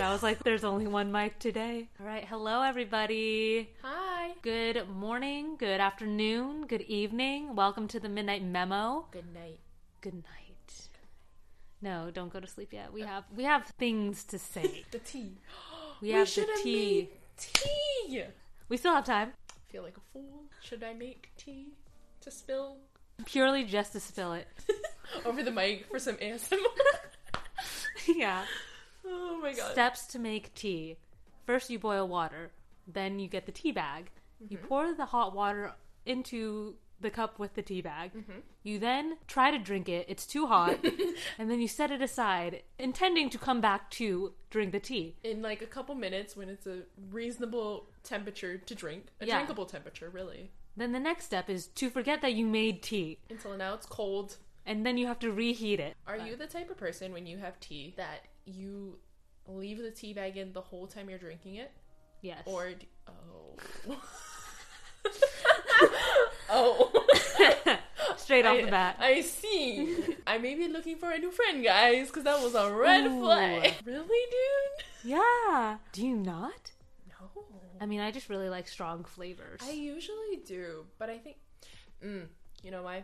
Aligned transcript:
but 0.00 0.06
I 0.06 0.12
was 0.12 0.22
like, 0.22 0.42
there's 0.42 0.64
only 0.64 0.86
one 0.86 1.12
mic 1.12 1.38
today. 1.38 1.90
All 2.00 2.06
right, 2.06 2.24
hello 2.24 2.62
everybody. 2.62 3.68
Hi. 3.82 4.30
Good 4.40 4.88
morning, 4.88 5.56
good 5.58 5.78
afternoon, 5.78 6.66
good 6.66 6.80
evening. 6.82 7.54
Welcome 7.54 7.86
to 7.88 8.00
the 8.00 8.08
Midnight 8.08 8.42
Memo. 8.42 9.04
Good 9.10 9.34
night. 9.34 9.58
Good 10.00 10.14
night. 10.14 10.88
No, 11.82 12.10
don't 12.10 12.32
go 12.32 12.40
to 12.40 12.46
sleep 12.46 12.72
yet. 12.72 12.94
We 12.94 13.02
uh. 13.02 13.08
have 13.08 13.24
we 13.36 13.44
have 13.44 13.66
things 13.78 14.24
to 14.24 14.38
say. 14.38 14.86
The 14.90 15.00
tea. 15.00 15.36
We 16.00 16.12
have 16.12 16.34
the 16.34 16.46
tea. 16.62 17.10
tea. 17.36 18.24
We 18.70 18.78
still 18.78 18.94
have 18.94 19.04
time. 19.04 19.34
Feel 19.68 19.82
like 19.82 19.98
a 19.98 20.12
fool. 20.14 20.44
Should 20.62 20.82
I 20.82 20.94
make 20.94 21.30
tea 21.36 21.74
to 22.22 22.30
spill 22.30 22.78
Purely 23.26 23.64
just 23.64 23.92
to 23.92 24.00
spill 24.00 24.32
it. 24.32 24.48
over 25.26 25.42
the 25.42 25.50
mic 25.50 25.90
for 25.90 25.98
some 25.98 26.16
ASMR? 26.16 26.56
yeah. 28.16 28.44
Oh 29.10 29.38
my 29.42 29.52
god. 29.52 29.72
Steps 29.72 30.06
to 30.08 30.18
make 30.18 30.54
tea. 30.54 30.96
First, 31.46 31.70
you 31.70 31.78
boil 31.78 32.06
water. 32.08 32.50
Then 32.86 33.18
you 33.18 33.28
get 33.28 33.46
the 33.46 33.52
tea 33.52 33.72
bag. 33.72 34.10
You 34.48 34.56
Mm-hmm. 34.56 34.66
pour 34.66 34.94
the 34.94 35.06
hot 35.06 35.34
water 35.34 35.72
into 36.06 36.74
the 37.00 37.10
cup 37.10 37.38
with 37.38 37.54
the 37.54 37.62
tea 37.62 37.80
bag. 37.80 38.12
Mm-hmm. 38.14 38.40
You 38.62 38.78
then 38.78 39.16
try 39.26 39.50
to 39.50 39.58
drink 39.58 39.88
it. 39.88 40.06
It's 40.08 40.26
too 40.26 40.46
hot. 40.46 40.78
and 41.38 41.50
then 41.50 41.60
you 41.60 41.68
set 41.68 41.90
it 41.90 42.02
aside, 42.02 42.62
intending 42.78 43.30
to 43.30 43.38
come 43.38 43.60
back 43.60 43.90
to 43.92 44.32
drink 44.50 44.72
the 44.72 44.80
tea. 44.80 45.16
In 45.24 45.40
like 45.42 45.62
a 45.62 45.66
couple 45.66 45.94
minutes 45.94 46.36
when 46.36 46.48
it's 46.48 46.66
a 46.66 46.80
reasonable 47.10 47.86
temperature 48.02 48.58
to 48.58 48.74
drink, 48.74 49.06
a 49.20 49.26
Yeah. 49.26 49.36
drinkable 49.38 49.66
temperature, 49.66 50.10
really. 50.10 50.50
Then 50.76 50.92
the 50.92 51.00
next 51.00 51.24
step 51.26 51.48
is 51.50 51.66
to 51.68 51.90
forget 51.90 52.20
that 52.22 52.34
you 52.34 52.46
made 52.46 52.82
tea. 52.82 53.18
Until 53.30 53.56
now 53.56 53.74
it's 53.74 53.86
cold. 53.86 54.36
And 54.70 54.86
then 54.86 54.96
you 54.96 55.08
have 55.08 55.18
to 55.18 55.32
reheat 55.32 55.80
it. 55.80 55.96
Are 56.06 56.16
you 56.16 56.36
the 56.36 56.46
type 56.46 56.70
of 56.70 56.76
person 56.76 57.12
when 57.12 57.26
you 57.26 57.38
have 57.38 57.58
tea 57.58 57.92
that 57.96 58.28
you 58.44 59.00
leave 59.48 59.78
the 59.78 59.90
tea 59.90 60.12
bag 60.12 60.36
in 60.36 60.52
the 60.52 60.60
whole 60.60 60.86
time 60.86 61.10
you're 61.10 61.18
drinking 61.18 61.56
it? 61.56 61.72
Yes. 62.22 62.42
Or 62.46 62.70
d 62.70 62.86
oh. 63.08 63.56
oh. 66.50 67.06
Straight 68.16 68.46
off 68.46 68.58
I, 68.58 68.64
the 68.64 68.70
bat. 68.70 68.96
I 69.00 69.22
see. 69.22 70.04
I 70.24 70.38
may 70.38 70.54
be 70.54 70.68
looking 70.68 70.98
for 70.98 71.10
a 71.10 71.18
new 71.18 71.32
friend, 71.32 71.64
guys, 71.64 72.06
because 72.06 72.22
that 72.22 72.40
was 72.40 72.54
a 72.54 72.72
red 72.72 73.06
Ooh. 73.06 73.22
flag. 73.22 73.74
Really, 73.84 74.06
dude? 74.06 74.86
yeah. 75.02 75.78
Do 75.90 76.06
you 76.06 76.14
not? 76.14 76.70
No. 77.08 77.44
I 77.80 77.86
mean, 77.86 77.98
I 77.98 78.12
just 78.12 78.28
really 78.28 78.48
like 78.48 78.68
strong 78.68 79.02
flavors. 79.02 79.62
I 79.64 79.72
usually 79.72 80.36
do, 80.46 80.84
but 80.96 81.10
I 81.10 81.18
think, 81.18 81.38
mm, 82.04 82.26
you 82.62 82.70
know, 82.70 82.84
my 82.84 83.02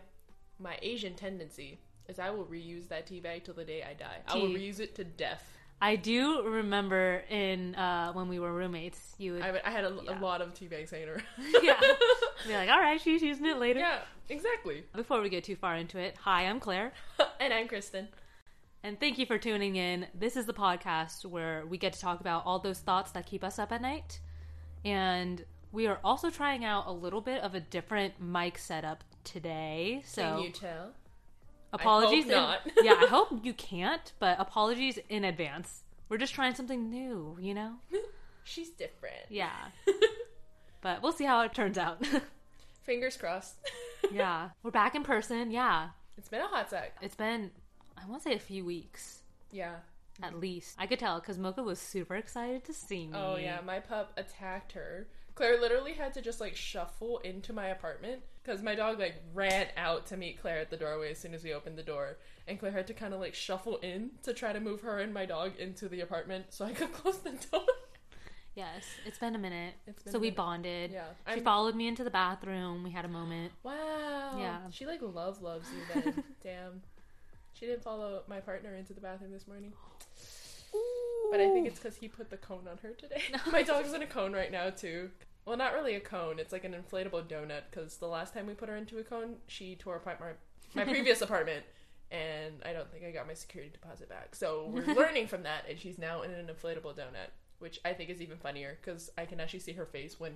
my 0.59 0.77
Asian 0.81 1.13
tendency 1.13 1.79
is 2.07 2.19
I 2.19 2.29
will 2.29 2.45
reuse 2.45 2.87
that 2.89 3.07
tea 3.07 3.19
bag 3.19 3.43
till 3.43 3.53
the 3.53 3.65
day 3.65 3.83
I 3.83 3.93
die. 3.93 4.17
I 4.27 4.35
will 4.37 4.49
reuse 4.49 4.79
it 4.79 4.95
to 4.95 5.03
death. 5.03 5.43
I 5.79 5.95
do 5.95 6.41
remember 6.41 7.21
in 7.29 7.75
uh, 7.75 8.11
when 8.13 8.27
we 8.29 8.39
were 8.39 8.51
roommates, 8.51 9.13
you 9.19 9.33
would 9.33 9.43
I, 9.43 9.61
I 9.63 9.69
had 9.69 9.83
a, 9.83 9.95
Yeah. 10.03 10.17
a 10.17 10.21
lot 10.21 10.41
of 10.41 10.53
tea 10.55 10.67
bags 10.67 10.89
hanging 10.89 11.09
around. 11.09 11.23
yeah. 11.61 11.79
be 12.47 12.53
like, 12.53 12.69
all 12.69 12.79
right, 12.79 12.99
she's 12.99 13.21
using 13.21 13.45
it 13.45 13.57
later. 13.59 13.79
yeah, 13.79 13.99
exactly. 14.29 14.83
Before 14.95 15.21
we 15.21 15.29
get 15.29 15.43
too 15.43 15.55
far 15.55 15.75
into 15.75 15.99
it, 15.99 16.15
hi, 16.17 16.43
I'm 16.47 16.59
Claire, 16.59 16.93
and 17.39 17.53
I'm 17.53 17.67
Kristen. 17.67 18.07
and 18.83 18.99
thank 18.99 19.19
you 19.19 19.27
for 19.27 19.37
tuning 19.37 19.75
in. 19.75 20.07
This 20.15 20.35
is 20.35 20.47
the 20.47 20.53
podcast 20.53 21.25
where 21.25 21.63
we 21.67 21.77
get 21.77 21.93
to 21.93 21.99
talk 21.99 22.21
about 22.21 22.43
all 22.45 22.57
those 22.57 22.79
thoughts 22.79 23.11
that 23.11 23.27
keep 23.27 23.43
us 23.43 23.59
up 23.59 23.71
at 23.71 23.81
night, 23.81 24.19
and 24.83 25.45
we 25.71 25.85
are 25.85 25.99
also 26.03 26.31
trying 26.31 26.65
out 26.65 26.87
a 26.87 26.91
little 26.91 27.21
bit 27.21 27.41
of 27.43 27.53
a 27.53 27.59
different 27.59 28.19
mic 28.19 28.57
setup 28.57 29.03
today. 29.27 30.01
So 30.05 30.21
Can 30.21 30.39
you 30.41 30.49
tell? 30.51 30.93
apologies, 31.73 32.25
in- 32.25 32.31
not. 32.31 32.59
yeah, 32.81 32.95
I 32.99 33.05
hope 33.07 33.29
you 33.43 33.53
can't, 33.53 34.11
but 34.19 34.39
apologies 34.39 34.97
in 35.09 35.23
advance. 35.25 35.83
We're 36.09 36.17
just 36.17 36.33
trying 36.33 36.55
something 36.55 36.89
new, 36.89 37.37
you 37.39 37.53
know. 37.53 37.73
She's 38.43 38.69
different. 38.69 39.25
Yeah, 39.29 39.51
but 40.81 41.01
we'll 41.03 41.11
see 41.11 41.25
how 41.25 41.41
it 41.41 41.53
turns 41.53 41.77
out. 41.77 42.05
Fingers 42.83 43.17
crossed. 43.17 43.55
yeah, 44.11 44.49
we're 44.63 44.71
back 44.71 44.95
in 44.95 45.03
person. 45.03 45.51
Yeah, 45.51 45.89
it's 46.17 46.29
been 46.29 46.41
a 46.41 46.47
hot 46.47 46.69
sec. 46.69 46.93
it's 47.01 47.15
been 47.15 47.51
I 48.01 48.07
want 48.07 48.23
to 48.23 48.29
say 48.29 48.35
a 48.35 48.39
few 48.39 48.63
weeks 48.63 49.19
Yeah. 49.51 49.75
at 50.23 50.39
least. 50.39 50.75
I 50.79 50.87
could 50.87 50.99
tell 50.99 51.19
because 51.19 51.37
Mocha 51.37 51.61
was 51.63 51.79
super 51.79 52.15
excited 52.15 52.63
to 52.65 52.73
see 52.73 53.07
me. 53.07 53.13
Oh 53.17 53.35
yeah, 53.35 53.59
my 53.65 53.79
pup 53.81 54.13
attacked 54.15 54.71
her. 54.71 55.07
Claire 55.35 55.59
literally 55.59 55.93
had 55.93 56.13
to 56.13 56.21
just 56.21 56.39
like 56.39 56.55
shuffle 56.55 57.17
into 57.19 57.51
my 57.51 57.67
apartment 57.67 58.21
because 58.47 58.63
my 58.63 58.75
dog 58.75 58.97
like 58.99 59.15
ran 59.33 59.67
out 59.75 60.05
to 60.07 60.15
meet 60.17 60.39
Claire 60.41 60.59
at 60.59 60.69
the 60.69 60.77
doorway 60.77 61.11
as 61.11 61.17
soon 61.19 61.33
as 61.33 61.43
we 61.43 61.53
opened 61.53 61.77
the 61.77 61.83
door, 61.83 62.17
and 62.47 62.57
Claire 62.57 62.71
had 62.71 62.87
to 62.87 62.93
kind 62.93 63.13
of 63.13 63.19
like 63.19 63.35
shuffle 63.35 63.77
in 63.77 64.11
to 64.23 64.33
try 64.33 64.53
to 64.53 64.59
move 64.61 64.81
her 64.81 64.99
and 64.99 65.13
my 65.13 65.25
dog 65.25 65.51
into 65.59 65.89
the 65.89 65.99
apartment 66.01 66.45
so 66.49 66.63
I 66.65 66.71
could 66.71 66.93
close 66.93 67.17
the 67.19 67.31
door. 67.51 67.61
Yes, 68.55 68.85
it's 69.05 69.19
been 69.19 69.35
a 69.35 69.37
minute. 69.37 69.75
Been 69.85 69.95
so 70.11 70.17
a 70.17 70.19
we 70.21 70.27
minute. 70.27 70.37
bonded. 70.37 70.91
Yeah, 70.91 71.03
She 71.27 71.33
I'm- 71.33 71.43
followed 71.43 71.75
me 71.75 71.87
into 71.87 72.03
the 72.03 72.09
bathroom. 72.09 72.83
We 72.83 72.89
had 72.91 73.05
a 73.05 73.09
moment. 73.09 73.51
Wow. 73.63 74.37
Yeah. 74.39 74.57
She 74.71 74.85
like 74.87 75.01
love 75.03 75.41
loves 75.43 75.67
you 75.71 76.01
then. 76.01 76.23
Damn. 76.43 76.81
She 77.53 77.65
didn't 77.67 77.83
follow 77.83 78.23
my 78.27 78.39
partner 78.39 78.73
into 78.73 78.93
the 78.93 79.01
bathroom 79.01 79.31
this 79.31 79.47
morning. 79.47 79.73
But 81.31 81.39
I 81.41 81.49
think 81.51 81.67
it's 81.67 81.79
because 81.79 81.97
he 81.97 82.07
put 82.07 82.29
the 82.29 82.37
cone 82.37 82.67
on 82.69 82.77
her 82.83 82.91
today. 82.91 83.21
My 83.51 83.63
dog's 83.63 83.93
in 83.93 84.01
a 84.01 84.05
cone 84.05 84.31
right 84.33 84.51
now 84.51 84.69
too. 84.69 85.09
Well, 85.47 85.55
not 85.55 85.73
really 85.73 85.95
a 85.95 86.01
cone. 86.01 86.39
It's 86.39 86.51
like 86.51 86.65
an 86.65 86.73
inflatable 86.75 87.23
donut. 87.23 87.61
Because 87.71 87.95
the 87.97 88.07
last 88.07 88.33
time 88.33 88.47
we 88.47 88.53
put 88.53 88.67
her 88.67 88.75
into 88.75 88.97
a 88.99 89.03
cone, 89.03 89.35
she 89.47 89.75
tore 89.75 89.95
apart 89.95 90.19
my 90.19 90.31
my 90.75 90.83
previous 90.91 91.21
apartment, 91.21 91.63
and 92.11 92.55
I 92.65 92.73
don't 92.73 92.91
think 92.91 93.05
I 93.05 93.11
got 93.11 93.27
my 93.27 93.33
security 93.33 93.71
deposit 93.71 94.09
back. 94.09 94.35
So 94.35 94.69
we're 94.73 94.93
learning 94.93 95.27
from 95.27 95.43
that, 95.43 95.63
and 95.69 95.79
she's 95.79 95.97
now 95.97 96.23
in 96.23 96.31
an 96.31 96.47
inflatable 96.47 96.95
donut, 96.95 97.31
which 97.59 97.79
I 97.85 97.93
think 97.93 98.09
is 98.09 98.21
even 98.21 98.37
funnier 98.37 98.77
because 98.81 99.09
I 99.17 99.23
can 99.23 99.39
actually 99.39 99.61
see 99.61 99.71
her 99.71 99.85
face 99.85 100.19
when 100.19 100.33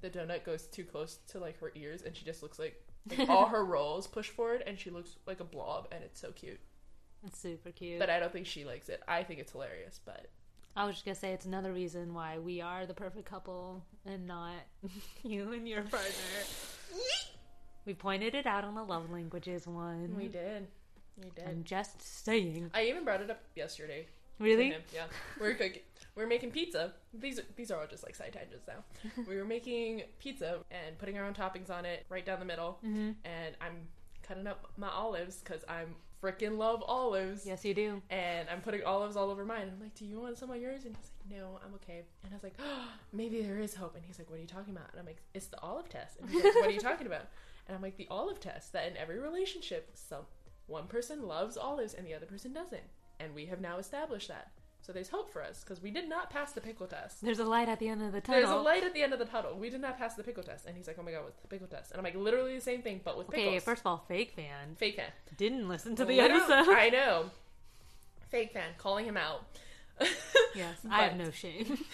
the 0.00 0.08
donut 0.08 0.44
goes 0.44 0.66
too 0.66 0.84
close 0.84 1.18
to 1.28 1.38
like 1.38 1.60
her 1.60 1.70
ears, 1.74 2.00
and 2.00 2.16
she 2.16 2.24
just 2.24 2.42
looks 2.42 2.58
like, 2.58 2.82
like 3.18 3.28
all 3.28 3.46
her 3.48 3.66
rolls 3.66 4.06
push 4.06 4.30
forward, 4.30 4.62
and 4.66 4.78
she 4.78 4.88
looks 4.88 5.16
like 5.26 5.40
a 5.40 5.44
blob, 5.44 5.88
and 5.92 6.02
it's 6.02 6.18
so 6.18 6.32
cute. 6.32 6.60
It's 7.26 7.38
super 7.38 7.70
cute. 7.70 7.98
But 7.98 8.08
I 8.08 8.18
don't 8.18 8.32
think 8.32 8.46
she 8.46 8.64
likes 8.64 8.88
it. 8.88 9.02
I 9.06 9.24
think 9.24 9.40
it's 9.40 9.52
hilarious, 9.52 10.00
but 10.02 10.30
I 10.76 10.86
was 10.86 10.96
just 10.96 11.04
gonna 11.04 11.14
say 11.14 11.32
it's 11.32 11.46
another 11.46 11.72
reason 11.72 12.14
why 12.14 12.38
we 12.38 12.60
are 12.60 12.86
the 12.86 12.94
perfect 12.94 13.26
couple 13.26 13.82
and 14.06 14.26
not 14.26 14.54
you 15.22 15.52
and 15.52 15.68
your 15.68 15.82
partner. 15.82 16.08
we 17.86 17.94
pointed 17.94 18.34
it 18.34 18.46
out 18.46 18.64
on 18.64 18.74
the 18.74 18.82
love 18.82 19.10
languages 19.10 19.66
one. 19.66 20.14
we 20.16 20.28
did. 20.28 20.66
We 21.22 21.30
did. 21.30 21.48
I'm 21.48 21.64
just 21.64 22.24
saying. 22.24 22.70
I 22.74 22.84
even 22.84 23.04
brought 23.04 23.20
it 23.20 23.30
up 23.30 23.40
yesterday. 23.54 24.06
Really? 24.40 24.74
Yeah. 24.92 25.04
We're 25.40 25.54
cooking. 25.54 25.82
We're 26.16 26.26
making 26.26 26.50
pizza. 26.50 26.92
These 27.12 27.38
are, 27.38 27.44
these 27.56 27.70
are 27.70 27.80
all 27.80 27.86
just 27.86 28.04
like 28.04 28.14
side 28.14 28.32
tangents 28.32 28.66
now. 28.66 29.22
we 29.28 29.36
were 29.36 29.44
making 29.44 30.02
pizza 30.18 30.58
and 30.70 30.98
putting 30.98 31.18
our 31.18 31.24
own 31.24 31.34
toppings 31.34 31.70
on 31.70 31.84
it 31.84 32.04
right 32.08 32.24
down 32.24 32.40
the 32.40 32.44
middle. 32.44 32.78
Mm-hmm. 32.84 33.10
And 33.24 33.56
I'm 33.60 33.88
cutting 34.22 34.46
up 34.46 34.66
my 34.76 34.88
olives 34.88 35.36
because 35.36 35.62
I'm 35.68 35.94
freaking 36.24 36.56
love 36.56 36.82
olives. 36.86 37.44
Yes, 37.46 37.64
you 37.64 37.74
do. 37.74 38.02
And 38.10 38.48
I'm 38.48 38.60
putting 38.60 38.82
olives 38.84 39.16
all 39.16 39.30
over 39.30 39.44
mine. 39.44 39.70
I'm 39.72 39.80
like, 39.80 39.94
"Do 39.94 40.04
you 40.04 40.18
want 40.20 40.38
some 40.38 40.50
on 40.50 40.60
yours?" 40.60 40.84
And 40.84 40.96
he's 40.96 41.10
like, 41.10 41.38
"No, 41.38 41.58
I'm 41.64 41.74
okay." 41.74 42.02
And 42.22 42.32
I 42.32 42.34
was 42.34 42.42
like, 42.42 42.54
oh, 42.58 42.88
"Maybe 43.12 43.42
there 43.42 43.58
is 43.58 43.74
hope." 43.74 43.94
And 43.96 44.04
he's 44.04 44.18
like, 44.18 44.30
"What 44.30 44.38
are 44.38 44.42
you 44.42 44.48
talking 44.48 44.74
about?" 44.74 44.90
And 44.92 45.00
I'm 45.00 45.06
like, 45.06 45.22
"It's 45.34 45.46
the 45.46 45.60
olive 45.60 45.88
test." 45.88 46.18
And 46.20 46.30
he's 46.30 46.42
like, 46.42 46.54
"What 46.54 46.66
are 46.66 46.70
you 46.72 46.80
talking 46.90 47.06
about?" 47.06 47.26
And 47.66 47.76
I'm 47.76 47.82
like, 47.82 47.96
"The 47.96 48.08
olive 48.10 48.40
test. 48.40 48.72
That 48.72 48.88
in 48.90 48.96
every 48.96 49.18
relationship, 49.18 49.90
some 49.94 50.22
one 50.66 50.86
person 50.86 51.26
loves 51.26 51.56
olives 51.56 51.94
and 51.94 52.06
the 52.06 52.14
other 52.14 52.26
person 52.26 52.52
doesn't, 52.52 52.82
and 53.20 53.34
we 53.34 53.46
have 53.46 53.60
now 53.60 53.78
established 53.78 54.28
that. 54.28 54.50
So 54.84 54.92
there's 54.92 55.08
hope 55.08 55.32
for 55.32 55.42
us 55.42 55.64
because 55.64 55.80
we 55.82 55.90
did 55.90 56.08
not 56.10 56.28
pass 56.28 56.52
the 56.52 56.60
pickle 56.60 56.86
test." 56.86 57.22
There's 57.22 57.38
a 57.38 57.44
light 57.44 57.68
at 57.70 57.78
the 57.78 57.88
end 57.88 58.02
of 58.02 58.12
the 58.12 58.20
tunnel. 58.20 58.40
There's 58.42 58.52
a 58.52 58.56
light 58.62 58.84
at 58.84 58.92
the 58.92 59.02
end 59.02 59.12
of 59.14 59.18
the 59.18 59.24
tunnel. 59.24 59.56
We 59.58 59.70
did 59.70 59.80
not 59.80 59.96
pass 59.96 60.14
the 60.14 60.22
pickle 60.22 60.42
test. 60.42 60.66
And 60.66 60.76
he's 60.76 60.86
like, 60.86 60.96
oh 60.98 61.02
my 61.02 61.10
god, 61.12 61.24
what's 61.24 61.40
the 61.40 61.48
pickle 61.48 61.66
test? 61.68 61.90
And 61.90 61.98
I'm 61.98 62.04
like, 62.04 62.14
literally 62.16 62.54
the 62.54 62.60
same 62.60 62.82
thing, 62.82 63.00
but 63.02 63.16
with 63.16 63.28
Okay, 63.28 63.44
pickles. 63.44 63.62
first 63.64 63.80
of 63.80 63.86
all, 63.86 64.04
fake 64.08 64.32
fan 64.36 64.74
Fake 64.76 64.96
fan. 64.96 65.10
didn't 65.38 65.68
listen 65.68 65.96
to 65.96 66.04
the 66.04 66.16
Literally- 66.18 66.42
episode. 66.42 66.68
I 66.74 66.90
know. 66.90 67.30
Fake 68.30 68.52
fan, 68.52 68.68
calling 68.76 69.06
him 69.06 69.16
out. 69.16 69.46
yes, 70.54 70.76
I 70.90 71.04
have 71.04 71.16
But- 71.16 71.24
no 71.24 71.30
shame. 71.30 71.78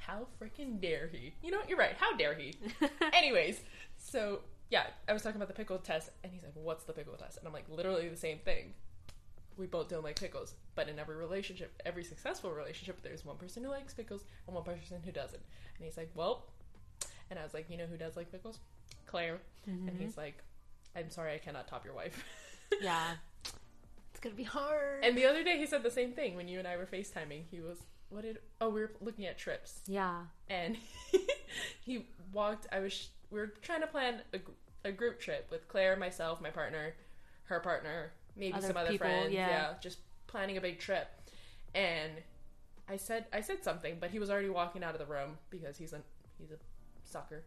How 0.00 0.26
freaking 0.40 0.80
dare 0.80 1.08
he? 1.12 1.34
You 1.42 1.50
know, 1.52 1.58
what? 1.58 1.68
you're 1.68 1.78
right. 1.78 1.94
How 1.98 2.16
dare 2.16 2.34
he? 2.34 2.54
Anyways, 3.12 3.60
so 3.98 4.40
yeah, 4.70 4.84
I 5.08 5.12
was 5.12 5.22
talking 5.22 5.36
about 5.36 5.48
the 5.48 5.54
pickle 5.54 5.78
test, 5.78 6.10
and 6.24 6.32
he's 6.32 6.42
like, 6.42 6.52
"What's 6.54 6.84
the 6.84 6.92
pickle 6.92 7.14
test?" 7.14 7.38
And 7.38 7.46
I'm 7.46 7.52
like, 7.52 7.68
literally 7.68 8.08
the 8.08 8.16
same 8.16 8.38
thing. 8.38 8.74
We 9.56 9.66
both 9.66 9.88
don't 9.88 10.04
like 10.04 10.18
pickles, 10.18 10.54
but 10.74 10.88
in 10.88 10.98
every 10.98 11.16
relationship, 11.16 11.80
every 11.84 12.04
successful 12.04 12.50
relationship, 12.52 13.02
there's 13.02 13.24
one 13.24 13.36
person 13.36 13.64
who 13.64 13.70
likes 13.70 13.94
pickles 13.94 14.24
and 14.46 14.54
one 14.54 14.64
person 14.64 15.00
who 15.04 15.12
doesn't. 15.12 15.42
And 15.76 15.84
he's 15.84 15.96
like, 15.96 16.10
"Well," 16.14 16.46
and 17.30 17.38
I 17.38 17.42
was 17.42 17.54
like, 17.54 17.70
"You 17.70 17.76
know 17.76 17.86
who 17.86 17.96
does 17.96 18.16
like 18.16 18.30
pickles? 18.30 18.58
Claire." 19.06 19.40
And 19.66 19.88
mm-hmm. 19.88 19.98
he's 19.98 20.16
like, 20.16 20.42
"I'm 20.96 21.10
sorry, 21.10 21.34
I 21.34 21.38
cannot 21.38 21.68
top 21.68 21.84
your 21.84 21.94
wife." 21.94 22.24
yeah, 22.80 23.14
it's 24.10 24.20
gonna 24.20 24.34
be 24.34 24.44
hard. 24.44 25.04
and 25.04 25.16
the 25.16 25.26
other 25.26 25.44
day, 25.44 25.58
he 25.58 25.66
said 25.66 25.82
the 25.82 25.90
same 25.90 26.12
thing 26.12 26.34
when 26.34 26.48
you 26.48 26.58
and 26.58 26.68
I 26.68 26.76
were 26.76 26.86
FaceTiming. 26.86 27.44
He 27.50 27.60
was, 27.60 27.78
"What 28.08 28.22
did? 28.22 28.38
Oh, 28.60 28.70
we 28.70 28.80
were 28.80 28.92
looking 29.00 29.26
at 29.26 29.38
trips." 29.38 29.80
yeah, 29.86 30.22
and 30.48 30.76
he 31.80 32.06
walked. 32.32 32.66
I 32.72 32.80
was 32.80 33.08
we 33.32 33.40
were 33.40 33.52
trying 33.62 33.80
to 33.80 33.86
plan 33.86 34.20
a, 34.34 34.88
a 34.88 34.92
group 34.92 35.18
trip 35.20 35.48
with 35.50 35.66
Claire, 35.68 35.96
myself, 35.96 36.40
my 36.40 36.50
partner, 36.50 36.94
her 37.44 37.60
partner, 37.60 38.12
maybe 38.36 38.54
Other 38.54 38.68
some 38.68 38.76
other 38.76 38.90
people, 38.90 39.06
friends. 39.06 39.32
yeah. 39.32 39.74
just 39.80 39.98
planning 40.26 40.56
a 40.56 40.60
big 40.60 40.78
trip. 40.78 41.08
And 41.74 42.12
I 42.88 42.96
said 42.96 43.26
I 43.32 43.40
said 43.40 43.62
something, 43.64 43.96
but 44.00 44.10
he 44.10 44.18
was 44.18 44.30
already 44.30 44.48
walking 44.50 44.82
out 44.84 44.94
of 44.94 44.98
the 44.98 45.06
room 45.12 45.38
because 45.50 45.76
he's 45.76 45.92
a 45.92 46.00
he's 46.38 46.50
a 46.50 46.56
sucker. 47.04 47.42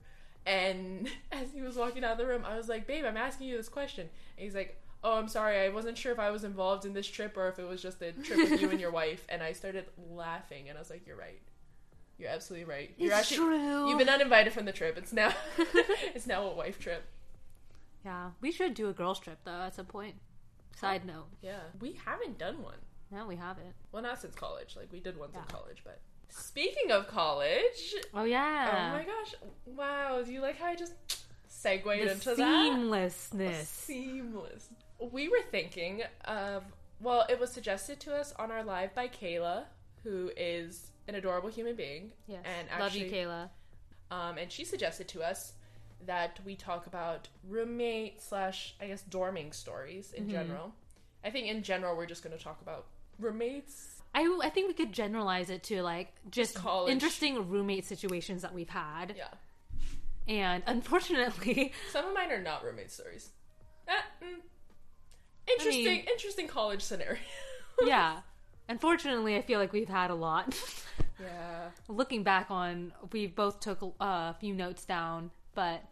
And 0.45 1.07
as 1.31 1.51
he 1.53 1.61
was 1.61 1.75
walking 1.75 2.03
out 2.03 2.13
of 2.13 2.17
the 2.17 2.25
room, 2.27 2.43
I 2.45 2.55
was 2.57 2.69
like, 2.69 2.87
"Babe, 2.87 3.05
I'm 3.05 3.17
asking 3.17 3.47
you 3.47 3.57
this 3.57 3.69
question." 3.69 4.09
And 4.37 4.43
he's 4.43 4.55
like, 4.55 4.79
"Oh, 5.03 5.17
I'm 5.17 5.27
sorry. 5.27 5.59
I 5.59 5.69
wasn't 5.69 5.97
sure 5.97 6.11
if 6.11 6.19
I 6.19 6.31
was 6.31 6.43
involved 6.43 6.85
in 6.85 6.93
this 6.93 7.07
trip 7.07 7.35
or 7.37 7.47
if 7.49 7.59
it 7.59 7.67
was 7.67 7.81
just 7.81 8.01
a 8.01 8.11
trip 8.13 8.49
with 8.49 8.61
you 8.61 8.69
and 8.69 8.79
your 8.79 8.91
wife." 9.01 9.25
And 9.29 9.41
I 9.43 9.53
started 9.53 9.85
laughing, 10.11 10.69
and 10.69 10.77
I 10.77 10.81
was 10.81 10.89
like, 10.89 11.05
"You're 11.07 11.17
right. 11.17 11.41
You're 12.17 12.29
absolutely 12.29 12.65
right. 12.65 12.91
You're 12.97 13.13
It's 13.17 13.29
true. 13.29 13.89
You've 13.89 13.97
been 13.97 14.07
uninvited 14.09 14.53
from 14.53 14.65
the 14.65 14.71
trip. 14.71 14.97
It's 14.97 15.11
now 15.11 15.33
it's 16.15 16.27
now 16.27 16.43
a 16.47 16.53
wife 16.55 16.79
trip." 16.79 17.03
Yeah, 18.05 18.29
we 18.39 18.51
should 18.51 18.73
do 18.75 18.87
a 18.89 18.93
girls 18.93 19.19
trip 19.19 19.39
though 19.45 19.51
at 19.61 19.75
some 19.75 19.87
point. 19.87 20.15
Side 20.75 21.05
note, 21.05 21.27
Yeah, 21.41 21.59
we 21.79 21.93
haven't 22.05 22.37
done 22.37 22.61
one. 22.61 22.77
no, 23.11 23.25
we 23.25 23.35
haven't. 23.35 23.73
Well, 23.91 24.03
not 24.03 24.21
since 24.21 24.35
college. 24.35 24.75
Like 24.75 24.91
we 24.91 24.99
did 24.99 25.17
ones 25.17 25.33
in 25.35 25.41
college, 25.47 25.81
but 25.83 25.99
speaking 26.29 26.91
of 26.91 27.07
college, 27.07 27.95
Oh 28.13 28.25
yeah. 28.25 28.89
oh 28.93 28.97
my 28.97 29.03
gosh, 29.05 29.35
wow! 29.65 30.21
Do 30.23 30.31
you 30.31 30.41
like 30.41 30.57
how 30.57 30.65
I 30.67 30.75
just 30.75 30.93
segued 31.47 31.85
the 31.85 32.11
into 32.11 32.35
that? 32.35 32.37
seamlessness. 32.37 33.65
Seamless. 33.65 34.69
We 35.11 35.27
were 35.29 35.41
thinking 35.51 36.03
of 36.25 36.63
well, 37.01 37.25
it 37.29 37.39
was 37.39 37.51
suggested 37.51 37.99
to 38.01 38.15
us 38.15 38.33
on 38.39 38.51
our 38.51 38.63
live 38.63 38.93
by 38.95 39.07
Kayla, 39.09 39.63
who 40.03 40.31
is 40.37 40.91
an 41.07 41.15
adorable 41.15 41.49
human 41.49 41.75
being, 41.75 42.11
Yes. 42.27 42.43
and 42.45 42.79
Love 42.79 42.95
you, 42.95 43.09
Kayla. 43.11 43.49
um, 44.11 44.37
and 44.37 44.51
she 44.51 44.63
suggested 44.63 45.07
to 45.09 45.21
us 45.21 45.53
that 46.05 46.39
we 46.45 46.55
talk 46.55 46.87
about 46.87 47.27
roommate 47.47 48.21
slash 48.21 48.75
I 48.81 48.87
guess 48.87 49.03
dorming 49.09 49.53
stories 49.53 50.13
in 50.13 50.27
Mhm. 50.27 50.31
general. 50.31 50.73
I 51.23 51.29
think 51.31 51.47
in 51.47 51.63
general 51.63 51.95
we're 51.97 52.05
just 52.05 52.23
going 52.23 52.37
to 52.37 52.43
talk 52.43 52.61
about 52.61 52.85
roommates. 53.19 54.01
I, 54.13 54.39
I 54.43 54.49
think 54.49 54.67
we 54.67 54.73
could 54.73 54.93
generalize 54.93 55.49
it 55.49 55.63
to 55.63 55.81
like 55.81 56.13
just 56.29 56.55
college. 56.55 56.91
interesting 56.91 57.49
roommate 57.49 57.85
situations 57.85 58.41
that 58.43 58.53
we've 58.53 58.69
had. 58.69 59.15
Yeah, 59.17 59.33
And 60.27 60.63
unfortunately, 60.67 61.73
some 61.91 62.05
of 62.05 62.13
mine 62.13 62.31
are 62.31 62.41
not 62.41 62.63
roommate 62.63 62.91
stories. 62.91 63.31
Eh, 63.87 63.93
mm. 64.23 64.39
Interesting, 65.47 65.85
mean- 65.85 66.05
interesting 66.11 66.47
college 66.47 66.81
scenario. 66.81 67.19
yeah. 67.85 68.21
Unfortunately, 68.67 69.35
I 69.35 69.41
feel 69.41 69.59
like 69.59 69.71
we've 69.73 69.89
had 69.89 70.09
a 70.09 70.15
lot. 70.15 70.57
yeah. 71.21 71.69
Looking 71.87 72.23
back 72.23 72.49
on, 72.49 72.93
we 73.11 73.27
both 73.27 73.59
took 73.59 73.81
uh, 73.83 73.89
a 73.99 74.35
few 74.39 74.53
notes 74.55 74.85
down, 74.85 75.29
but 75.55 75.83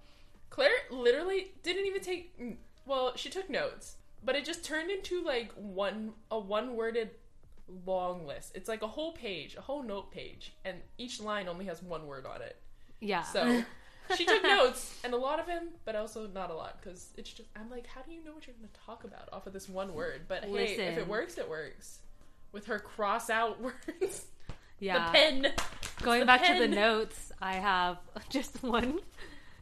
Claire 0.49 0.69
literally 0.91 1.51
didn't 1.63 1.85
even 1.87 2.01
take. 2.01 2.37
Well, 2.85 3.13
she 3.15 3.29
took 3.29 3.49
notes, 3.49 3.95
but 4.23 4.35
it 4.35 4.45
just 4.45 4.63
turned 4.63 4.91
into 4.91 5.23
like 5.23 5.51
one 5.53 6.11
a 6.29 6.37
one 6.37 6.75
worded 6.75 7.09
long 7.85 8.27
list. 8.27 8.51
It's 8.55 8.67
like 8.69 8.81
a 8.81 8.87
whole 8.87 9.13
page, 9.13 9.55
a 9.55 9.61
whole 9.61 9.81
note 9.81 10.11
page, 10.11 10.53
and 10.65 10.77
each 10.97 11.19
line 11.21 11.47
only 11.47 11.65
has 11.65 11.81
one 11.81 12.05
word 12.05 12.25
on 12.25 12.41
it. 12.41 12.57
yeah. 12.99 13.23
So 13.23 13.63
she 14.17 14.25
took 14.25 14.43
notes 14.43 14.99
and 15.03 15.13
a 15.13 15.17
lot 15.17 15.39
of 15.39 15.45
them, 15.47 15.69
but 15.85 15.95
also 15.95 16.27
not 16.27 16.51
a 16.51 16.53
lot 16.53 16.79
because 16.81 17.09
it's 17.17 17.31
just. 17.31 17.49
I'm 17.55 17.69
like, 17.69 17.87
how 17.87 18.01
do 18.01 18.11
you 18.11 18.23
know 18.23 18.33
what 18.33 18.45
you're 18.45 18.55
going 18.55 18.69
to 18.71 18.79
talk 18.85 19.03
about 19.05 19.29
off 19.31 19.47
of 19.47 19.53
this 19.53 19.69
one 19.69 19.93
word? 19.93 20.23
But 20.27 20.43
hey, 20.43 20.75
if 20.75 20.97
it 20.97 21.07
works, 21.07 21.37
it 21.37 21.49
works. 21.49 21.99
With 22.51 22.65
her 22.67 22.77
cross 22.79 23.29
out 23.31 23.59
words, 23.99 24.25
yeah. 24.79 25.07
the 25.07 25.11
pen. 25.11 25.47
Going 26.03 26.19
the 26.19 26.25
back 26.25 26.45
to 26.45 26.59
the 26.59 26.67
notes, 26.67 27.31
I 27.41 27.53
have 27.53 27.97
just 28.29 28.61
one, 28.61 28.99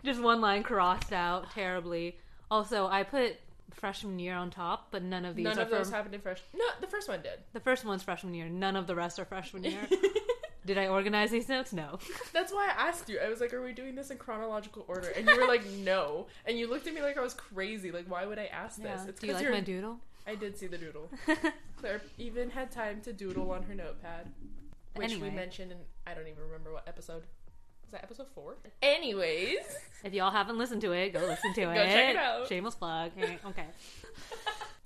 just 0.03 0.21
one 0.21 0.41
line 0.41 0.63
crossed 0.63 1.13
out 1.13 1.51
terribly. 1.51 2.17
Also, 2.49 2.87
I 2.87 3.03
put 3.03 3.37
freshman 3.73 4.19
year 4.19 4.35
on 4.35 4.49
top, 4.51 4.87
but 4.91 5.01
none 5.03 5.23
of 5.25 5.35
these 5.35 5.45
None 5.45 5.57
are 5.57 5.61
of 5.61 5.69
those 5.69 5.87
from 5.87 5.95
happened 5.95 6.15
in 6.15 6.21
fresh. 6.21 6.41
No, 6.53 6.65
the 6.81 6.87
first 6.87 7.07
one 7.07 7.21
did. 7.21 7.39
the 7.53 7.59
first 7.59 7.85
one's 7.85 8.03
freshman 8.03 8.33
year. 8.33 8.49
None 8.49 8.75
of 8.75 8.87
the 8.87 8.95
rest 8.95 9.19
are 9.19 9.25
freshman 9.25 9.63
year. 9.63 9.87
Did 10.65 10.77
I 10.77 10.87
organize 10.89 11.31
these 11.31 11.49
notes? 11.49 11.73
No. 11.73 11.97
That's 12.33 12.53
why 12.53 12.69
I 12.77 12.87
asked 12.89 13.09
you. 13.09 13.17
I 13.19 13.29
was 13.29 13.41
like, 13.41 13.51
"Are 13.51 13.63
we 13.63 13.73
doing 13.73 13.95
this 13.95 14.11
in 14.11 14.17
chronological 14.19 14.85
order?" 14.87 15.07
And 15.07 15.27
you 15.27 15.35
were 15.35 15.47
like, 15.47 15.65
"No." 15.79 16.27
And 16.45 16.55
you 16.59 16.69
looked 16.69 16.85
at 16.85 16.93
me 16.93 17.01
like 17.01 17.17
I 17.17 17.21
was 17.21 17.33
crazy. 17.33 17.91
Like, 17.91 18.05
why 18.07 18.27
would 18.27 18.37
I 18.37 18.45
ask 18.45 18.79
this? 18.79 19.01
It's 19.07 19.19
Do 19.19 19.25
you 19.25 19.33
like 19.33 19.41
you're. 19.41 19.51
my 19.51 19.61
doodle? 19.61 19.97
I 20.27 20.35
did 20.35 20.55
see 20.59 20.67
the 20.67 20.77
doodle. 20.77 21.09
Claire 21.77 21.99
even 22.19 22.51
had 22.51 22.69
time 22.71 23.01
to 23.01 23.11
doodle 23.13 23.49
on 23.49 23.63
her 23.63 23.73
notepad, 23.73 24.27
which 24.93 25.11
Anyway. 25.13 25.29
we 25.29 25.35
mentioned 25.35 25.71
in 25.71 25.79
I 26.05 26.13
don't 26.13 26.27
even 26.27 26.43
remember 26.43 26.71
what 26.73 26.87
episode. 26.87 27.23
Was 27.91 27.99
that 27.99 28.03
episode 28.05 28.27
four? 28.33 28.55
Anyways, 28.81 29.57
If 30.05 30.13
y'all 30.13 30.31
haven't 30.31 30.57
listened 30.57 30.79
to 30.81 30.93
it, 30.93 31.11
go 31.11 31.19
listen 31.19 31.53
to 31.55 31.61
Go 31.65 31.71
it. 31.71 31.87
check 31.87 32.09
it 32.11 32.15
out. 32.15 32.47
Shameless 32.47 32.75
plug. 32.75 33.11
Okay. 33.47 33.65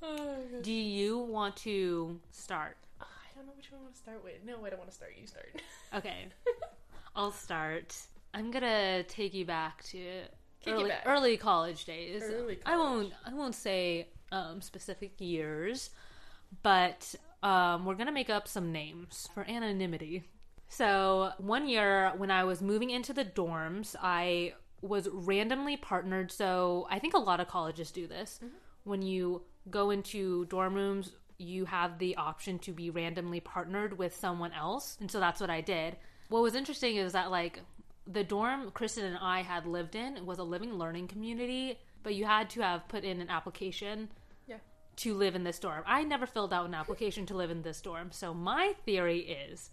oh, 0.01 0.35
Do 0.63 0.71
you 0.71 1.19
want 1.19 1.55
to 1.57 2.19
start? 2.31 2.77
I 2.99 3.05
don't 3.35 3.45
know 3.45 3.53
which 3.55 3.71
one 3.71 3.81
I 3.81 3.83
want 3.83 3.93
to 3.93 3.99
start 4.01 4.23
with. 4.23 4.33
No, 4.43 4.65
I 4.65 4.69
don't 4.71 4.79
want 4.79 4.89
to 4.89 4.95
start. 4.95 5.11
You 5.21 5.27
start. 5.27 5.61
Okay. 5.95 6.25
I'll 7.15 7.31
start. 7.31 7.95
I'm 8.33 8.49
gonna 8.51 9.03
take 9.03 9.33
you 9.35 9.45
back 9.45 9.83
to 9.85 9.99
early, 10.67 10.89
back. 10.89 11.03
early 11.05 11.37
college 11.37 11.85
days. 11.85 12.23
Early 12.23 12.57
I 12.65 12.75
won't. 12.75 13.13
I 13.25 13.33
won't 13.35 13.55
say 13.55 14.07
um, 14.31 14.61
specific 14.61 15.13
years, 15.19 15.91
but 16.63 17.13
um, 17.43 17.85
we're 17.85 17.95
gonna 17.95 18.11
make 18.11 18.29
up 18.29 18.47
some 18.47 18.71
names 18.73 19.29
for 19.33 19.45
anonymity. 19.47 20.23
So 20.67 21.31
one 21.37 21.67
year 21.67 22.11
when 22.17 22.31
I 22.31 22.43
was 22.43 22.61
moving 22.61 22.89
into 22.89 23.13
the 23.13 23.25
dorms, 23.25 23.95
I 24.01 24.53
was 24.81 25.07
randomly 25.11 25.77
partnered. 25.77 26.31
So 26.31 26.87
I 26.89 26.99
think 26.99 27.13
a 27.13 27.19
lot 27.19 27.39
of 27.39 27.47
colleges 27.47 27.91
do 27.91 28.07
this. 28.07 28.39
Mm-hmm. 28.43 28.55
When 28.83 29.01
you 29.01 29.41
go 29.69 29.89
into 29.89 30.45
dorm 30.45 30.75
rooms, 30.75 31.11
you 31.37 31.65
have 31.65 31.99
the 31.99 32.15
option 32.15 32.59
to 32.59 32.71
be 32.71 32.89
randomly 32.89 33.39
partnered 33.39 33.97
with 33.97 34.15
someone 34.15 34.53
else, 34.53 34.97
and 34.99 35.11
so 35.11 35.19
that's 35.19 35.41
what 35.41 35.49
I 35.49 35.59
did. 35.61 35.97
What 36.29 36.41
was 36.43 36.55
interesting 36.55 36.95
is 36.95 37.13
that 37.13 37.29
like 37.31 37.59
the 38.07 38.23
dorm 38.23 38.71
Kristen 38.71 39.05
and 39.05 39.17
I 39.17 39.41
had 39.41 39.65
lived 39.65 39.95
in 39.95 40.25
was 40.25 40.37
a 40.37 40.43
living 40.43 40.75
learning 40.75 41.07
community, 41.07 41.79
but 42.03 42.15
you 42.15 42.25
had 42.25 42.49
to 42.51 42.61
have 42.61 42.87
put 42.87 43.03
in 43.03 43.19
an 43.19 43.29
application 43.29 44.09
Yeah. 44.47 44.57
to 44.97 45.13
live 45.15 45.35
in 45.35 45.43
this 45.43 45.59
dorm. 45.59 45.83
I 45.85 46.03
never 46.03 46.25
filled 46.25 46.53
out 46.53 46.67
an 46.67 46.73
application 46.73 47.25
to 47.27 47.35
live 47.35 47.49
in 47.51 47.63
this 47.63 47.81
dorm. 47.81 48.11
So 48.11 48.33
my 48.33 48.73
theory 48.85 49.19
is 49.19 49.71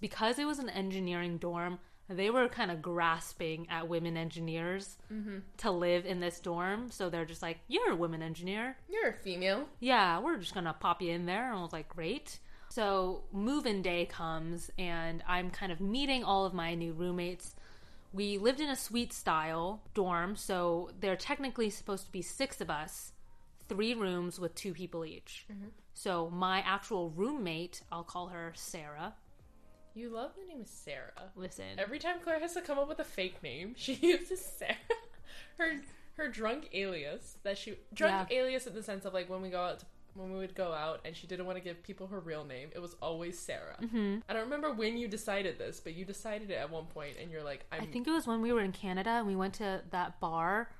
because 0.00 0.38
it 0.38 0.46
was 0.46 0.58
an 0.58 0.68
engineering 0.68 1.38
dorm, 1.38 1.78
they 2.08 2.30
were 2.30 2.48
kind 2.48 2.70
of 2.70 2.82
grasping 2.82 3.66
at 3.70 3.88
women 3.88 4.16
engineers 4.16 4.98
mm-hmm. 5.12 5.38
to 5.58 5.70
live 5.70 6.04
in 6.04 6.20
this 6.20 6.40
dorm. 6.40 6.90
So 6.90 7.08
they're 7.08 7.24
just 7.24 7.42
like, 7.42 7.60
"You're 7.68 7.92
a 7.92 7.96
women 7.96 8.22
engineer. 8.22 8.76
You're 8.88 9.10
a 9.10 9.14
female. 9.14 9.66
Yeah, 9.80 10.18
we're 10.18 10.38
just 10.38 10.54
gonna 10.54 10.74
pop 10.78 11.00
you 11.00 11.12
in 11.12 11.26
there." 11.26 11.48
And 11.48 11.58
I 11.58 11.62
was 11.62 11.72
like, 11.72 11.88
"Great." 11.88 12.38
So 12.68 13.24
move-in 13.32 13.82
day 13.82 14.06
comes, 14.06 14.70
and 14.78 15.22
I'm 15.28 15.50
kind 15.50 15.72
of 15.72 15.80
meeting 15.80 16.24
all 16.24 16.46
of 16.46 16.54
my 16.54 16.74
new 16.74 16.92
roommates. 16.92 17.54
We 18.14 18.38
lived 18.38 18.60
in 18.60 18.68
a 18.68 18.76
suite 18.76 19.12
style 19.12 19.82
dorm, 19.94 20.36
so 20.36 20.90
there 20.98 21.12
are 21.12 21.16
technically 21.16 21.70
supposed 21.70 22.06
to 22.06 22.12
be 22.12 22.22
six 22.22 22.60
of 22.60 22.70
us, 22.70 23.12
three 23.68 23.94
rooms 23.94 24.40
with 24.40 24.54
two 24.54 24.72
people 24.72 25.04
each. 25.04 25.46
Mm-hmm. 25.52 25.68
So 25.94 26.30
my 26.30 26.60
actual 26.60 27.10
roommate, 27.10 27.82
I'll 27.92 28.04
call 28.04 28.28
her 28.28 28.52
Sarah. 28.54 29.14
You 29.94 30.08
love 30.08 30.30
the 30.40 30.46
name 30.46 30.60
of 30.62 30.68
Sarah. 30.68 31.30
Listen, 31.36 31.78
Every 31.78 31.98
time 31.98 32.16
Claire 32.22 32.40
has 32.40 32.54
to 32.54 32.62
come 32.62 32.78
up 32.78 32.88
with 32.88 32.98
a 32.98 33.04
fake 33.04 33.42
name, 33.42 33.74
she 33.76 33.94
uses 33.94 34.40
Sarah. 34.44 34.76
Her 35.58 35.80
her 36.16 36.28
drunk 36.28 36.68
alias 36.74 37.38
that 37.42 37.56
she 37.58 37.74
drunk 37.94 38.30
Yeah. 38.30 38.38
alias 38.38 38.66
in 38.66 38.74
the 38.74 38.82
sense 38.82 39.04
of 39.04 39.14
like 39.14 39.28
when 39.30 39.40
we 39.42 39.48
go 39.50 39.60
out 39.60 39.80
to, 39.80 39.86
when 40.14 40.30
we 40.32 40.38
would 40.38 40.54
go 40.54 40.72
out 40.72 41.00
and 41.06 41.16
she 41.16 41.26
didn't 41.26 41.46
want 41.46 41.56
to 41.56 41.64
give 41.64 41.82
people 41.82 42.06
her 42.08 42.20
real 42.20 42.44
name. 42.44 42.68
It 42.74 42.80
was 42.80 42.94
always 43.00 43.38
Sarah. 43.38 43.76
hmm 43.80 44.18
I 44.28 44.32
don't 44.34 44.42
remember 44.44 44.72
when 44.72 44.96
you 44.98 45.08
decided 45.08 45.58
this, 45.58 45.80
but 45.80 45.94
you 45.94 46.04
decided 46.04 46.50
it 46.50 46.54
at 46.54 46.70
one 46.70 46.84
point, 46.86 47.16
and 47.20 47.30
you're 47.30 47.42
like, 47.42 47.64
I'm. 47.72 47.82
I 47.82 47.86
think 47.86 48.06
it 48.06 48.10
was 48.10 48.26
when 48.26 48.42
we 48.42 48.52
were 48.52 48.60
in 48.60 48.72
Canada 48.72 49.10
and 49.10 49.26
we 49.26 49.36
went 49.36 49.54
to 49.54 49.82
that 49.90 50.20
bar, 50.20 50.70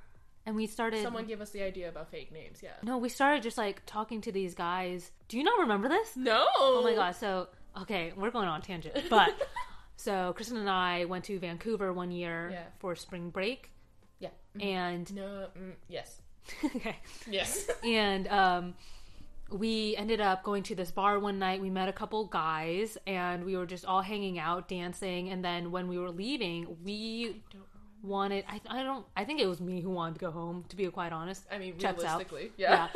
and 0.45 0.55
we 0.57 0.67
started. 0.67 1.03
someone 1.03 1.25
gave 1.27 1.41
us 1.41 1.51
the 1.51 1.63
idea 1.63 1.89
about 1.89 2.11
fake 2.11 2.31
names. 2.33 2.59
Yeah. 2.63 2.73
No, 2.83 2.99
we 2.99 3.09
started 3.09 3.43
just 3.43 3.57
like 3.59 3.83
talking 3.87 4.21
to 4.23 4.33
these 4.33 4.55
guys. 4.55 5.11
Do 5.29 5.39
you 5.39 5.45
not 5.45 5.61
remember 5.61 5.89
this? 5.89 6.15
No. 6.17 6.47
Oh 6.59 6.83
my 6.85 6.95
god! 6.95 7.17
So 7.17 7.49
okay, 7.83 8.13
we're 8.17 8.31
going 8.31 8.49
on 8.49 8.61
a 8.61 8.63
tangent, 8.63 8.95
but 9.11 9.31
so 9.97 10.33
Kristen 10.35 10.57
and 10.59 10.69
I 10.71 11.05
went 11.07 11.25
to 11.25 11.39
Vancouver 11.39 11.93
one 11.93 12.11
year 12.11 12.51
Yeah. 12.53 12.65
for 12.79 12.95
spring 12.97 13.31
break, 13.31 13.71
Yeah. 14.21 14.31
and 14.61 15.13
No. 15.15 15.49
Mm, 15.59 15.73
yes. 15.89 16.21
okay, 16.65 16.97
Yes. 17.31 17.71
and 17.85 18.27
um, 18.29 18.75
we 19.51 19.95
ended 19.97 20.21
up 20.21 20.43
going 20.43 20.63
to 20.65 20.75
this 20.75 20.91
bar 20.91 21.19
one 21.19 21.39
night. 21.39 21.61
We 21.61 21.71
met 21.71 21.89
a 21.89 21.93
couple 21.93 22.25
guys, 22.27 22.97
and 23.07 23.45
we 23.45 23.57
were 23.57 23.67
just 23.67 23.85
all 23.85 24.01
hanging 24.03 24.39
out, 24.39 24.67
dancing. 24.69 25.29
And 25.29 25.45
then 25.45 25.71
when 25.71 25.89
we 25.89 25.99
were 25.99 26.11
leaving, 26.11 26.77
we 26.85 27.43
wanted. 28.03 28.45
I, 28.49 28.61
I 28.69 28.83
don't. 28.83 29.05
I 29.17 29.25
think 29.25 29.41
it 29.41 29.47
was 29.47 29.61
me 29.61 29.81
who 29.81 29.91
wanted 29.91 30.15
to 30.15 30.21
go 30.21 30.31
home. 30.31 30.65
To 30.71 30.75
be 30.77 30.87
quite 30.89 31.13
honest, 31.13 31.45
I 31.53 31.59
mean, 31.59 31.79
Checks 31.79 32.03
out. 32.03 32.19
realistically, 32.19 32.51
yeah. 32.57 32.89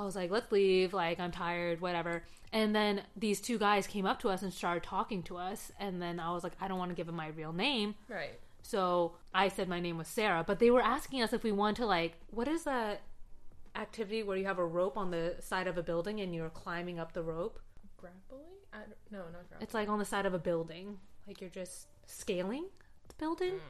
I 0.00 0.04
was 0.04 0.16
like, 0.16 0.30
let's 0.30 0.50
leave. 0.50 0.94
Like, 0.94 1.20
I'm 1.20 1.30
tired, 1.30 1.80
whatever. 1.80 2.22
And 2.52 2.74
then 2.74 3.02
these 3.16 3.40
two 3.40 3.58
guys 3.58 3.86
came 3.86 4.06
up 4.06 4.18
to 4.20 4.30
us 4.30 4.42
and 4.42 4.52
started 4.52 4.82
talking 4.82 5.22
to 5.24 5.36
us. 5.36 5.70
And 5.78 6.00
then 6.00 6.18
I 6.18 6.32
was 6.32 6.42
like, 6.42 6.54
I 6.60 6.68
don't 6.68 6.78
want 6.78 6.90
to 6.90 6.94
give 6.94 7.06
them 7.06 7.16
my 7.16 7.28
real 7.28 7.52
name. 7.52 7.94
right. 8.08 8.38
So 8.62 9.12
I 9.34 9.48
said 9.48 9.68
my 9.68 9.80
name 9.80 9.96
was 9.98 10.06
Sarah. 10.06 10.44
But 10.46 10.58
they 10.58 10.70
were 10.70 10.82
asking 10.82 11.22
us 11.22 11.32
if 11.32 11.42
we 11.42 11.50
want 11.52 11.76
to, 11.78 11.86
like, 11.86 12.14
what 12.30 12.46
is 12.48 12.64
that 12.64 13.00
activity 13.76 14.22
where 14.22 14.36
you 14.36 14.46
have 14.46 14.58
a 14.58 14.66
rope 14.66 14.96
on 14.96 15.10
the 15.10 15.36
side 15.40 15.66
of 15.66 15.78
a 15.78 15.82
building 15.82 16.20
and 16.20 16.34
you're 16.34 16.50
climbing 16.50 16.98
up 16.98 17.12
the 17.12 17.22
rope? 17.22 17.58
Grappling. 17.98 18.42
I 18.72 18.78
no, 19.10 19.18
not 19.18 19.48
ground. 19.48 19.62
It's 19.62 19.74
like 19.74 19.88
on 19.88 19.98
the 19.98 20.04
side 20.04 20.26
of 20.26 20.34
a 20.34 20.38
building. 20.38 20.98
Like 21.26 21.40
you're 21.40 21.50
just 21.50 21.86
scaling 22.06 22.66
the 23.08 23.14
building. 23.14 23.52
Mm. 23.54 23.60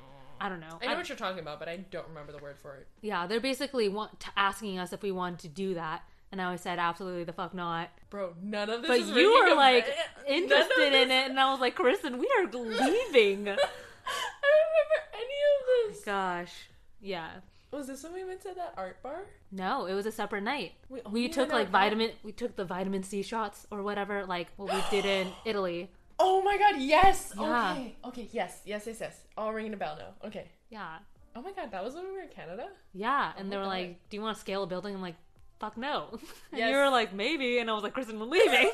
I 0.41 0.49
don't 0.49 0.61
know. 0.61 0.79
I 0.83 0.87
know 0.87 0.93
I- 0.93 0.97
what 0.97 1.09
you're 1.09 1.19
talking 1.19 1.41
about, 1.41 1.59
but 1.59 1.69
I 1.69 1.77
don't 1.77 2.09
remember 2.09 2.33
the 2.33 2.39
word 2.39 2.59
for 2.59 2.77
it. 2.77 2.87
yeah, 3.03 3.27
they're 3.27 3.41
basically 3.41 3.89
want, 3.89 4.19
t- 4.21 4.31
asking 4.37 4.79
us 4.79 4.93
if 4.93 5.03
we 5.03 5.13
wanted 5.13 5.41
to 5.41 5.49
do 5.49 5.75
that, 5.75 6.03
and 6.33 6.41
I 6.41 6.45
always 6.47 6.61
said 6.61 6.79
absolutely 6.79 7.25
the 7.25 7.33
fuck 7.33 7.55
not. 7.55 7.89
Bro, 8.11 8.35
none 8.43 8.71
of 8.71 8.83
this 8.83 8.89
But 8.89 9.17
you 9.17 9.33
were 9.49 9.55
like 9.55 9.87
of 9.89 9.95
interested 10.27 10.93
in 10.95 11.11
it, 11.11 11.31
and 11.31 11.39
I 11.41 11.51
was 11.51 11.61
like, 11.61 11.75
Kristen, 11.75 12.19
we 12.19 12.29
are 12.39 12.47
leaving. 12.47 13.49
I 13.49 13.57
don't 13.57 14.61
remember 14.67 14.99
any 15.15 15.25
of 15.25 15.95
this. 15.95 16.03
Oh 16.03 16.07
gosh, 16.07 16.53
yeah. 17.01 17.31
Was 17.71 17.87
this 17.87 18.03
when 18.03 18.13
we 18.15 18.25
went 18.25 18.41
to 18.43 18.53
that 18.57 18.75
art 18.77 19.01
bar? 19.03 19.21
No, 19.53 19.87
it 19.87 19.95
was 19.95 20.05
a 20.07 20.11
separate 20.13 20.43
night. 20.43 20.73
We 20.89 21.01
We 21.11 21.29
took 21.29 21.53
like 21.53 21.69
vitamin. 21.71 22.11
We 22.25 22.33
took 22.33 22.57
the 22.57 22.65
vitamin 22.65 23.03
C 23.05 23.23
shots 23.23 23.67
or 23.71 23.83
whatever, 23.83 24.25
like 24.27 24.49
what 24.57 24.73
we 24.75 24.83
did 24.91 25.05
in 25.05 25.29
Italy. 25.45 25.91
Oh 26.19 26.43
my 26.43 26.59
god, 26.59 26.81
yes! 26.81 27.33
Yeah. 27.39 27.73
Okay. 27.73 27.97
Okay, 28.05 28.29
yes, 28.33 28.61
yes, 28.67 28.87
yes, 28.87 28.99
yes. 29.01 29.21
All 29.39 29.53
ringing 29.55 29.73
a 29.73 29.77
bell 29.77 29.97
now. 29.99 30.29
Okay. 30.29 30.49
Yeah, 30.69 30.99
Oh 31.35 31.43
my 31.43 31.53
god, 31.53 31.71
that 31.71 31.83
was 31.85 31.95
when 31.95 32.05
we 32.07 32.13
were 32.13 32.23
in 32.23 32.29
Canada? 32.29 32.69
yeah. 32.93 33.33
And 33.39 33.47
Oh 33.47 33.51
they 33.51 33.57
were 33.57 33.63
oh 33.63 33.67
God. 33.67 33.71
like, 33.73 34.09
"Do 34.11 34.17
you 34.17 34.23
want 34.23 34.37
to 34.37 34.41
scale 34.41 34.65
a 34.65 34.67
building?" 34.67 34.95
I'm 34.95 35.01
like, 35.01 35.15
"Fuck 35.61 35.77
no." 35.77 36.09
and 36.51 36.59
Yes. 36.59 36.71
you 36.71 36.77
were 36.77 36.91
like, 36.91 37.13
"Maybe," 37.13 37.59
and 37.59 37.71
I 37.71 37.75
was 37.75 37.83
like, 37.85 37.95
"Kristen, 37.95 38.19
we're 38.19 38.27
leaving." 38.27 38.71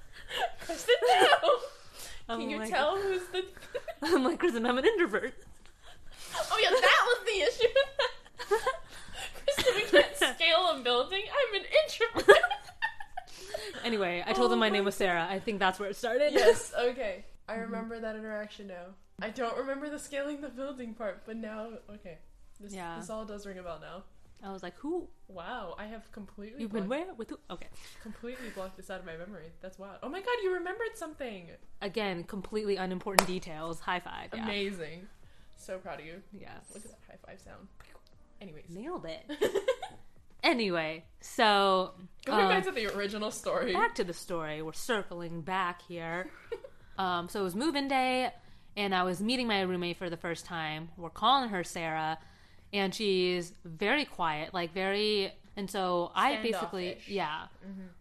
Kristen, 0.64 0.94
no! 1.08 1.50
I'm 2.28 2.40
Can 2.40 2.50
you 2.50 2.58
like- 2.58 2.70
tell 2.70 2.96
who's 2.96 3.26
the. 3.32 3.44
I'm 4.02 4.24
like, 4.24 4.38
Kristen, 4.38 4.64
I'm 4.64 4.78
an 4.78 4.84
introvert. 4.86 5.34
Oh 6.36 6.58
yeah, 6.62 6.70
that 6.70 7.00
was 7.06 7.18
the 7.26 7.64
issue. 7.64 7.74
Kristen, 9.44 9.74
we 9.74 9.82
can't 9.82 10.16
scale 10.36 10.70
a 10.70 10.80
building. 10.82 11.22
I'm 11.28 11.60
an 11.60 11.66
introvert. 11.84 12.38
Anyway, 13.84 14.22
I 14.26 14.32
told 14.32 14.50
Oh 14.50 14.54
him 14.54 14.60
my 14.60 14.66
my 14.68 14.76
name 14.76 14.84
was 14.84 14.94
Sarah. 14.94 15.26
I 15.28 15.38
think 15.38 15.58
that's 15.58 15.78
where 15.80 15.88
it 15.90 15.96
started. 15.96 16.32
yes, 16.32 16.72
okay. 16.78 17.24
I 17.48 17.54
mm-hmm. 17.54 17.62
remember 17.62 17.98
that 18.00 18.14
interaction 18.16 18.68
now. 18.68 18.94
I 19.20 19.30
don't 19.30 19.56
remember 19.58 19.90
the 19.90 19.98
scaling 19.98 20.40
the 20.40 20.48
building 20.48 20.94
part, 20.94 21.22
but 21.26 21.36
now, 21.36 21.70
okay. 21.94 22.18
This, 22.60 22.72
Yeah. 22.74 22.96
this 22.98 23.10
all 23.10 23.24
does 23.24 23.46
ring 23.46 23.58
a 23.58 23.62
bell 23.62 23.78
now. 23.80 24.04
I 24.42 24.52
was 24.52 24.62
like, 24.62 24.76
"Who? 24.78 25.08
Wow, 25.28 25.74
I 25.78 25.86
have 25.86 26.10
completely 26.12 26.62
You've 26.62 26.72
been 26.72 26.86
blocked, 26.86 27.06
where? 27.06 27.14
With 27.14 27.30
who?" 27.30 27.38
Okay. 27.50 27.68
completely 28.02 28.48
blocked 28.54 28.76
this 28.76 28.90
out 28.90 29.00
of 29.00 29.06
my 29.06 29.16
memory. 29.16 29.52
That's 29.60 29.78
wild. 29.78 29.98
Oh 30.02 30.08
my 30.08 30.20
god, 30.20 30.36
you 30.42 30.52
remembered 30.54 30.96
something. 30.96 31.48
Again, 31.82 32.24
completely 32.24 32.76
unimportant 32.76 33.26
details. 33.28 33.80
High 33.80 34.00
five. 34.00 34.30
Yeah. 34.34 34.44
Amazing. 34.44 35.08
So 35.56 35.78
proud 35.78 36.00
of 36.00 36.06
you. 36.06 36.22
Yes. 36.32 36.50
Look 36.74 36.84
at 36.84 36.90
that 36.90 37.00
high 37.08 37.18
five 37.26 37.40
sound. 37.40 37.68
Anyways. 38.40 38.64
Nailed 38.70 39.04
it. 39.04 39.30
Anyway, 40.42 41.04
so 41.20 41.92
Going 42.24 42.46
uh, 42.46 42.48
back 42.48 42.64
to 42.64 42.70
the 42.70 42.86
original 42.96 43.30
story. 43.30 43.72
back 43.72 43.94
to 43.96 44.04
the 44.04 44.12
story. 44.14 44.62
We're 44.62 44.72
circling 44.72 45.42
back 45.42 45.82
here. 45.82 46.30
um, 46.98 47.28
so 47.28 47.40
it 47.40 47.44
was 47.44 47.54
move-in 47.54 47.88
day, 47.88 48.30
and 48.76 48.94
I 48.94 49.02
was 49.02 49.20
meeting 49.20 49.46
my 49.46 49.60
roommate 49.62 49.98
for 49.98 50.08
the 50.08 50.16
first 50.16 50.46
time. 50.46 50.88
We're 50.96 51.10
calling 51.10 51.50
her 51.50 51.62
Sarah, 51.62 52.18
and 52.72 52.94
she's 52.94 53.52
very 53.64 54.04
quiet, 54.04 54.54
like 54.54 54.72
very. 54.72 55.32
And 55.56 55.70
so 55.70 56.12
I 56.14 56.36
basically, 56.42 56.98
yeah, 57.06 57.46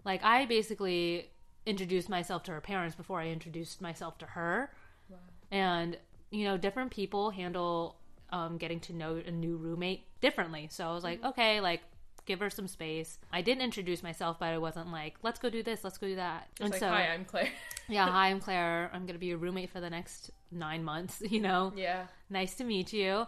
like 0.06 0.24
I 0.24 0.46
basically 0.46 1.30
introduced 1.66 2.10
myself 2.10 2.44
to 2.44 2.52
her 2.52 2.62
parents 2.62 2.96
before 2.96 3.20
I 3.20 3.28
introduced 3.30 3.82
myself 3.82 4.18
to 4.20 4.26
her, 4.28 4.72
Wow. 5.10 5.18
and 5.52 5.98
you 6.32 6.46
know, 6.46 6.58
different 6.58 6.92
people 6.92 7.32
handle 7.32 7.96
um, 8.32 8.58
getting 8.58 8.80
to 8.82 8.94
know 8.94 9.22
a 9.26 9.32
new 9.32 9.58
roommate 9.58 10.04
differently. 10.22 10.68
So 10.72 10.88
I 10.88 10.94
was 10.94 11.04
like, 11.04 11.24
okay, 11.24 11.60
like 11.60 11.82
give 12.26 12.40
her 12.40 12.50
some 12.52 12.68
space. 12.68 13.18
I 13.34 13.42
didn't 13.42 13.64
introduce 13.64 14.04
myself, 14.04 14.38
but 14.40 14.50
I 14.50 14.60
wasn't 14.60 14.92
like, 14.92 15.16
let's 15.24 15.40
go 15.40 15.50
do 15.50 15.64
this, 15.64 15.84
let's 15.84 15.98
go 15.98 16.06
do 16.08 16.16
that. 16.18 16.48
Just 16.56 16.62
and 16.62 16.72
like, 16.72 16.80
so, 16.80 16.88
hi, 16.88 17.08
I'm 17.12 17.26
Claire. 17.26 17.50
yeah, 17.90 18.08
hi, 18.08 18.28
I'm 18.30 18.40
Claire. 18.46 18.92
I'm 18.94 19.08
gonna 19.08 19.18
be 19.20 19.26
your 19.26 19.40
roommate 19.40 19.72
for 19.72 19.80
the 19.80 19.90
next 19.90 20.30
nine 20.52 20.84
months. 20.84 21.24
You 21.30 21.42
know, 21.42 21.74
yeah. 21.76 22.06
nice 22.30 22.54
to 22.56 22.64
meet 22.64 22.94
you. 22.94 23.26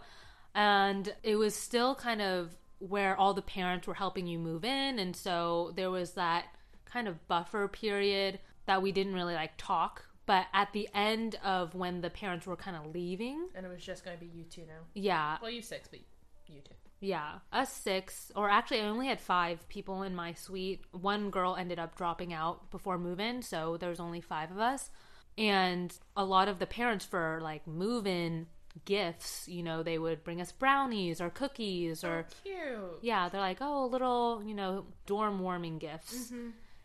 And 0.54 1.14
it 1.22 1.36
was 1.36 1.54
still 1.54 1.94
kind 1.94 2.20
of 2.22 2.54
where 2.78 3.16
all 3.16 3.32
the 3.34 3.42
parents 3.42 3.86
were 3.86 3.94
helping 3.94 4.26
you 4.26 4.38
move 4.38 4.64
in, 4.64 4.98
and 4.98 5.14
so 5.14 5.72
there 5.76 5.90
was 5.90 6.12
that 6.12 6.46
kind 6.84 7.06
of 7.08 7.26
buffer 7.28 7.68
period 7.68 8.38
that 8.66 8.82
we 8.82 8.92
didn't 8.92 9.14
really 9.14 9.34
like 9.34 9.52
talk. 9.56 10.04
But 10.26 10.46
at 10.52 10.72
the 10.72 10.88
end 10.94 11.36
of 11.44 11.74
when 11.74 12.00
the 12.00 12.10
parents 12.10 12.46
were 12.46 12.56
kind 12.56 12.76
of 12.76 12.92
leaving, 12.94 13.48
And 13.54 13.66
it 13.66 13.68
was 13.68 13.82
just 13.82 14.04
going 14.04 14.16
to 14.16 14.24
be 14.24 14.30
you 14.30 14.44
two 14.44 14.62
now. 14.62 14.82
yeah, 14.94 15.38
Well, 15.42 15.50
you 15.50 15.62
six, 15.62 15.88
but 15.88 16.00
you 16.46 16.60
two. 16.60 16.74
yeah, 17.00 17.38
us 17.52 17.72
six, 17.72 18.30
or 18.36 18.48
actually, 18.50 18.80
I 18.80 18.86
only 18.86 19.06
had 19.08 19.20
five 19.20 19.68
people 19.68 20.02
in 20.02 20.14
my 20.14 20.32
suite. 20.34 20.82
One 20.92 21.30
girl 21.30 21.56
ended 21.56 21.78
up 21.78 21.96
dropping 21.96 22.32
out 22.32 22.70
before 22.70 22.98
move 22.98 23.18
in, 23.20 23.42
so 23.42 23.76
there 23.78 23.90
was 23.90 24.00
only 24.00 24.20
five 24.20 24.50
of 24.50 24.58
us. 24.58 24.90
And 25.38 25.92
a 26.16 26.24
lot 26.24 26.48
of 26.48 26.58
the 26.58 26.66
parents 26.66 27.04
for 27.04 27.40
like 27.42 27.66
move 27.66 28.06
in 28.06 28.46
gifts, 28.84 29.48
you 29.48 29.62
know, 29.62 29.82
they 29.82 29.98
would 29.98 30.24
bring 30.24 30.40
us 30.40 30.52
brownies 30.52 31.20
or 31.20 31.30
cookies 31.30 32.02
or, 32.04 32.26
oh, 32.28 32.34
cute. 32.42 32.98
yeah, 33.02 33.28
they're 33.28 33.40
like, 33.40 33.58
oh, 33.60 33.86
little, 33.86 34.42
you 34.44 34.54
know, 34.54 34.84
dorm 35.06 35.38
warming 35.40 35.78
gifts. 35.78 36.32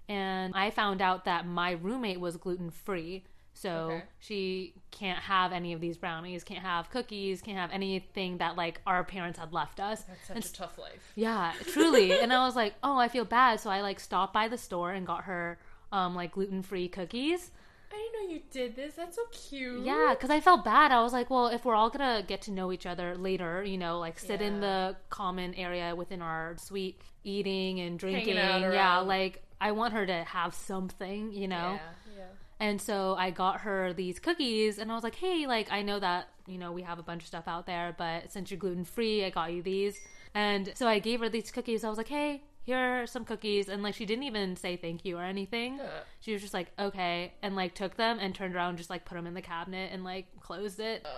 And 0.10 0.53
I 0.56 0.70
found 0.72 1.01
out 1.01 1.25
that 1.25 1.46
my 1.46 1.72
roommate 1.72 2.20
was 2.20 2.38
gluten 2.38 2.70
free. 2.70 3.24
So 3.53 3.70
Okay. 3.91 4.03
she 4.20 4.74
can't 4.91 5.17
have 5.20 5.51
any 5.51 5.74
of 5.74 5.82
these 5.82 5.98
brownies, 5.98 6.44
can't 6.44 6.62
have 6.62 6.91
cookies, 6.91 7.41
can't 7.41 7.58
have 7.58 7.72
anything 7.72 8.38
that 8.38 8.56
like 8.56 8.79
our 8.86 9.03
parents 9.03 9.39
had 9.39 9.51
left 9.51 9.79
us. 9.79 10.03
That's 10.03 10.27
such 10.27 10.36
And 10.36 10.46
a 10.46 10.50
tough 10.50 10.77
life. 10.77 11.12
yeah, 11.15 11.53
truly. 11.65 12.12
and 12.20 12.32
I 12.32 12.46
was 12.46 12.56
like, 12.56 12.75
oh, 12.84 12.98
I 13.00 13.08
feel 13.08 13.25
bad. 13.25 13.60
So 13.60 13.72
I 13.72 13.82
like 13.82 14.00
stopped 14.00 14.32
by 14.32 14.48
the 14.48 14.58
store 14.60 14.91
and 14.91 15.08
got 15.08 15.24
her 15.24 15.58
um 15.91 16.13
like 16.15 16.34
gluten 16.34 16.62
free 16.62 16.88
cookies. 16.88 17.50
I 17.91 17.96
didn't 17.96 18.13
know 18.13 18.34
you 18.36 18.41
did 18.51 18.75
this. 18.75 18.96
That's 18.96 19.15
so 19.15 19.24
cute. 19.32 19.86
Yeah, 19.86 20.13
because 20.13 20.29
I 20.29 20.39
felt 20.39 20.65
bad. 20.65 20.91
I 20.91 21.01
was 21.01 21.13
like, 21.13 21.29
well, 21.29 21.48
if 21.48 21.65
we're 21.65 21.75
all 21.75 21.89
gonna 21.89 22.24
get 22.25 22.41
to 22.44 22.51
know 22.51 22.72
each 22.72 22.86
other 22.86 23.15
later, 23.15 23.63
you 23.63 23.77
know, 23.77 24.00
like 24.00 24.20
sit 24.20 24.41
in 24.41 24.60
the 24.60 24.96
common 25.10 25.53
area 25.56 25.96
within 25.96 26.22
our 26.22 26.56
suite, 26.58 27.01
eating 27.24 27.79
and 27.79 27.98
drinking. 27.98 28.36
Yeah, 28.36 29.00
like 29.00 29.44
I 29.60 29.72
want 29.72 29.94
her 29.94 30.06
to 30.06 30.24
have 30.24 30.53
something, 30.53 31.32
you 31.32 31.48
know. 31.48 31.79
Yeah. 31.79 32.17
Yeah. 32.17 32.24
And 32.60 32.82
so 32.82 33.15
I 33.17 33.32
got 33.32 33.62
her 33.62 33.94
these 33.94 34.20
cookies, 34.20 34.79
and 34.79 34.91
I 34.91 34.96
was 34.96 35.03
like, 35.03 35.15
hey, 35.15 35.46
like, 35.48 35.72
I 35.72 35.82
know 35.82 36.00
that, 36.00 36.29
you 36.48 36.58
know, 36.58 36.72
we 36.72 36.82
have 36.82 37.00
a 37.00 37.03
bunch 37.03 37.22
of 37.22 37.27
stuff 37.27 37.48
out 37.48 37.67
there, 37.67 37.96
but 37.98 38.32
since 38.32 38.50
you're 38.50 38.60
gluten 38.60 38.84
free, 38.84 39.24
I 39.24 39.29
got 39.29 39.53
you 39.53 39.62
these. 39.62 40.00
And 40.34 40.72
so 40.75 40.88
I 40.88 41.00
gave 41.00 41.20
her 41.20 41.29
these 41.29 41.51
cookies. 41.51 41.84
I 41.84 41.89
was 41.89 41.98
like, 41.98 42.08
hey, 42.08 42.41
here 42.67 43.01
are 43.03 43.07
some 43.07 43.24
cookies. 43.25 43.69
And, 43.69 43.81
like, 43.81 43.95
she 43.95 44.05
didn't 44.05 44.25
even 44.25 44.57
say 44.57 44.75
thank 44.75 45.05
you 45.05 45.17
or 45.17 45.24
anything. 45.24 45.79
She 46.19 46.33
was 46.33 46.41
just 46.41 46.53
like, 46.53 46.67
okay. 46.77 47.33
And, 47.41 47.55
like, 47.55 47.74
took 47.74 47.95
them 47.95 48.19
and 48.19 48.36
turned 48.36 48.55
around, 48.55 48.69
and 48.69 48.77
just, 48.77 48.89
like, 48.89 49.05
put 49.05 49.15
them 49.15 49.25
in 49.25 49.33
the 49.33 49.41
cabinet 49.41 49.91
and, 49.93 50.03
like, 50.03 50.25
closed 50.41 50.81
it. 50.81 51.03
uh, 51.05 51.09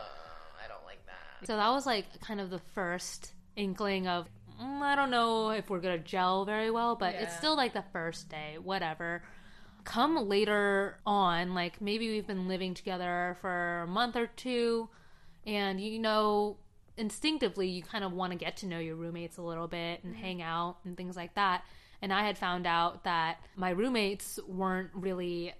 I 0.63 0.67
don't 0.67 0.85
like 0.85 1.03
that. 1.07 1.47
So 1.47 1.57
that 1.57 1.69
was, 1.69 1.87
like, 1.87 2.21
kind 2.21 2.39
of 2.39 2.51
the 2.51 2.61
first 2.75 3.33
inkling 3.55 4.07
of, 4.07 4.27
mm, 4.61 4.81
I 4.81 4.95
don't 4.95 5.09
know 5.09 5.49
if 5.49 5.71
we're 5.71 5.79
going 5.79 5.97
to 5.97 6.03
gel 6.07 6.45
very 6.45 6.69
well, 6.69 6.95
but 6.95 7.15
it's 7.15 7.35
still, 7.35 7.57
like, 7.57 7.73
the 7.73 7.85
first 7.91 8.29
day, 8.29 8.57
whatever 8.61 9.23
come 9.85 10.27
later 10.29 10.99
on, 11.05 11.55
like 11.55 11.81
maybe 11.81 12.09
we've 12.09 12.27
been 12.27 12.47
living 12.47 12.75
together 12.75 13.37
for 13.41 13.81
a 13.83 13.87
month 13.87 14.15
or 14.15 14.27
two, 14.27 14.87
and 15.47 15.81
you 15.81 15.97
know, 15.97 16.57
instinctively, 16.99 17.67
you 17.67 17.81
kind 17.81 18.03
of 18.03 18.13
want 18.13 18.33
to 18.33 18.37
get 18.37 18.57
to 18.57 18.67
know 18.67 18.79
your 18.79 18.95
roommates 18.95 19.37
a 19.37 19.41
little 19.41 19.67
bit 19.67 20.03
and 20.03 20.13
mm-hmm. 20.13 20.23
hang 20.23 20.41
out 20.41 20.77
and 20.85 20.95
things 20.95 21.15
like 21.15 21.33
that. 21.35 21.63
And 22.01 22.13
I 22.13 22.23
had 22.23 22.37
found 22.37 22.67
out 22.67 23.03
that 23.05 23.39
my 23.55 23.71
roommates 23.71 24.39
weren't 24.47 24.91
really 24.93 25.53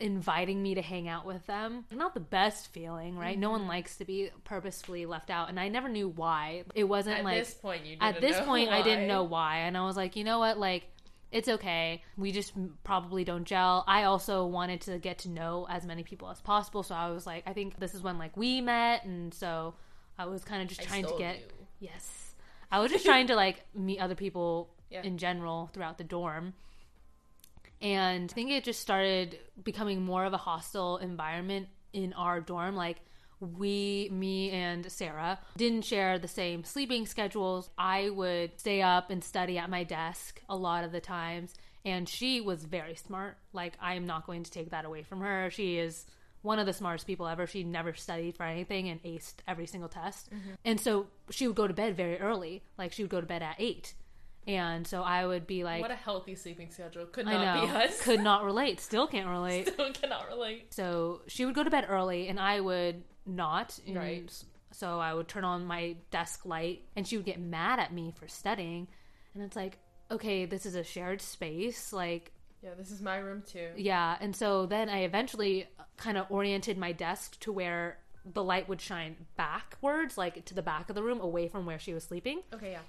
inviting 0.00 0.62
me 0.62 0.74
to 0.74 0.82
hang 0.82 1.08
out 1.08 1.26
with 1.26 1.44
them. 1.46 1.84
Not 1.92 2.14
the 2.14 2.20
best 2.20 2.72
feeling, 2.72 3.16
right? 3.16 3.38
No 3.38 3.50
one 3.50 3.60
mm-hmm. 3.60 3.70
likes 3.70 3.96
to 3.96 4.04
be 4.04 4.30
purposefully 4.44 5.06
left 5.06 5.30
out, 5.30 5.48
and 5.48 5.58
I 5.58 5.68
never 5.68 5.88
knew 5.88 6.08
why. 6.08 6.64
It 6.74 6.84
wasn't 6.84 7.18
At 7.18 7.24
like 7.24 7.36
at 7.36 7.44
this 7.44 7.54
point, 7.54 7.84
you 7.84 7.96
didn't 7.96 8.02
at 8.02 8.20
this 8.20 8.38
know 8.38 8.44
point 8.44 8.70
I 8.70 8.82
didn't 8.82 9.08
know 9.08 9.24
why 9.24 9.58
and 9.58 9.76
I 9.76 9.84
was 9.84 9.96
like, 9.96 10.16
you 10.16 10.24
know 10.24 10.38
what, 10.38 10.58
like 10.58 10.84
it's 11.30 11.48
okay. 11.48 12.02
We 12.16 12.32
just 12.32 12.54
probably 12.84 13.24
don't 13.24 13.44
gel. 13.44 13.84
I 13.86 14.04
also 14.04 14.46
wanted 14.46 14.80
to 14.82 14.98
get 14.98 15.18
to 15.20 15.28
know 15.28 15.66
as 15.68 15.84
many 15.84 16.02
people 16.02 16.30
as 16.30 16.40
possible, 16.40 16.82
so 16.82 16.94
I 16.94 17.10
was 17.10 17.26
like, 17.26 17.42
I 17.46 17.52
think 17.52 17.78
this 17.78 17.94
is 17.94 18.02
when 18.02 18.18
like 18.18 18.36
we 18.36 18.60
met, 18.60 19.04
and 19.04 19.34
so 19.34 19.74
I 20.18 20.26
was 20.26 20.44
kind 20.44 20.62
of 20.62 20.68
just 20.68 20.80
I 20.82 20.84
trying 20.84 21.04
to 21.06 21.14
get 21.18 21.36
you. 21.38 21.44
yes, 21.80 22.34
I 22.70 22.80
was 22.80 22.90
just 22.90 23.04
trying 23.04 23.28
to 23.28 23.36
like 23.36 23.64
meet 23.74 23.98
other 24.00 24.14
people 24.14 24.68
Yeah. 24.90 25.02
in 25.02 25.16
general 25.18 25.70
throughout 25.72 25.98
the 25.98 26.04
dorm. 26.04 26.54
And 27.80 28.28
I 28.30 28.34
think 28.34 28.50
it 28.50 28.64
just 28.64 28.80
started 28.80 29.38
becoming 29.62 30.02
more 30.02 30.24
of 30.24 30.32
a 30.32 30.36
hostile 30.38 30.96
environment 30.96 31.68
in 31.92 32.12
our 32.14 32.40
dorm. 32.40 32.74
Like, 32.74 32.96
we, 33.40 34.08
me, 34.10 34.50
and 34.50 34.90
Sarah 34.90 35.38
didn't 35.56 35.82
share 35.84 36.18
the 36.18 36.26
same 36.26 36.64
sleeping 36.64 37.06
schedules. 37.06 37.70
I 37.78 38.10
would 38.10 38.58
stay 38.58 38.82
up 38.82 39.10
and 39.10 39.22
study 39.22 39.58
at 39.58 39.70
my 39.70 39.84
desk 39.84 40.42
a 40.48 40.56
lot 40.56 40.82
of 40.82 40.90
the 40.90 41.00
times. 41.00 41.54
And 41.84 42.08
she 42.08 42.40
was 42.40 42.64
very 42.64 42.96
smart. 42.96 43.38
Like, 43.52 43.74
I 43.80 43.94
am 43.94 44.06
not 44.06 44.26
going 44.26 44.42
to 44.42 44.50
take 44.50 44.70
that 44.70 44.84
away 44.84 45.04
from 45.04 45.20
her. 45.20 45.48
She 45.52 45.78
is 45.78 46.04
one 46.48 46.58
of 46.58 46.64
the 46.64 46.72
smartest 46.72 47.06
people 47.06 47.28
ever. 47.28 47.46
She 47.46 47.62
never 47.62 47.92
studied 47.92 48.34
for 48.34 48.44
anything 48.44 48.88
and 48.88 49.02
aced 49.02 49.34
every 49.46 49.66
single 49.66 49.90
test. 49.90 50.30
Mm-hmm. 50.30 50.54
And 50.64 50.80
so 50.80 51.06
she 51.28 51.46
would 51.46 51.54
go 51.56 51.68
to 51.68 51.74
bed 51.74 51.94
very 51.94 52.18
early. 52.18 52.62
Like, 52.78 52.92
she 52.92 53.02
would 53.02 53.10
go 53.10 53.20
to 53.20 53.26
bed 53.26 53.42
at 53.42 53.56
eight 53.58 53.92
And 54.46 54.86
so 54.86 55.02
I 55.02 55.26
would 55.26 55.46
be 55.46 55.62
like, 55.62 55.82
what 55.82 55.90
a 55.90 55.94
healthy 55.94 56.34
sleeping 56.34 56.70
schedule. 56.70 57.04
Could 57.04 57.28
I 57.28 57.32
not 57.34 57.56
know, 57.56 57.66
be 57.66 57.72
us. 57.84 58.00
could 58.00 58.20
not 58.20 58.44
relate, 58.50 58.80
still 58.80 59.06
can't 59.06 59.28
relate. 59.28 59.68
Still 59.68 59.92
cannot 59.92 60.26
relate. 60.28 60.72
So 60.72 61.20
she 61.26 61.44
would 61.44 61.54
go 61.54 61.62
to 61.62 61.70
bed 61.70 61.84
early, 61.86 62.28
and 62.28 62.40
I 62.40 62.60
would 62.60 63.04
not. 63.26 63.78
And 63.86 63.96
Right. 63.96 64.44
So 64.72 64.98
I 64.98 65.12
would 65.12 65.28
turn 65.28 65.44
on 65.44 65.66
my 65.66 65.96
desk 66.10 66.46
light, 66.46 66.80
and 66.96 67.06
she 67.06 67.18
would 67.18 67.26
get 67.26 67.38
mad 67.38 67.78
at 67.78 67.92
me 67.92 68.14
for 68.18 68.26
studying. 68.26 68.88
And 69.34 69.42
it's 69.42 69.56
like, 69.56 69.76
okay, 70.10 70.46
this 70.46 70.64
is 70.64 70.76
a 70.76 70.82
shared 70.84 71.20
space. 71.20 71.92
Like, 71.92 72.32
Yeah, 72.62 72.70
this 72.76 72.90
is 72.90 73.00
my 73.00 73.16
room 73.18 73.42
too. 73.46 73.68
yeah. 73.76 74.16
And 74.20 74.34
so 74.34 74.66
then 74.66 74.88
I 74.88 75.00
eventually 75.04 75.68
uh, 75.78 75.84
kind 75.96 76.18
of 76.18 76.26
oriented 76.30 76.76
my 76.78 76.92
desk 76.92 77.38
to 77.40 77.52
where 77.52 77.98
the 78.24 78.42
light 78.42 78.68
would 78.68 78.80
shine 78.80 79.16
backwards, 79.36 80.18
like 80.18 80.44
to 80.46 80.54
the 80.54 80.62
back 80.62 80.88
of 80.90 80.94
the 80.94 81.02
room, 81.02 81.20
away 81.20 81.48
from 81.48 81.66
where 81.66 81.78
she 81.78 81.94
was 81.94 82.04
sleeping. 82.04 82.40
Okay, 82.52 82.72
yeah. 82.72 82.80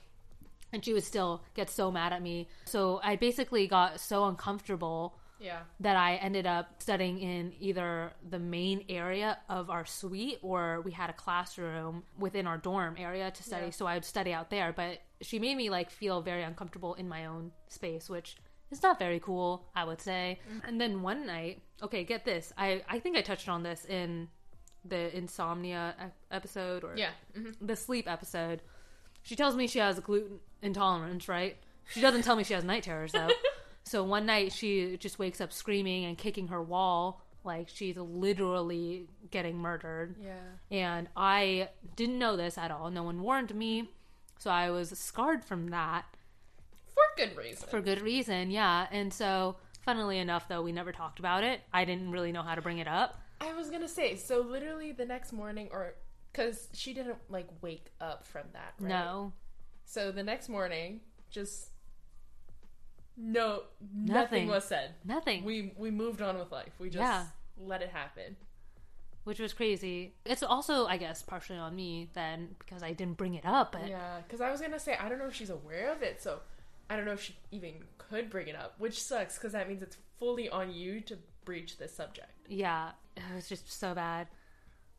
And 0.73 0.83
she 0.83 0.93
would 0.93 1.03
still 1.03 1.43
get 1.55 1.69
so 1.69 1.91
mad 1.91 2.13
at 2.13 2.21
me. 2.21 2.47
So 2.65 2.99
I 3.03 3.15
basically 3.15 3.67
got 3.67 3.99
so 3.99 4.25
uncomfortable 4.25 5.15
Yeah. 5.39 5.61
that 5.79 5.95
I 5.95 6.15
ended 6.15 6.45
up 6.45 6.81
studying 6.81 7.19
in 7.19 7.53
either 7.59 8.11
the 8.29 8.37
main 8.39 8.85
area 8.89 9.37
of 9.47 9.69
our 9.69 9.85
suite 9.85 10.39
or 10.41 10.81
we 10.81 10.91
had 10.91 11.09
a 11.09 11.13
classroom 11.13 12.03
within 12.17 12.45
our 12.45 12.57
dorm 12.57 12.95
area 12.97 13.31
to 13.31 13.43
study. 13.43 13.65
Yeah. 13.67 13.71
So 13.71 13.85
I 13.87 13.93
would 13.95 14.05
study 14.05 14.33
out 14.33 14.49
there. 14.49 14.73
But 14.73 14.99
she 15.21 15.39
made 15.39 15.55
me 15.57 15.69
like 15.69 15.89
feel 15.89 16.21
very 16.21 16.43
uncomfortable 16.43 16.93
in 16.95 17.07
my 17.07 17.25
own 17.25 17.51
space, 17.67 18.09
which 18.09 18.35
is 18.71 18.83
not 18.83 18.99
very 18.99 19.19
cool, 19.19 19.65
I 19.75 19.83
would 19.83 20.01
say. 20.01 20.39
And 20.65 20.79
then 20.79 21.01
one 21.01 21.25
night, 21.25 21.61
okay, 21.81 22.03
get 22.03 22.25
this. 22.25 22.51
I, 22.57 22.83
I 22.87 22.99
think 22.99 23.17
I 23.17 23.21
touched 23.21 23.49
on 23.49 23.63
this 23.63 23.85
in 23.85 24.27
the 24.85 25.15
insomnia 25.15 26.11
episode 26.31 26.83
or 26.83 26.95
Yeah. 26.95 27.11
hmm 27.35 27.51
the 27.61 27.75
sleep 27.75 28.07
episode. 28.09 28.61
She 29.23 29.35
tells 29.35 29.55
me 29.55 29.67
she 29.67 29.79
has 29.79 29.99
gluten 29.99 30.39
intolerance, 30.61 31.27
right? 31.27 31.57
She 31.91 32.01
doesn't 32.01 32.21
tell 32.23 32.35
me 32.35 32.43
she 32.43 32.53
has 32.53 32.63
night 32.63 32.83
terrors 32.83 33.11
though. 33.11 33.29
so 33.83 34.03
one 34.03 34.25
night 34.25 34.53
she 34.53 34.95
just 34.97 35.19
wakes 35.19 35.41
up 35.41 35.51
screaming 35.51 36.05
and 36.05 36.17
kicking 36.17 36.47
her 36.47 36.61
wall 36.61 37.21
like 37.43 37.67
she's 37.69 37.97
literally 37.97 39.07
getting 39.31 39.57
murdered. 39.57 40.15
Yeah. 40.21 40.35
And 40.77 41.07
I 41.15 41.69
didn't 41.95 42.19
know 42.19 42.35
this 42.37 42.57
at 42.57 42.69
all. 42.71 42.91
No 42.91 43.03
one 43.03 43.21
warned 43.21 43.53
me. 43.55 43.89
So 44.37 44.49
I 44.51 44.69
was 44.69 44.89
scarred 44.97 45.43
from 45.43 45.69
that 45.69 46.05
For 47.17 47.25
good 47.25 47.37
reason. 47.37 47.69
for 47.69 47.81
good 47.81 48.01
reason. 48.01 48.51
Yeah. 48.51 48.87
And 48.91 49.13
so 49.13 49.55
funnily 49.85 50.17
enough 50.19 50.47
though, 50.47 50.61
we 50.61 50.71
never 50.71 50.91
talked 50.91 51.19
about 51.19 51.43
it. 51.43 51.61
I 51.73 51.85
didn't 51.85 52.11
really 52.11 52.31
know 52.31 52.41
how 52.43 52.55
to 52.55 52.61
bring 52.61 52.77
it 52.79 52.87
up. 52.87 53.19
I 53.41 53.53
was 53.53 53.69
gonna 53.69 53.87
say, 53.87 54.15
so 54.15 54.41
literally 54.41 54.91
the 54.91 55.05
next 55.05 55.31
morning, 55.31 55.69
or 55.71 55.95
because 56.31 56.67
she 56.73 56.93
didn't 56.93 57.17
like 57.29 57.47
wake 57.61 57.87
up 58.01 58.27
from 58.27 58.43
that, 58.53 58.73
right? 58.79 58.89
No. 58.89 59.33
So 59.85 60.11
the 60.11 60.23
next 60.23 60.49
morning, 60.49 60.99
just 61.31 61.69
no, 63.17 63.63
Nothing. 63.93 64.13
nothing 64.13 64.47
was 64.47 64.65
said. 64.65 64.91
Nothing. 65.03 65.43
We 65.43 65.73
we 65.77 65.91
moved 65.91 66.21
on 66.21 66.37
with 66.37 66.51
life. 66.51 66.73
We 66.79 66.89
just 66.89 67.01
Yeah. 67.01 67.25
let 67.57 67.81
it 67.81 67.89
happen. 67.89 68.35
which 69.25 69.39
was 69.39 69.53
crazy. 69.53 70.15
It's 70.25 70.41
also, 70.41 70.87
I 70.87 70.97
guess, 70.97 71.21
partially 71.21 71.57
on 71.59 71.75
me 71.75 72.09
then 72.13 72.55
because 72.57 72.81
I 72.81 72.93
didn't 72.93 73.17
bring 73.17 73.35
it 73.35 73.45
up. 73.45 73.73
But 73.73 73.81
yeah, 73.81 73.87
Yeah, 73.89 74.21
because 74.25 74.41
I 74.41 74.49
was 74.49 74.59
gonna 74.61 74.79
say 74.79 74.95
I 74.95 75.07
don't 75.09 75.19
know 75.19 75.27
if 75.27 75.35
she's 75.35 75.49
aware 75.51 75.91
of 75.91 76.01
it, 76.01 76.21
so 76.21 76.39
I 76.89 76.95
don't 76.95 77.05
know 77.05 77.13
if 77.13 77.21
she 77.21 77.35
even 77.51 77.73
could 77.97 78.29
bring 78.29 78.47
it 78.47 78.55
up, 78.55 78.75
which 78.79 79.01
sucks 79.01 79.37
because 79.37 79.53
that 79.53 79.67
means 79.67 79.81
it's 79.81 79.97
fully 80.17 80.49
on 80.49 80.73
you 80.73 81.01
to 81.01 81.17
breach 81.45 81.77
this 81.77 81.95
subject. 81.95 82.31
Yeah, 82.47 82.91
it 83.15 83.35
was 83.35 83.47
just 83.47 83.71
so 83.71 83.93
bad. 83.93 84.27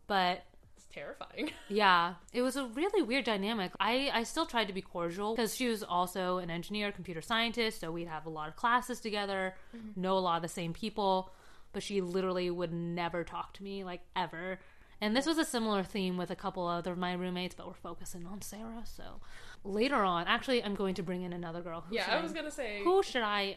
But 0.06 0.44
It's 0.76 0.86
terrifying. 0.92 1.50
yeah, 1.68 2.14
it 2.32 2.42
was 2.42 2.56
a 2.56 2.66
really 2.66 3.02
weird 3.02 3.24
dynamic. 3.24 3.72
I 3.80 4.10
I 4.12 4.22
still 4.22 4.46
tried 4.46 4.68
to 4.68 4.72
be 4.72 4.82
cordial 4.82 5.34
because 5.34 5.54
she 5.54 5.68
was 5.68 5.82
also 5.82 6.38
an 6.38 6.50
engineer, 6.50 6.92
computer 6.92 7.22
scientist, 7.22 7.80
so 7.80 7.90
we'd 7.90 8.08
have 8.08 8.26
a 8.26 8.30
lot 8.30 8.48
of 8.48 8.56
classes 8.56 9.00
together, 9.00 9.54
mm-hmm. 9.76 10.00
know 10.00 10.16
a 10.16 10.20
lot 10.20 10.36
of 10.36 10.42
the 10.42 10.48
same 10.48 10.72
people. 10.72 11.30
But 11.72 11.84
she 11.84 12.00
literally 12.00 12.50
would 12.50 12.72
never 12.72 13.22
talk 13.22 13.52
to 13.54 13.62
me 13.62 13.84
like 13.84 14.00
ever. 14.16 14.58
And 15.00 15.16
this 15.16 15.26
was 15.26 15.38
a 15.38 15.44
similar 15.44 15.82
theme 15.82 16.16
with 16.16 16.30
a 16.30 16.36
couple 16.36 16.66
other 16.66 16.92
of 16.92 16.98
my 16.98 17.14
roommates, 17.14 17.54
but 17.54 17.66
we're 17.66 17.72
focusing 17.72 18.26
on 18.26 18.42
Sarah. 18.42 18.82
So 18.84 19.20
later 19.64 19.96
on, 19.96 20.26
actually, 20.26 20.62
I'm 20.62 20.74
going 20.74 20.94
to 20.96 21.02
bring 21.02 21.22
in 21.22 21.32
another 21.32 21.62
girl. 21.62 21.84
Who 21.88 21.94
yeah, 21.94 22.06
I 22.08 22.20
was 22.20 22.32
gonna 22.32 22.50
say. 22.50 22.82
who 22.84 23.02
should 23.02 23.22
I? 23.22 23.56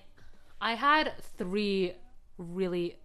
I 0.62 0.76
had 0.76 1.14
three 1.38 1.94
really 2.38 2.98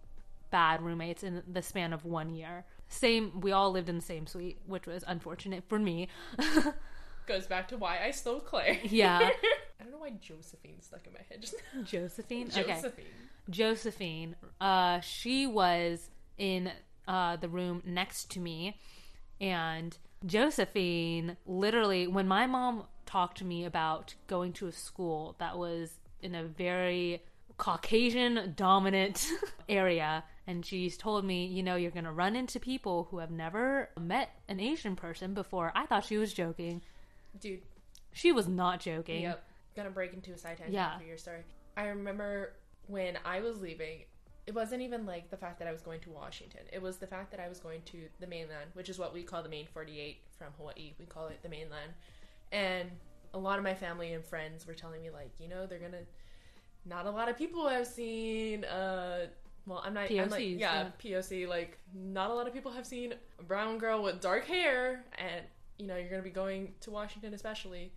bad 0.51 0.83
roommates 0.83 1.23
in 1.23 1.43
the 1.51 1.63
span 1.63 1.93
of 1.93 2.05
one 2.05 2.31
year. 2.31 2.65
Same, 2.89 3.41
we 3.41 3.53
all 3.53 3.71
lived 3.71 3.89
in 3.89 3.97
the 3.97 4.05
same 4.05 4.27
suite, 4.27 4.59
which 4.67 4.87
was 4.87 5.05
unfortunate 5.07 5.65
for 5.69 5.79
me. 5.79 6.09
Goes 7.27 7.47
back 7.47 7.69
to 7.69 7.77
why 7.77 7.99
I 8.03 8.13
stole 8.13 8.41
Claire. 8.41 8.79
Yeah. 8.85 9.19
I 9.81 9.85
don't 9.85 9.93
know 9.93 9.99
why 9.99 10.11
Josephine 10.21 10.81
stuck 10.81 11.07
in 11.07 11.13
my 11.13 11.21
head 11.29 11.43
just 11.43 11.55
now. 11.75 11.83
Josephine. 11.83 12.49
Okay, 12.49 12.63
Josephine. 12.63 13.05
Josephine. 13.51 14.37
Uh, 14.61 15.01
she 15.01 15.47
was 15.47 16.09
in 16.39 16.71
uh 17.09 17.35
the 17.37 17.49
room 17.49 17.83
next 17.85 18.31
to 18.33 18.41
me, 18.41 18.79
and 19.41 19.97
Josephine 20.25 21.37
literally, 21.47 22.07
when 22.07 22.29
my 22.29 22.47
mom 22.47 22.85
talked 23.07 23.39
to 23.39 23.45
me 23.45 23.65
about 23.65 24.15
going 24.27 24.53
to 24.55 24.67
a 24.69 24.73
school 24.73 25.35
that 25.39 25.59
was 25.59 25.91
in 26.23 26.35
a 26.35 26.45
very 26.45 27.23
Caucasian 27.57 28.53
dominant 28.57 29.27
area, 29.69 30.23
and 30.47 30.65
she's 30.65 30.97
told 30.97 31.25
me, 31.25 31.47
you 31.47 31.63
know, 31.63 31.77
you're 31.77 31.91
gonna 31.91 32.13
run 32.13 32.37
into 32.37 32.61
people 32.61 33.09
who 33.11 33.19
have 33.19 33.31
never 33.31 33.91
met 33.99 34.31
an 34.49 34.61
Asian 34.61 34.95
person 34.97 35.35
before. 35.35 35.73
I 35.75 35.87
thought 35.87 36.05
she 36.05 36.19
was 36.19 36.33
joking. 36.33 36.83
Dude, 37.41 37.61
She 38.13 38.33
was 38.33 38.49
not 38.49 38.81
joking. 38.81 39.23
Yep. 39.23 39.45
Gonna 39.77 39.91
break 39.91 40.13
into 40.13 40.33
a 40.33 40.39
side 40.39 40.57
tangent 40.57 40.73
Yeah. 40.75 40.87
after 40.95 41.07
your 41.07 41.19
story. 41.19 41.43
I 41.77 41.87
remember 41.89 42.55
when 42.87 43.19
I 43.25 43.41
was 43.41 43.61
leaving, 43.61 44.05
it 44.49 44.55
wasn't 44.55 44.81
even 44.81 45.05
like 45.05 45.29
the 45.29 45.37
fact 45.37 45.59
that 45.59 45.69
I 45.69 45.73
was 45.73 45.83
going 45.83 46.01
to 46.01 46.11
Washington. 46.11 46.63
It 46.73 46.81
was 46.81 46.97
the 46.97 47.07
fact 47.07 47.31
that 47.33 47.39
I 47.39 47.51
was 47.51 47.61
going 47.61 47.83
to 47.83 47.99
the 48.19 48.27
mainland, 48.27 48.71
which 48.73 48.89
is 48.89 48.99
what 48.99 49.13
we 49.13 49.23
call 49.23 49.43
the 49.43 49.49
main 49.51 49.67
48 49.67 50.23
from 50.39 50.47
Hawaii. 50.57 50.95
We 50.99 51.05
call 51.05 51.27
it 51.27 51.41
the 51.43 51.51
mainland. 51.51 51.93
And 52.51 52.91
a 53.35 53.39
lot 53.39 53.59
of 53.59 53.65
my 53.65 53.75
family 53.75 54.15
and 54.15 54.25
friends 54.25 54.67
were 54.67 54.73
telling 54.73 55.03
me, 55.03 55.11
like, 55.11 55.33
you 55.39 55.49
know, 55.49 55.67
they're 55.67 55.79
gonna. 55.79 56.01
Not 56.87 57.05
a 57.05 57.11
lot 57.11 57.29
of 57.29 57.37
people 57.37 57.69
have 57.69 57.87
seen. 57.87 58.65
uh 58.65 59.27
well, 59.67 59.83
I'm 59.85 59.93
not. 59.93 60.11
I'm 60.11 60.31
like, 60.31 60.41
POCs, 60.41 60.59
yeah, 60.59 60.89
POC. 60.99 61.47
Like, 61.47 61.77
not 61.95 62.31
a 62.31 62.35
lot 62.35 62.47
of 62.47 62.55
people 62.55 62.73
have 62.73 62.87
seen 62.87 63.13
a 63.39 63.43
brown 63.43 63.77
girl 63.77 64.03
with 64.03 64.19
dark 64.23 64.47
hair, 64.47 65.05
and 65.19 65.45
you 65.79 65.87
know, 65.87 65.97
you're 65.97 66.09
gonna 66.09 66.23
be 66.23 66.31
going 66.31 66.73
to 66.81 66.91
Washington, 66.91 67.35
especially 67.35 67.93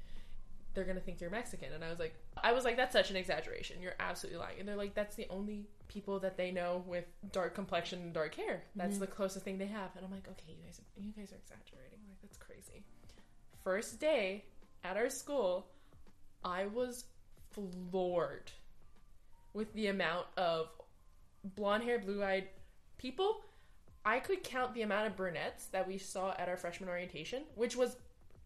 they're 0.73 0.83
gonna 0.83 0.99
think 0.99 1.21
you're 1.21 1.29
Mexican. 1.29 1.71
And 1.73 1.83
I 1.83 1.89
was 1.89 1.99
like, 1.99 2.13
I 2.43 2.51
was 2.51 2.65
like, 2.65 2.77
that's 2.77 2.93
such 2.93 3.09
an 3.09 3.15
exaggeration. 3.15 3.81
You're 3.81 3.95
absolutely 4.01 4.39
lying. 4.39 4.59
And 4.59 4.67
they're 4.67 4.75
like, 4.75 4.93
that's 4.93 5.15
the 5.15 5.27
only 5.29 5.65
people 5.91 6.19
that 6.19 6.37
they 6.37 6.51
know 6.51 6.83
with 6.87 7.05
dark 7.31 7.53
complexion 7.53 7.99
and 8.01 8.13
dark 8.13 8.35
hair. 8.35 8.63
That's 8.75 8.93
mm-hmm. 8.93 9.01
the 9.01 9.07
closest 9.07 9.43
thing 9.43 9.57
they 9.57 9.67
have. 9.67 9.89
And 9.95 10.05
I'm 10.05 10.11
like, 10.11 10.27
okay, 10.27 10.53
you 10.57 10.63
guys, 10.63 10.79
you 10.97 11.11
guys 11.11 11.31
are 11.31 11.37
exaggerating. 11.37 11.99
Like 12.07 12.21
that's 12.21 12.37
crazy. 12.37 12.83
First 13.63 13.99
day 13.99 14.45
at 14.83 14.97
our 14.97 15.09
school, 15.09 15.67
I 16.43 16.65
was 16.67 17.05
floored 17.51 18.51
with 19.53 19.73
the 19.73 19.87
amount 19.87 20.27
of 20.37 20.69
blonde 21.43 21.83
haired, 21.83 22.05
blue 22.05 22.23
eyed 22.23 22.47
people. 22.97 23.41
I 24.03 24.19
could 24.19 24.43
count 24.43 24.73
the 24.73 24.81
amount 24.81 25.07
of 25.07 25.15
brunettes 25.15 25.65
that 25.67 25.87
we 25.87 25.97
saw 25.97 26.33
at 26.39 26.49
our 26.49 26.57
freshman 26.57 26.89
orientation, 26.89 27.43
which 27.55 27.75
was 27.75 27.97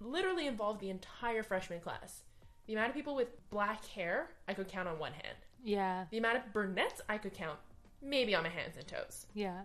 literally 0.01 0.47
involved 0.47 0.81
the 0.81 0.89
entire 0.89 1.43
freshman 1.43 1.79
class. 1.79 2.23
The 2.67 2.73
amount 2.73 2.89
of 2.89 2.95
people 2.95 3.15
with 3.15 3.49
black 3.49 3.85
hair, 3.85 4.31
I 4.47 4.53
could 4.53 4.67
count 4.67 4.89
on 4.89 4.99
one 4.99 5.13
hand. 5.13 5.37
Yeah. 5.65 6.05
The 6.11 6.19
amount 6.19 6.37
of 6.37 6.53
brunettes, 6.53 7.01
I 7.09 7.17
could 7.17 7.33
count 7.33 7.57
maybe 8.01 8.35
on 8.35 8.43
my 8.43 8.49
hands 8.49 8.77
and 8.77 8.87
toes. 8.87 9.25
Yeah. 9.33 9.61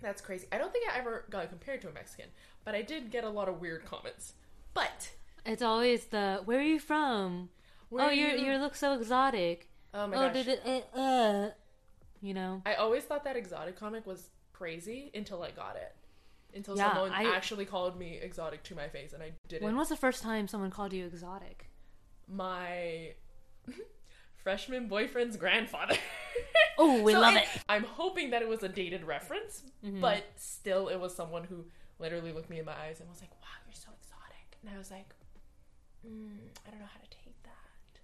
That's 0.00 0.22
crazy. 0.22 0.46
I 0.50 0.58
don't 0.58 0.72
think 0.72 0.88
I 0.90 0.96
ever 0.96 1.26
got 1.28 1.48
compared 1.50 1.82
to 1.82 1.88
a 1.88 1.92
Mexican, 1.92 2.30
but 2.64 2.74
I 2.74 2.82
did 2.82 3.10
get 3.10 3.24
a 3.24 3.28
lot 3.28 3.48
of 3.48 3.60
weird 3.60 3.84
comments. 3.84 4.34
But 4.72 5.10
It's 5.44 5.60
always 5.60 6.06
the 6.06 6.40
where 6.44 6.58
are 6.60 6.62
you 6.62 6.78
from? 6.78 7.50
where 7.90 8.06
oh, 8.06 8.10
you 8.10 8.28
you 8.28 8.56
look 8.58 8.76
so 8.76 8.94
exotic. 8.94 9.68
Oh 9.92 10.06
my 10.06 10.16
oh, 10.16 10.28
gosh. 10.28 10.34
did 10.34 10.48
it? 10.48 10.86
Uh, 10.94 10.98
uh, 10.98 11.50
you 12.22 12.32
know. 12.32 12.62
I 12.64 12.74
always 12.74 13.02
thought 13.02 13.24
that 13.24 13.36
exotic 13.36 13.76
comic 13.76 14.06
was 14.06 14.28
crazy 14.52 15.10
until 15.14 15.42
I 15.42 15.50
got 15.50 15.76
it. 15.76 15.94
Until 16.54 16.76
Yeah, 16.76 16.92
someone 16.92 17.12
I- 17.12 17.34
actually 17.34 17.64
called 17.64 17.98
me 17.98 18.18
exotic 18.22 18.62
to 18.64 18.74
my 18.74 18.88
face, 18.88 19.12
and 19.12 19.22
I 19.22 19.32
didn't. 19.48 19.64
When 19.64 19.76
was 19.76 19.88
the 19.88 19.96
first 19.96 20.22
time 20.22 20.46
someone 20.48 20.70
called 20.70 20.92
you 20.92 21.04
exotic? 21.06 21.66
my 22.28 23.14
freshman 24.42 24.88
boyfriend's 24.88 25.36
grandfather. 25.36 25.96
Oh, 26.78 27.02
we 27.02 27.12
So 27.12 27.20
love 27.20 27.34
it- 27.36 27.42
it. 27.42 27.48
I'm 27.68 27.84
hoping 27.84 28.30
that 28.30 28.40
it 28.40 28.48
was 28.48 28.62
a 28.62 28.68
dated 28.68 29.04
reference, 29.04 29.62
Mhm. 29.84 30.00
but 30.00 30.24
still, 30.36 30.88
it 30.88 30.96
was 30.98 31.14
someone 31.14 31.44
who 31.44 31.66
literally 31.98 32.32
looked 32.32 32.48
me 32.48 32.58
in 32.58 32.64
my 32.64 32.72
eyes 32.72 33.00
and 33.00 33.08
was 33.10 33.20
like, 33.20 33.30
"Wow, 33.42 33.48
you're 33.66 33.74
so 33.74 33.90
exotic," 34.00 34.56
and 34.62 34.70
I 34.74 34.78
was 34.78 34.90
like, 34.90 35.12
mm, 36.06 36.38
"I 36.66 36.70
don't 36.70 36.80
know 36.80 36.86
how 36.86 37.00
to 37.00 37.10
take 37.10 37.36
that," 37.42 38.00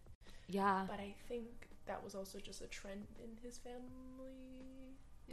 Yeah. 0.48 0.84
but 0.86 1.00
I 1.00 1.14
think 1.26 1.46
that 1.86 2.04
was 2.04 2.14
also 2.14 2.38
just 2.38 2.60
a 2.60 2.66
trend 2.66 3.06
in 3.24 3.38
his 3.42 3.56
family. 3.56 3.80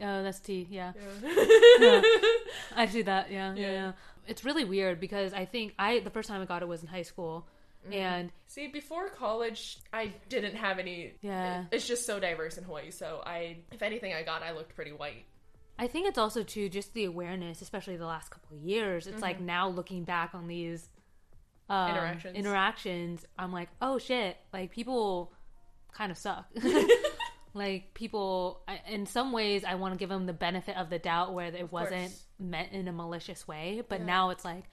Oh, 0.00 0.22
that's 0.22 0.40
tea. 0.40 0.66
Yeah. 0.70 0.92
Yeah. 1.22 2.00
I 2.76 2.86
see 2.90 3.02
that. 3.02 3.30
Yeah, 3.30 3.54
yeah. 3.54 3.60
Yeah. 3.60 3.72
Yeah. 3.72 3.92
It's 4.26 4.42
really 4.44 4.64
weird 4.64 5.00
because 5.00 5.34
I 5.34 5.44
think 5.44 5.74
I 5.78 5.98
the 6.00 6.10
first 6.10 6.28
time 6.30 6.40
I 6.40 6.46
got 6.46 6.62
it 6.62 6.68
was 6.68 6.80
in 6.82 6.88
high 6.88 7.02
school, 7.02 7.46
And 7.92 8.30
See, 8.46 8.68
before 8.68 9.08
college, 9.10 9.78
I 9.92 10.12
didn't 10.28 10.56
have 10.56 10.78
any. 10.78 11.12
Yeah. 11.22 11.64
It's 11.70 11.86
just 11.86 12.06
so 12.06 12.18
diverse 12.20 12.56
in 12.58 12.64
Hawaii. 12.64 12.90
So 12.90 13.22
I, 13.24 13.58
if 13.72 13.82
anything, 13.82 14.14
I 14.14 14.22
got, 14.22 14.42
I 14.42 14.52
looked 14.52 14.74
pretty 14.74 14.92
white. 14.92 15.24
I 15.78 15.88
think 15.88 16.06
it's 16.08 16.18
also 16.18 16.42
too 16.44 16.68
just 16.68 16.94
the 16.94 17.04
awareness, 17.04 17.60
especially 17.60 17.96
the 17.96 18.06
last 18.06 18.30
couple 18.30 18.56
of 18.56 18.62
years. 18.62 19.06
It's 19.08 19.20
like 19.20 19.40
now 19.40 19.68
looking 19.68 20.04
back 20.04 20.30
on 20.34 20.46
these 20.46 20.88
um, 21.68 21.90
Interactions. 21.90 22.36
interactions, 22.36 23.26
I'm 23.38 23.52
like, 23.52 23.68
oh 23.82 23.98
shit, 23.98 24.36
like 24.52 24.70
people 24.70 25.32
kind 25.92 26.12
of 26.12 26.18
suck. 26.18 26.46
like 27.54 27.94
people, 27.94 28.62
I, 28.68 28.80
in 28.88 29.06
some 29.06 29.32
ways, 29.32 29.64
I 29.64 29.74
want 29.76 29.94
to 29.94 29.98
give 29.98 30.08
them 30.08 30.26
the 30.26 30.32
benefit 30.32 30.76
of 30.76 30.90
the 30.90 30.98
doubt 30.98 31.32
where 31.34 31.46
it 31.46 31.72
wasn't 31.72 32.10
course. 32.10 32.24
meant 32.38 32.72
in 32.72 32.86
a 32.88 32.92
malicious 32.92 33.46
way, 33.48 33.82
but 33.88 34.00
Yeah. 34.00 34.06
now 34.06 34.30
it's 34.30 34.44
like, 34.44 34.64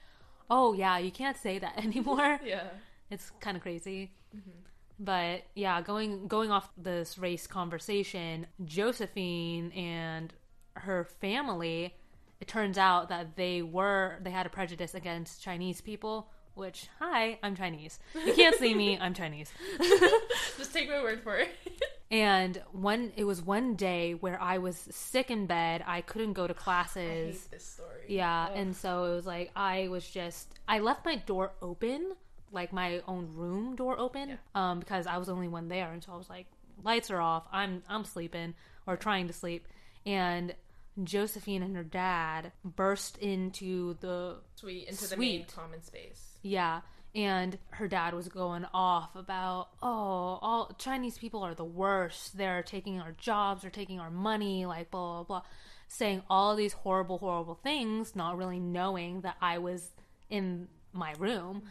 oh 0.50 0.72
yeah, 0.72 0.98
you 0.98 1.10
can't 1.10 1.36
say 1.36 1.58
that 1.58 1.78
anymore. 1.84 2.38
Yeah. 2.44 2.68
It's 3.12 3.30
kind 3.40 3.56
of 3.56 3.62
crazy. 3.62 4.10
Mm-hmm. 4.34 4.50
But 4.98 5.42
yeah, 5.54 5.80
going 5.82 6.26
going 6.28 6.50
off 6.50 6.70
this 6.76 7.18
race 7.18 7.46
conversation, 7.46 8.46
Josephine 8.64 9.70
and 9.72 10.32
her 10.74 11.04
family, 11.20 11.94
it 12.40 12.48
turns 12.48 12.78
out 12.78 13.08
that 13.10 13.36
they 13.36 13.62
were 13.62 14.16
they 14.22 14.30
had 14.30 14.46
a 14.46 14.48
prejudice 14.48 14.94
against 14.94 15.42
Chinese 15.42 15.80
people. 15.80 16.28
Which 16.54 16.88
hi, 16.98 17.38
I'm 17.42 17.54
Chinese. 17.56 17.98
You 18.26 18.34
can't 18.34 18.56
see 18.56 18.74
me. 18.74 18.98
I'm 18.98 19.14
Chinese. 19.14 19.50
Just 20.58 20.72
take 20.72 20.88
my 20.88 21.02
word 21.02 21.22
for 21.22 21.36
it. 21.36 21.50
And 22.12 22.60
one, 22.72 23.10
it 23.16 23.24
was 23.24 23.40
one 23.40 23.74
day 23.74 24.12
where 24.12 24.38
I 24.38 24.58
was 24.58 24.76
sick 24.90 25.30
in 25.30 25.46
bed. 25.46 25.82
I 25.86 26.02
couldn't 26.02 26.34
go 26.34 26.46
to 26.46 26.52
I 26.58 26.58
classes. 26.58 27.40
hate 27.44 27.50
this 27.50 27.64
story. 27.64 28.04
Yeah, 28.06 28.48
Ugh. 28.50 28.52
and 28.54 28.76
so 28.76 29.04
it 29.04 29.14
was 29.14 29.24
like 29.24 29.50
I 29.56 29.88
was 29.88 30.06
just 30.06 30.48
I 30.68 30.80
left 30.80 31.06
my 31.06 31.16
door 31.16 31.52
open, 31.62 32.12
like 32.52 32.72
my 32.72 33.00
own 33.08 33.28
room 33.34 33.74
door 33.76 33.98
open, 33.98 34.28
Yeah. 34.30 34.36
um, 34.54 34.78
because 34.78 35.06
I 35.06 35.16
was 35.18 35.26
the 35.28 35.34
only 35.34 35.48
one 35.48 35.68
there, 35.68 35.90
and 35.92 36.02
so 36.04 36.12
I 36.12 36.16
was 36.16 36.28
like, 36.30 36.46
lights 36.84 37.10
are 37.10 37.20
off, 37.20 37.44
I'm 37.52 37.82
I'm 37.88 38.04
sleeping 38.04 38.54
or 38.86 38.96
trying 38.96 39.26
to 39.28 39.32
sleep, 39.32 39.66
and 40.06 40.54
Josephine 41.02 41.62
and 41.62 41.74
her 41.76 41.84
dad 41.84 42.52
burst 42.64 43.16
into 43.18 43.94
the 44.00 44.36
Suite 44.56 44.88
into 44.88 45.08
the 45.08 45.16
main 45.16 45.40
Suite. 45.46 45.54
common 45.54 45.82
space. 45.82 46.38
yeah. 46.42 46.82
And 47.14 47.58
her 47.72 47.88
dad 47.88 48.14
was 48.14 48.28
going 48.28 48.64
off 48.72 49.14
about, 49.16 49.68
oh, 49.82 50.38
all 50.40 50.74
Chinese 50.78 51.18
people 51.18 51.42
are 51.42 51.54
the 51.54 51.62
worst. 51.62 52.38
They're 52.38 52.62
taking 52.62 53.00
our 53.02 53.12
jobs, 53.12 53.60
they're 53.62 53.70
taking 53.70 54.00
our 54.00 54.10
money, 54.10 54.64
like 54.64 54.90
blah 54.90 55.16
blah 55.16 55.24
blah, 55.24 55.42
saying 55.88 56.22
all 56.30 56.56
these 56.56 56.72
horrible, 56.72 57.18
horrible 57.18 57.54
things, 57.54 58.16
not 58.16 58.38
really 58.38 58.58
knowing 58.60 59.20
that 59.22 59.36
I 59.42 59.58
was 59.58 59.90
in 60.30 60.68
my 60.94 61.12
room. 61.18 61.64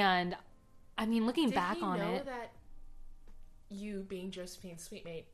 And 0.00 0.36
I 0.98 1.06
mean, 1.06 1.26
looking 1.26 1.46
Did 1.50 1.54
back 1.54 1.76
he 1.76 1.82
on 1.82 1.98
know 1.98 2.14
it, 2.14 2.26
that 2.26 2.52
you 3.68 4.04
being 4.08 4.30
Josephine's 4.30 4.82
suite 4.82 5.04
mate, 5.04 5.26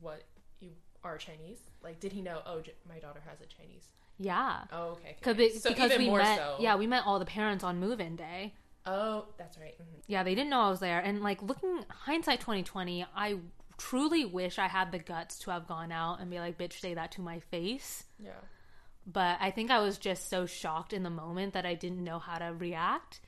what 0.00 0.22
you 0.60 0.70
are 1.04 1.18
Chinese? 1.18 1.58
Like, 1.82 2.00
did 2.00 2.12
he 2.12 2.22
know? 2.22 2.40
Oh, 2.46 2.60
J- 2.60 2.74
my 2.88 2.98
daughter 2.98 3.20
has 3.28 3.40
a 3.40 3.46
Chinese. 3.46 3.86
yeah, 4.18 4.64
Oh, 4.72 4.90
okay. 4.90 5.16
okay. 5.26 5.44
It- 5.46 5.62
So 5.62 5.70
because 5.70 5.90
even 5.92 6.02
we 6.04 6.08
more 6.10 6.18
met, 6.18 6.38
so. 6.38 6.56
yeah, 6.60 6.76
we 6.76 6.86
met 6.86 7.04
all 7.06 7.18
the 7.18 7.24
parents 7.24 7.64
on 7.64 7.78
move-in 7.80 8.16
day. 8.16 8.54
Oh, 8.86 9.26
that's 9.38 9.58
right. 9.58 9.76
mhm. 9.80 10.02
Yeah, 10.06 10.22
they 10.24 10.34
didn't 10.34 10.50
know 10.50 10.60
I 10.60 10.70
was 10.70 10.80
there. 10.80 10.98
And 11.00 11.22
like 11.22 11.40
looking 11.42 11.84
hindsight 11.88 12.40
2020, 12.40 13.04
I 13.14 13.38
truly 13.78 14.24
wish 14.24 14.58
I 14.58 14.66
had 14.68 14.90
the 14.92 14.98
guts 14.98 15.38
to 15.40 15.50
have 15.50 15.66
gone 15.68 15.92
out 15.92 16.20
and 16.20 16.30
be 16.30 16.38
like, 16.40 16.58
bitch, 16.58 16.80
say 16.80 16.94
that 16.94 17.12
to 17.12 17.20
my 17.20 17.38
face. 17.40 18.04
Yeah. 18.18 18.30
But 19.06 19.38
I 19.40 19.50
think 19.50 19.70
I 19.70 19.78
was 19.80 19.98
just 19.98 20.28
so 20.28 20.46
shocked 20.46 20.92
in 20.92 21.02
the 21.02 21.10
moment 21.10 21.54
that 21.54 21.66
I 21.66 21.74
didn't 21.74 22.02
know 22.04 22.18
how 22.20 22.38
to 22.38 22.52
react. 22.54 23.20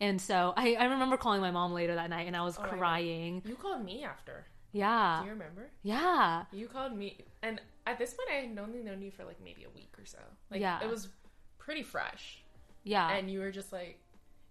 And 0.00 0.20
so 0.20 0.54
I, 0.56 0.74
I 0.76 0.84
remember 0.84 1.16
calling 1.16 1.40
my 1.40 1.50
mom 1.50 1.72
later 1.72 1.94
that 1.94 2.08
night 2.10 2.26
and 2.26 2.36
I 2.36 2.42
was 2.42 2.58
Oh, 2.58 2.62
I 2.62 2.68
crying. 2.68 3.42
You 3.44 3.54
called 3.54 3.84
me 3.84 4.02
after. 4.04 4.46
Yeah. 4.72 5.18
Do 5.20 5.26
you 5.26 5.32
remember? 5.32 5.70
Yeah. 5.82 6.44
You 6.52 6.68
called 6.68 6.96
me, 6.96 7.18
and 7.42 7.60
at 7.86 7.98
this 7.98 8.14
point, 8.14 8.28
I 8.30 8.46
had 8.46 8.58
only 8.58 8.82
known 8.82 9.02
you 9.02 9.10
for 9.10 9.24
like 9.24 9.42
maybe 9.42 9.64
a 9.64 9.70
week 9.70 9.92
or 9.98 10.04
so. 10.06 10.18
Like, 10.50 10.60
Yeah. 10.60 10.78
it 10.82 10.88
was 10.88 11.08
pretty 11.58 11.82
fresh, 11.82 12.42
Yeah. 12.84 13.10
and 13.10 13.28
you 13.30 13.40
were 13.40 13.50
just 13.50 13.72
like, 13.72 13.98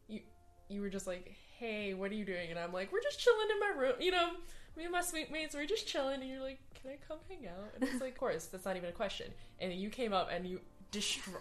you, 0.10 0.20
you 0.68 0.82
were 0.82 0.90
just 0.90 1.08
like, 1.08 1.34
hey, 1.58 1.94
what 1.94 2.12
are 2.12 2.16
you 2.16 2.26
doing? 2.26 2.50
And 2.50 2.60
I'm 2.60 2.74
like, 2.74 2.92
we're 2.92 3.02
just 3.02 3.20
chilling 3.20 3.48
in 3.50 3.60
my 3.60 3.82
room, 3.82 3.94
you 4.02 4.12
know. 4.12 4.32
Me 4.78 4.84
and 4.84 4.92
my 4.92 5.02
suite 5.02 5.32
mates, 5.32 5.56
we're 5.56 5.66
just 5.66 5.88
chilling, 5.88 6.22
and 6.22 6.30
you're 6.30 6.40
like, 6.42 6.60
"Can 6.76 6.92
I 6.92 6.98
come 7.06 7.18
hang 7.28 7.48
out?" 7.48 7.72
And 7.76 7.84
it's 7.84 8.00
like, 8.00 8.14
"Of 8.14 8.18
course, 8.20 8.46
that's 8.46 8.64
not 8.66 8.78
even 8.78 8.88
a 8.88 8.94
question." 8.94 9.34
And 9.60 9.74
you 9.74 9.90
came 9.90 10.14
up, 10.14 10.30
and 10.32 10.46
you 10.48 10.62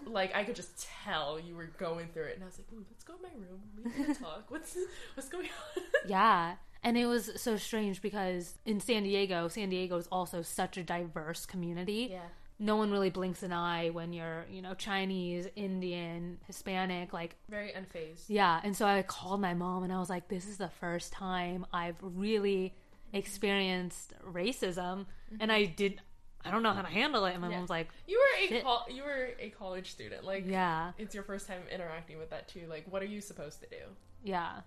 like 0.05 0.35
I 0.35 0.43
could 0.43 0.55
just 0.55 0.87
tell 1.03 1.39
you 1.39 1.55
were 1.55 1.69
going 1.77 2.07
through 2.13 2.23
it, 2.25 2.35
and 2.35 2.43
I 2.43 2.45
was 2.45 2.59
like, 2.59 2.67
"Ooh, 2.73 2.85
let's 2.89 3.03
go 3.03 3.13
in 3.15 3.21
my 3.21 3.29
room. 3.47 3.61
We 3.97 4.13
to 4.13 4.19
talk. 4.19 4.45
What's 4.49 4.77
what's 5.15 5.29
going 5.29 5.45
on?" 5.45 5.83
Yeah. 6.07 6.55
And 6.81 6.97
it 6.97 7.07
was 7.07 7.31
so 7.35 7.57
strange 7.57 8.01
because 8.01 8.55
in 8.65 8.79
San 8.79 9.03
Diego, 9.03 9.49
San 9.49 9.69
Diego 9.69 9.97
is 9.97 10.07
also 10.11 10.41
such 10.41 10.77
a 10.77 10.83
diverse 10.83 11.45
community. 11.45 12.07
yeah, 12.11 12.21
No 12.57 12.77
one 12.77 12.89
really 12.89 13.09
blinks 13.09 13.43
an 13.43 13.51
eye 13.51 13.89
when 13.89 14.13
you're, 14.13 14.45
you 14.49 14.61
know, 14.61 14.75
Chinese, 14.75 15.45
Indian, 15.57 16.37
Hispanic, 16.47 17.11
like 17.11 17.35
very 17.49 17.73
unfazed. 17.73 18.23
Yeah, 18.29 18.61
and 18.63 18.77
so 18.77 18.85
I 18.85 19.01
called 19.01 19.41
my 19.41 19.53
mom 19.53 19.83
and 19.83 19.91
I 19.91 19.99
was 19.99 20.09
like, 20.09 20.29
"This 20.29 20.47
is 20.47 20.57
the 20.57 20.69
first 20.69 21.11
time 21.11 21.65
I've 21.73 21.97
really 22.01 22.73
mm-hmm. 22.75 23.17
experienced 23.17 24.13
racism, 24.25 25.05
and 25.31 25.51
mm-hmm. 25.51 25.51
I 25.51 25.65
did. 25.65 26.01
I 26.45 26.51
don't 26.51 26.63
know 26.63 26.71
how 26.73 26.81
to 26.81 26.87
handle 26.87 27.25
it." 27.25 27.31
And 27.33 27.41
my 27.41 27.49
Yeah. 27.49 27.57
mom's 27.57 27.69
like, 27.69 27.89
You 28.07 28.17
were 28.19 28.43
a 28.45 28.47
Shit. 28.47 28.63
col- 28.63 28.85
you 28.89 29.03
were 29.03 29.29
a 29.39 29.49
college 29.49 29.91
student. 29.91 30.23
Like, 30.25 30.45
"Yeah, 30.47 30.93
it's 30.97 31.13
your 31.13 31.23
first 31.23 31.47
time 31.47 31.61
interacting 31.71 32.17
with 32.17 32.29
that 32.31 32.47
too. 32.47 32.65
Like, 32.69 32.85
what 32.89 33.01
are 33.01 33.05
you 33.07 33.21
supposed 33.21 33.61
to 33.61 33.67
do? 33.69 33.83
yeah." 34.23 34.61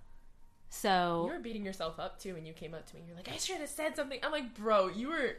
So 0.71 1.25
You 1.27 1.33
were 1.35 1.39
beating 1.41 1.65
yourself 1.67 1.99
up 2.01 2.19
too 2.19 2.35
when 2.35 2.47
you 2.47 2.53
came 2.55 2.73
up 2.75 2.87
to 2.87 2.95
me. 2.97 3.03
You're 3.07 3.17
like, 3.17 3.29
I 3.29 3.37
should 3.37 3.59
have 3.59 3.69
said 3.69 3.95
something. 3.95 4.19
I'm 4.23 4.33
like, 4.33 4.55
bro, 4.55 4.89
you 4.89 5.09
were 5.09 5.37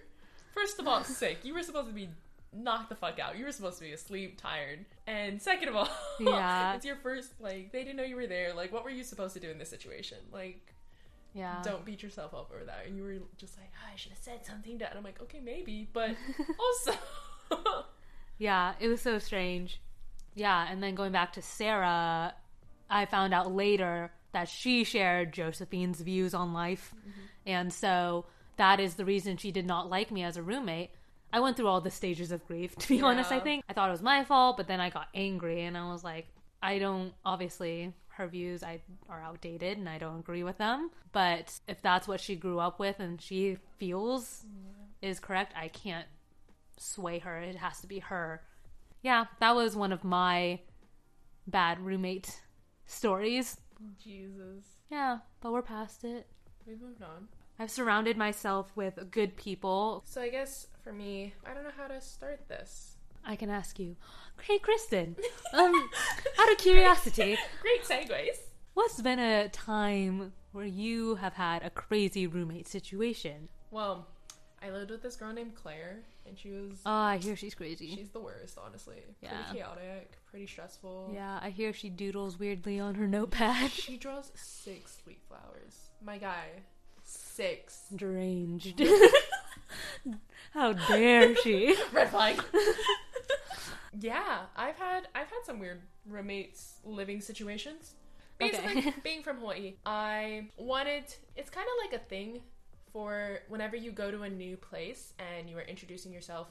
first 0.53 0.77
of 0.79 0.87
all 0.87 1.03
sick. 1.03 1.39
You 1.43 1.53
were 1.55 1.63
supposed 1.63 1.87
to 1.87 1.93
be 1.93 2.09
knocked 2.55 2.89
the 2.89 2.95
fuck 2.95 3.17
out. 3.17 3.35
You 3.37 3.45
were 3.45 3.51
supposed 3.51 3.79
to 3.79 3.83
be 3.83 3.93
asleep, 3.93 4.39
tired. 4.39 4.85
And 5.07 5.41
second 5.41 5.69
of 5.69 5.75
all, 5.75 5.89
Yeah. 6.19 6.75
it's 6.75 6.85
your 6.85 6.97
first 6.97 7.31
like 7.41 7.71
they 7.71 7.79
didn't 7.83 7.95
know 7.97 8.03
you 8.03 8.15
were 8.15 8.27
there. 8.27 8.53
Like, 8.53 8.71
what 8.71 8.83
were 8.83 8.91
you 8.91 9.03
supposed 9.03 9.33
to 9.33 9.39
do 9.39 9.49
in 9.49 9.57
this 9.57 9.69
situation? 9.71 10.19
Like, 10.31 10.72
yeah, 11.33 11.61
don't 11.63 11.85
beat 11.85 12.03
yourself 12.03 12.33
up 12.33 12.51
over 12.53 12.63
that. 12.65 12.85
And 12.87 12.95
you 12.95 13.03
were 13.03 13.15
just 13.37 13.57
like, 13.57 13.71
"Ah, 13.75 13.91
I 13.93 13.95
should 13.95 14.11
have 14.11 14.21
said 14.21 14.45
something 14.45 14.79
to 14.79 14.89
and 14.89 14.97
I'm 14.97 15.03
like, 15.03 15.21
okay, 15.23 15.39
maybe, 15.39 15.89
but 15.91 16.11
also 16.59 16.93
yeah, 18.37 18.73
it 18.79 18.87
was 18.87 19.01
so 19.01 19.19
strange. 19.19 19.81
Yeah, 20.35 20.67
and 20.69 20.81
then 20.81 20.95
going 20.95 21.11
back 21.11 21.33
to 21.33 21.41
Sarah, 21.41 22.33
I 22.89 23.05
found 23.05 23.33
out 23.33 23.53
later 23.53 24.11
that 24.31 24.49
she 24.49 24.83
shared 24.83 25.31
Josephine's 25.31 26.01
views 26.01 26.33
on 26.33 26.53
life, 26.53 26.93
and 27.45 27.71
so 27.71 28.25
that 28.57 28.79
is 28.79 28.95
the 28.95 29.05
reason 29.05 29.37
she 29.37 29.51
did 29.51 29.65
not 29.65 29.89
like 29.89 30.11
me 30.11 30.23
as 30.23 30.37
a 30.37 30.43
roommate. 30.43 30.91
I 31.31 31.39
went 31.39 31.57
through 31.57 31.67
all 31.67 31.81
the 31.81 31.91
stages 31.91 32.31
of 32.31 32.45
grief, 32.45 32.75
to 32.75 32.87
be 32.87 33.01
honest, 33.01 33.31
I 33.31 33.39
think. 33.39 33.63
I 33.67 33.73
thought 33.73 33.89
it 33.89 33.91
was 33.91 34.03
my 34.03 34.23
fault, 34.23 34.57
but 34.57 34.67
then 34.67 34.79
I 34.79 34.91
got 34.91 35.07
angry 35.15 35.63
and 35.63 35.75
I 35.75 35.91
was 35.91 36.03
like, 36.03 36.27
I 36.61 36.77
don't, 36.77 37.11
obviously, 37.25 37.91
her 38.15 38.27
views 38.27 38.63
I 38.63 38.81
are 39.09 39.21
outdated 39.21 39.77
and 39.77 39.89
I 39.89 39.97
don't 39.97 40.19
agree 40.19 40.43
with 40.43 40.57
them. 40.57 40.91
But 41.11 41.59
if 41.67 41.81
that's 41.81 42.07
what 42.07 42.19
she 42.19 42.35
grew 42.35 42.59
up 42.59 42.79
with 42.79 42.99
and 42.99 43.21
she 43.21 43.57
feels 43.77 44.45
mm-hmm. 44.45 44.83
is 45.01 45.19
correct, 45.19 45.53
I 45.55 45.67
can't 45.67 46.07
sway 46.77 47.19
her. 47.19 47.39
It 47.39 47.55
has 47.55 47.81
to 47.81 47.87
be 47.87 47.99
her. 47.99 48.41
Yeah, 49.01 49.25
that 49.39 49.55
was 49.55 49.75
one 49.75 49.91
of 49.91 50.03
my 50.03 50.59
bad 51.47 51.79
roommate 51.79 52.41
stories. 52.85 53.57
Jesus. 54.01 54.63
Yeah, 54.89 55.19
but 55.41 55.51
we're 55.51 55.61
past 55.61 56.03
it. 56.03 56.27
We've 56.65 56.81
moved 56.81 57.01
on. 57.01 57.27
I've 57.59 57.71
surrounded 57.71 58.17
myself 58.17 58.71
with 58.75 59.11
good 59.11 59.35
people. 59.35 60.03
So 60.05 60.21
I 60.21 60.29
guess 60.29 60.67
for 60.83 60.93
me, 60.93 61.33
I 61.45 61.53
don't 61.53 61.63
know 61.63 61.71
how 61.75 61.87
to 61.87 62.01
start 62.01 62.47
this. 62.47 62.92
I 63.25 63.35
can 63.35 63.49
ask 63.49 63.79
you, 63.79 63.95
hey 64.41 64.59
Kristen, 64.59 65.15
um, 65.53 65.89
out 66.39 66.51
of 66.51 66.57
curiosity, 66.59 67.37
Great 67.61 67.83
segues. 67.83 68.37
what's 68.73 69.01
been 69.01 69.19
a 69.19 69.47
time 69.49 70.33
where 70.51 70.65
you 70.65 71.15
have 71.15 71.33
had 71.33 71.63
a 71.63 71.69
crazy 71.69 72.27
roommate 72.27 72.67
situation? 72.67 73.47
Well, 73.71 74.07
I 74.61 74.69
lived 74.69 74.91
with 74.91 75.01
this 75.01 75.15
girl 75.15 75.33
named 75.33 75.55
Claire, 75.55 75.99
and 76.27 76.37
she 76.37 76.49
was 76.51 76.79
Oh, 76.85 76.91
I 76.91 77.17
hear 77.17 77.35
she's 77.35 77.55
crazy. 77.55 77.93
she's 77.95 78.09
the 78.09 78.19
worst, 78.19 78.57
honestly. 78.63 79.03
Yeah. 79.21 79.41
Pretty 79.43 79.59
chaotic, 79.59 80.11
pretty 80.29 80.47
stressful. 80.47 81.11
yeah, 81.13 81.39
I 81.41 81.49
hear 81.49 81.73
she 81.73 81.89
doodles 81.89 82.37
weirdly 82.39 82.79
on 82.79 82.95
her 82.95 83.07
notepad. 83.07 83.71
She 83.71 83.97
draws 83.97 84.31
six 84.35 84.97
sweet 85.03 85.21
flowers. 85.27 85.89
My 86.03 86.17
guy, 86.17 86.47
six. 87.03 87.83
Deranged. 87.95 88.81
How 90.53 90.73
dare 90.73 91.35
she? 91.37 91.75
Red 91.91 92.09
flag. 92.09 92.41
Yeah, 93.99 94.43
I've 94.55 94.77
had 94.77 95.07
I've 95.15 95.27
had 95.29 95.39
some 95.45 95.59
weird 95.59 95.81
roommates 96.07 96.75
living 96.83 97.21
situations. 97.21 97.93
Basically, 98.39 98.79
Okay. 98.79 98.93
being 99.03 99.23
from 99.23 99.37
Hawaii, 99.37 99.75
I 99.85 100.47
wanted. 100.57 101.05
It's 101.35 101.49
kind 101.49 101.67
of 101.67 101.91
like 101.91 102.01
a 102.01 102.03
thing 102.05 102.41
for 102.91 103.39
whenever 103.47 103.75
you 103.75 103.91
go 103.91 104.11
to 104.11 104.23
a 104.23 104.29
new 104.29 104.57
place 104.57 105.13
and 105.19 105.49
you 105.49 105.57
are 105.57 105.61
introducing 105.63 106.11
yourself, 106.11 106.47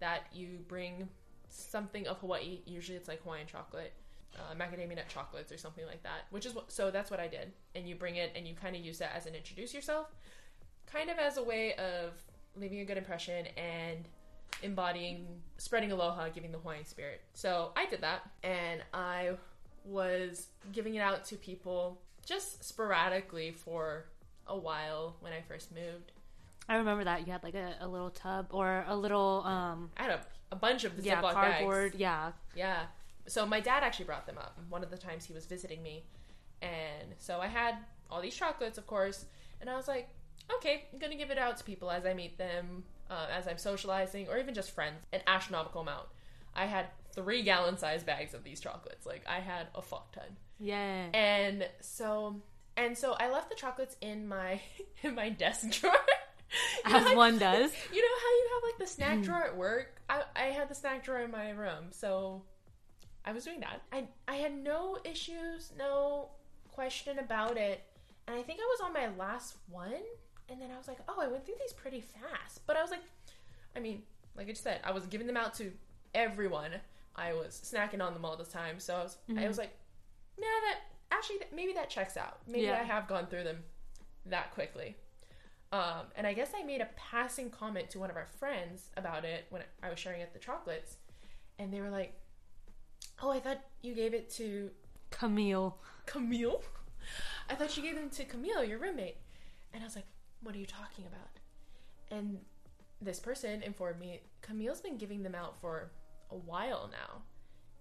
that 0.00 0.22
you 0.32 0.58
bring 0.68 1.08
something 1.48 2.06
of 2.06 2.18
Hawaii. 2.18 2.60
Usually, 2.66 2.96
it's 2.96 3.08
like 3.08 3.22
Hawaiian 3.22 3.46
chocolate 3.46 3.92
uh, 4.36 4.54
macadamia 4.54 4.96
nut 4.96 5.06
chocolates 5.08 5.50
or 5.52 5.58
something 5.58 5.84
like 5.86 6.02
that. 6.04 6.26
Which 6.30 6.46
is 6.46 6.54
what, 6.54 6.70
so 6.70 6.90
that's 6.90 7.10
what 7.10 7.20
I 7.20 7.26
did. 7.28 7.52
And 7.74 7.88
you 7.88 7.94
bring 7.96 8.16
it 8.16 8.32
and 8.36 8.46
you 8.46 8.54
kind 8.54 8.76
of 8.76 8.84
use 8.84 8.98
that 8.98 9.12
as 9.16 9.26
an 9.26 9.34
introduce 9.34 9.74
yourself, 9.74 10.14
kind 10.86 11.10
of 11.10 11.18
as 11.18 11.36
a 11.38 11.42
way 11.42 11.74
of 11.74 12.12
leaving 12.54 12.80
a 12.80 12.84
good 12.84 12.96
impression 12.98 13.46
and 13.56 14.08
embodying, 14.62 15.26
spreading 15.58 15.92
aloha, 15.92 16.28
giving 16.28 16.52
the 16.52 16.58
Hawaiian 16.58 16.84
spirit. 16.84 17.20
So 17.34 17.72
I 17.76 17.86
did 17.86 18.00
that 18.00 18.22
and 18.42 18.82
I 18.92 19.32
was 19.84 20.48
giving 20.72 20.94
it 20.94 21.00
out 21.00 21.24
to 21.26 21.36
people 21.36 22.00
just 22.24 22.64
sporadically 22.64 23.52
for 23.52 24.06
a 24.46 24.56
while 24.56 25.16
when 25.20 25.32
I 25.32 25.40
first 25.42 25.72
moved. 25.74 26.12
I 26.68 26.76
remember 26.76 27.04
that 27.04 27.26
you 27.26 27.32
had 27.32 27.42
like 27.44 27.54
a, 27.54 27.74
a 27.80 27.86
little 27.86 28.10
tub 28.10 28.48
or 28.50 28.84
a 28.88 28.96
little 28.96 29.42
um 29.46 29.90
I 29.96 30.02
had 30.02 30.10
a, 30.12 30.20
a 30.50 30.56
bunch 30.56 30.84
of 30.84 30.96
the 30.96 31.02
yeah 31.02 31.22
Ziploc 31.22 31.32
cardboard 31.32 31.92
bags. 31.92 32.00
yeah 32.00 32.32
Yeah. 32.54 32.82
So 33.28 33.44
my 33.46 33.60
dad 33.60 33.82
actually 33.82 34.06
brought 34.06 34.26
them 34.26 34.38
up 34.38 34.58
one 34.68 34.82
of 34.82 34.90
the 34.90 34.98
times 34.98 35.24
he 35.24 35.32
was 35.32 35.46
visiting 35.46 35.82
me. 35.82 36.04
And 36.62 37.14
so 37.18 37.40
I 37.40 37.48
had 37.48 37.76
all 38.10 38.20
these 38.22 38.34
chocolates, 38.34 38.78
of 38.78 38.86
course, 38.86 39.26
and 39.60 39.68
I 39.68 39.76
was 39.76 39.88
like, 39.88 40.08
okay, 40.56 40.84
I'm 40.92 40.98
going 40.98 41.10
to 41.10 41.18
give 41.18 41.30
it 41.30 41.38
out 41.38 41.56
to 41.58 41.64
people 41.64 41.90
as 41.90 42.06
I 42.06 42.14
meet 42.14 42.38
them, 42.38 42.84
uh, 43.10 43.26
as 43.32 43.46
I'm 43.48 43.58
socializing, 43.58 44.28
or 44.28 44.38
even 44.38 44.54
just 44.54 44.70
friends, 44.72 44.96
an 45.12 45.20
astronomical 45.26 45.80
amount. 45.82 46.06
I 46.54 46.66
had 46.66 46.86
three 47.14 47.42
gallon 47.42 47.76
size 47.78 48.02
bags 48.02 48.34
of 48.34 48.44
these 48.44 48.60
chocolates. 48.60 49.04
Like, 49.06 49.22
I 49.28 49.40
had 49.40 49.66
a 49.74 49.82
fuck 49.82 50.12
ton. 50.12 50.24
yeah 50.58 51.06
And 51.14 51.68
so, 51.80 52.36
and 52.76 52.96
so 52.96 53.12
I 53.18 53.30
left 53.30 53.48
the 53.50 53.54
chocolates 53.56 53.96
in 54.00 54.26
my, 54.28 54.60
in 55.02 55.14
my 55.14 55.28
desk 55.30 55.70
drawer. 55.70 55.92
Know 56.88 56.96
as 56.96 57.04
how- 57.04 57.16
one 57.16 57.38
does 57.38 57.72
you 57.92 58.00
know 58.00 58.16
how 58.22 58.28
you 58.30 58.48
have 58.54 58.62
like 58.62 58.78
the 58.78 58.86
snack 58.86 59.20
drawer 59.22 59.42
at 59.44 59.56
work? 59.56 60.00
I, 60.08 60.22
I 60.36 60.42
had 60.44 60.68
the 60.70 60.74
snack 60.76 61.02
drawer 61.04 61.18
in 61.20 61.30
my 61.32 61.50
room, 61.50 61.86
so 61.90 62.42
I 63.24 63.32
was 63.32 63.44
doing 63.44 63.60
that. 63.60 63.82
I 63.92 64.04
I 64.28 64.36
had 64.36 64.54
no 64.56 64.96
issues, 65.04 65.72
no 65.76 66.30
question 66.70 67.18
about 67.18 67.56
it. 67.56 67.82
And 68.28 68.38
I 68.38 68.42
think 68.42 68.60
I 68.60 68.64
was 68.66 68.80
on 68.80 68.92
my 68.92 69.08
last 69.18 69.56
one, 69.68 69.92
and 70.48 70.60
then 70.60 70.70
I 70.72 70.76
was 70.78 70.88
like, 70.88 70.98
oh, 71.08 71.20
I 71.20 71.26
went 71.28 71.44
through 71.44 71.56
these 71.60 71.72
pretty 71.72 72.00
fast. 72.00 72.60
But 72.66 72.76
I 72.76 72.82
was 72.82 72.90
like, 72.90 73.02
I 73.74 73.80
mean, 73.80 74.02
like 74.36 74.46
I 74.46 74.50
just 74.50 74.62
said, 74.62 74.80
I 74.84 74.92
was 74.92 75.06
giving 75.06 75.26
them 75.26 75.36
out 75.36 75.54
to 75.54 75.72
everyone. 76.14 76.70
I 77.14 77.32
was 77.32 77.60
snacking 77.64 78.02
on 78.02 78.12
them 78.14 78.24
all 78.24 78.36
the 78.36 78.44
time, 78.44 78.78
so 78.78 78.94
I 78.96 79.02
was 79.02 79.16
I 79.36 79.48
was 79.48 79.58
like, 79.58 79.70
nah, 80.38 80.46
that 80.46 80.78
actually 81.10 81.38
maybe 81.54 81.72
that 81.74 81.88
checks 81.90 82.16
out. 82.16 82.38
Maybe 82.46 82.66
Yeah. 82.66 82.78
I 82.80 82.84
have 82.84 83.08
gone 83.08 83.26
through 83.26 83.44
them 83.44 83.58
that 84.26 84.52
quickly. 84.52 84.96
Um, 85.72 86.06
and 86.14 86.26
I 86.26 86.32
guess 86.32 86.52
I 86.56 86.62
made 86.62 86.80
a 86.80 86.88
passing 86.96 87.50
comment 87.50 87.90
to 87.90 87.98
one 87.98 88.08
of 88.10 88.16
our 88.16 88.28
friends 88.38 88.90
about 88.96 89.24
it 89.24 89.46
when 89.50 89.62
I 89.82 89.90
was 89.90 89.98
sharing 89.98 90.20
it 90.20 90.32
the 90.32 90.38
chocolates, 90.38 90.96
and 91.58 91.72
they 91.72 91.80
were 91.80 91.90
like, 91.90 92.14
"Oh, 93.20 93.30
I 93.30 93.40
thought 93.40 93.58
you 93.82 93.94
gave 93.94 94.14
it 94.14 94.30
to 94.34 94.70
Camille 95.10 95.76
Camille. 96.06 96.62
I 97.50 97.54
thought 97.56 97.76
you 97.76 97.82
gave 97.82 97.96
them 97.96 98.10
to 98.10 98.24
Camille, 98.24 98.62
your 98.62 98.78
roommate." 98.78 99.16
And 99.72 99.82
I 99.82 99.86
was 99.86 99.96
like, 99.96 100.06
"What 100.46 100.54
are 100.54 100.58
you 100.58 100.66
talking 100.66 101.04
about?" 101.06 101.28
And 102.10 102.38
this 103.02 103.18
person 103.18 103.62
informed 103.62 103.98
me 104.00 104.20
Camille's 104.42 104.80
been 104.80 104.96
giving 104.96 105.22
them 105.24 105.34
out 105.34 105.60
for 105.60 105.90
a 106.30 106.36
while 106.36 106.88
now. 106.90 107.22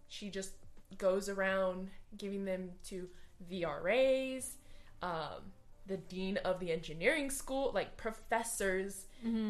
She 0.08 0.30
just 0.32 0.54
goes 0.98 1.30
around 1.30 1.90
giving 2.18 2.44
them 2.46 2.72
to 2.86 3.08
VRAs, 3.52 4.56
um, 5.02 5.52
the 5.86 5.98
dean 5.98 6.38
of 6.38 6.60
the 6.60 6.72
engineering 6.72 7.30
school, 7.30 7.72
like 7.74 7.98
professors, 7.98 9.06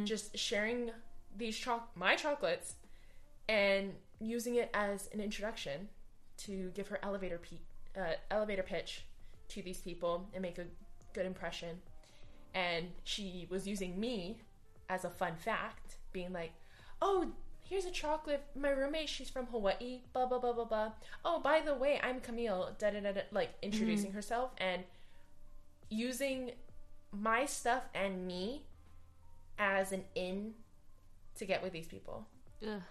just 0.06 0.38
sharing 0.38 0.92
these 1.38 1.58
choc- 1.58 1.92
my 1.96 2.16
chocolates 2.16 2.76
and 3.48 3.94
using 4.20 4.56
it 4.56 4.70
as 4.74 5.08
an 5.14 5.20
introduction 5.22 5.88
to 6.38 6.72
give 6.74 6.88
her 6.90 7.00
elevator 7.04 7.38
pe- 7.40 8.02
uh, 8.02 8.14
elevator 8.32 8.64
pitch 8.64 9.06
to 9.50 9.62
these 9.62 9.80
people 9.80 10.28
and 10.34 10.42
make 10.42 10.58
a 10.58 10.66
good 11.14 11.26
impression. 11.26 11.82
And 12.56 12.88
she 13.04 13.46
was 13.52 13.68
using 13.68 14.00
me 14.00 14.40
as 14.90 15.06
a 15.06 15.10
fun 15.10 15.36
fact, 15.36 15.98
being 16.14 16.34
like, 16.34 16.54
"Oh, 17.02 17.32
here's 17.66 17.86
a 17.86 17.92
chocolate. 17.92 18.44
My 18.56 18.70
roommate, 18.70 19.10
she's 19.10 19.30
from 19.30 19.48
Hawaii. 19.48 20.02
Blah 20.14 20.28
blah 20.28 20.40
blah 20.40 20.54
blah 20.54 20.66
blah. 20.66 20.92
Oh, 21.24 21.40
by 21.40 21.62
the 21.62 21.76
way, 21.76 22.00
I'm 22.02 22.22
Camille. 22.22 22.76
Da 22.80 22.92
da 22.92 23.02
da. 23.02 23.12
da 23.12 23.22
like 23.32 23.50
introducing 23.62 24.08
mm-hmm. 24.08 24.16
herself 24.16 24.52
and 24.58 24.84
using 25.90 26.52
my 27.12 27.46
stuff 27.46 27.84
and 27.94 28.26
me 28.26 28.64
as 29.58 29.92
an 29.92 30.04
in 30.16 30.54
to 31.38 31.46
get 31.46 31.62
with 31.62 31.74
these 31.74 31.88
people. 31.88 32.26
Ugh. 32.66 32.82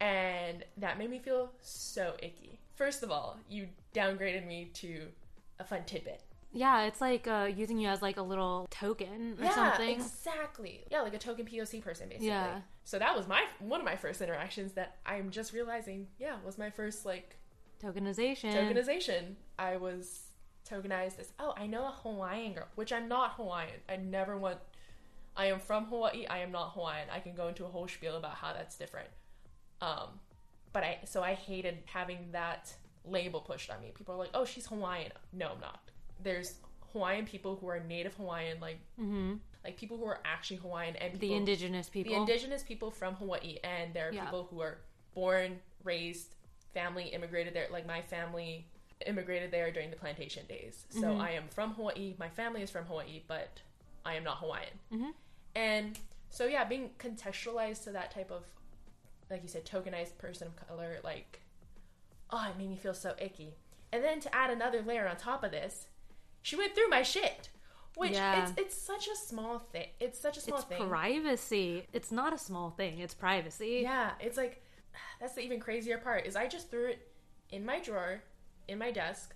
And 0.00 0.64
that 0.76 0.98
made 0.98 1.10
me 1.10 1.18
feel 1.18 1.52
so 1.60 2.14
icky. 2.22 2.58
First 2.74 3.02
of 3.02 3.10
all, 3.10 3.38
you 3.48 3.68
downgraded 3.94 4.46
me 4.46 4.70
to 4.74 5.06
a 5.58 5.64
fun 5.64 5.84
tidbit. 5.86 6.20
Yeah 6.54 6.84
it's 6.84 7.00
like 7.00 7.26
uh 7.26 7.50
using 7.54 7.78
you 7.78 7.88
as 7.88 8.00
like 8.00 8.16
a 8.16 8.22
little 8.22 8.66
token 8.70 9.36
or 9.38 9.44
yeah, 9.44 9.54
something 9.54 9.90
exactly. 9.90 10.84
Yeah, 10.90 11.02
like 11.02 11.14
a 11.14 11.18
token 11.18 11.46
POC 11.46 11.82
person, 11.82 12.08
basically. 12.08 12.28
Yeah. 12.28 12.60
So 12.84 12.98
that 12.98 13.16
was 13.16 13.26
my 13.26 13.44
one 13.58 13.80
of 13.80 13.84
my 13.84 13.96
first 13.96 14.20
interactions 14.20 14.72
that 14.72 14.96
I'm 15.04 15.30
just 15.30 15.52
realizing. 15.52 16.06
Yeah, 16.18 16.36
was 16.44 16.56
my 16.56 16.70
first 16.70 17.04
like 17.04 17.36
tokenization 17.82 18.54
tokenization. 18.54 19.34
I 19.58 19.76
was 19.76 20.20
tokenized 20.68 21.18
as 21.18 21.32
oh, 21.38 21.54
I 21.56 21.66
know 21.66 21.86
a 21.86 21.94
Hawaiian 22.02 22.54
girl, 22.54 22.68
which 22.74 22.92
I'm 22.92 23.08
not 23.08 23.32
Hawaiian. 23.32 23.80
I 23.88 23.96
never 23.96 24.36
want. 24.36 24.58
I 25.36 25.46
am 25.46 25.58
from 25.58 25.86
Hawaii. 25.86 26.26
I 26.26 26.38
am 26.38 26.52
not 26.52 26.72
Hawaiian. 26.74 27.08
I 27.12 27.18
can 27.18 27.34
go 27.34 27.48
into 27.48 27.64
a 27.64 27.68
whole 27.68 27.88
spiel 27.88 28.16
about 28.16 28.34
how 28.34 28.52
that's 28.52 28.76
different. 28.76 29.08
Um, 29.80 30.20
but 30.72 30.84
I 30.84 30.98
so 31.04 31.22
I 31.22 31.34
hated 31.34 31.78
having 31.86 32.28
that 32.32 32.72
label 33.04 33.40
pushed 33.40 33.70
on 33.70 33.80
me. 33.80 33.92
People 33.94 34.14
are 34.14 34.18
like, 34.18 34.30
"Oh, 34.34 34.44
she's 34.44 34.66
Hawaiian." 34.66 35.12
No, 35.32 35.48
I'm 35.54 35.60
not. 35.60 35.90
There's 36.22 36.54
Hawaiian 36.92 37.26
people 37.26 37.56
who 37.56 37.68
are 37.68 37.80
native 37.80 38.14
Hawaiian, 38.14 38.60
like 38.60 38.78
hmm 38.96 39.34
like 39.64 39.78
people 39.78 39.96
who 39.96 40.04
are 40.04 40.20
actually 40.26 40.58
Hawaiian, 40.58 40.94
and 40.96 41.12
people, 41.14 41.28
the 41.28 41.34
indigenous 41.36 41.88
people 41.88 42.12
the 42.12 42.18
indigenous 42.18 42.62
people 42.62 42.90
from 42.90 43.14
Hawaii, 43.14 43.58
and 43.64 43.94
there 43.94 44.10
are 44.10 44.12
Yeah. 44.12 44.24
people 44.24 44.44
who 44.50 44.60
are 44.60 44.78
born, 45.14 45.58
raised, 45.82 46.34
family 46.74 47.04
immigrated 47.06 47.54
there. 47.54 47.68
Like 47.70 47.86
my 47.86 48.02
family 48.02 48.66
immigrated 49.06 49.50
there 49.50 49.70
during 49.72 49.90
the 49.90 49.96
plantation 49.96 50.44
days. 50.46 50.86
So 50.90 51.00
Mhm. 51.14 51.18
I 51.20 51.30
am 51.32 51.48
from 51.48 51.74
Hawaii. 51.74 52.14
My 52.18 52.28
family 52.28 52.62
is 52.62 52.70
from 52.70 52.84
Hawaii, 52.84 53.22
but 53.26 53.62
I 54.04 54.14
am 54.16 54.24
not 54.24 54.38
Hawaiian. 54.38 54.78
Mhm. 54.92 55.14
And 55.54 55.98
so 56.30 56.44
yeah, 56.46 56.64
being 56.64 56.90
contextualized 56.98 57.84
to 57.84 57.92
that 57.92 58.10
type 58.10 58.30
of, 58.30 58.44
like 59.30 59.42
you 59.42 59.48
said, 59.48 59.64
tokenized 59.64 60.18
person 60.18 60.46
of 60.48 60.56
color, 60.56 61.00
like, 61.02 61.40
oh, 62.30 62.50
it 62.50 62.58
made 62.58 62.68
me 62.68 62.76
feel 62.76 62.94
so 62.94 63.14
icky. 63.18 63.54
And 63.92 64.02
then 64.04 64.20
to 64.20 64.34
add 64.34 64.50
another 64.50 64.82
layer 64.82 65.06
on 65.08 65.16
top 65.16 65.42
of 65.44 65.52
this, 65.52 65.86
she 66.44 66.56
went 66.56 66.74
through 66.74 66.88
my 66.88 67.02
shit. 67.02 67.48
Which 67.96 68.12
Yeah. 68.12 68.42
it's 68.42 68.52
it's 68.60 68.76
such 68.76 69.06
a 69.08 69.14
small 69.16 69.58
thing. 69.60 69.88
It's 70.00 70.18
such 70.20 70.36
a 70.36 70.40
small 70.40 70.58
it's 70.58 70.66
thing. 70.68 70.88
privacy 70.88 71.86
it's 71.92 72.10
not 72.10 72.32
a 72.32 72.38
small 72.38 72.70
thing 72.70 72.98
it's 72.98 73.14
privacy 73.14 73.80
Yeah, 73.82 74.10
it's 74.20 74.36
like 74.36 74.62
that's 75.20 75.34
the 75.34 75.42
even 75.42 75.58
crazier 75.60 75.98
part 75.98 76.26
is 76.26 76.34
I 76.36 76.46
just 76.48 76.70
threw 76.70 76.86
it 76.86 77.08
in 77.50 77.64
my 77.64 77.78
drawer, 77.80 78.22
in 78.68 78.78
my 78.78 78.90
desk, 78.90 79.34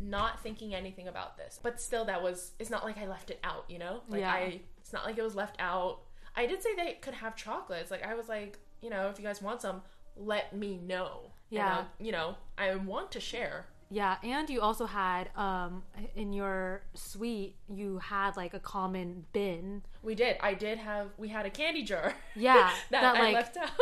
not 0.00 0.40
thinking 0.44 0.74
anything 0.74 1.08
about 1.08 1.36
this. 1.36 1.58
But 1.60 1.80
still 1.80 2.04
that 2.04 2.22
was 2.22 2.52
it's 2.60 2.70
not 2.70 2.84
like 2.84 2.98
I 2.98 3.06
left 3.06 3.30
it 3.30 3.40
out, 3.42 3.64
you 3.68 3.78
know? 3.80 4.02
Like 4.08 4.20
Yeah. 4.20 4.32
I 4.32 4.60
it's 4.78 4.92
not 4.92 5.04
like 5.04 5.18
it 5.18 5.22
was 5.22 5.34
left 5.34 5.56
out. 5.58 6.02
I 6.36 6.46
did 6.46 6.62
say 6.62 6.74
they 6.76 6.94
could 7.02 7.14
have 7.14 7.34
chocolates. 7.36 7.90
Like 7.90 8.04
I 8.06 8.14
was 8.14 8.28
like, 8.28 8.58
you 8.80 8.90
know, 8.90 9.08
if 9.08 9.18
you 9.18 9.24
guys 9.24 9.42
want 9.42 9.60
some, 9.60 9.82
let 10.16 10.54
me 10.54 10.78
know. 10.78 11.32
Yeah. 11.50 11.84
You 11.98 12.12
know, 12.12 12.36
I 12.56 12.76
want 12.76 13.10
to 13.12 13.20
share. 13.20 13.66
Yeah, 13.92 14.16
and 14.22 14.48
you 14.48 14.62
also 14.62 14.86
had 14.86 15.28
um 15.36 15.82
in 16.16 16.32
your 16.32 16.80
suite 16.94 17.56
you 17.68 17.98
had 17.98 18.36
like 18.38 18.54
a 18.54 18.58
common 18.58 19.26
bin. 19.34 19.82
We 20.02 20.14
did. 20.14 20.38
I 20.40 20.54
did 20.54 20.78
have 20.78 21.08
we 21.18 21.28
had 21.28 21.44
a 21.44 21.50
candy 21.50 21.82
jar. 21.82 22.14
Yeah, 22.34 22.70
that, 22.90 23.02
that, 23.02 23.16
I 23.16 23.20
like- 23.20 23.34
left 23.34 23.56
out. 23.56 23.70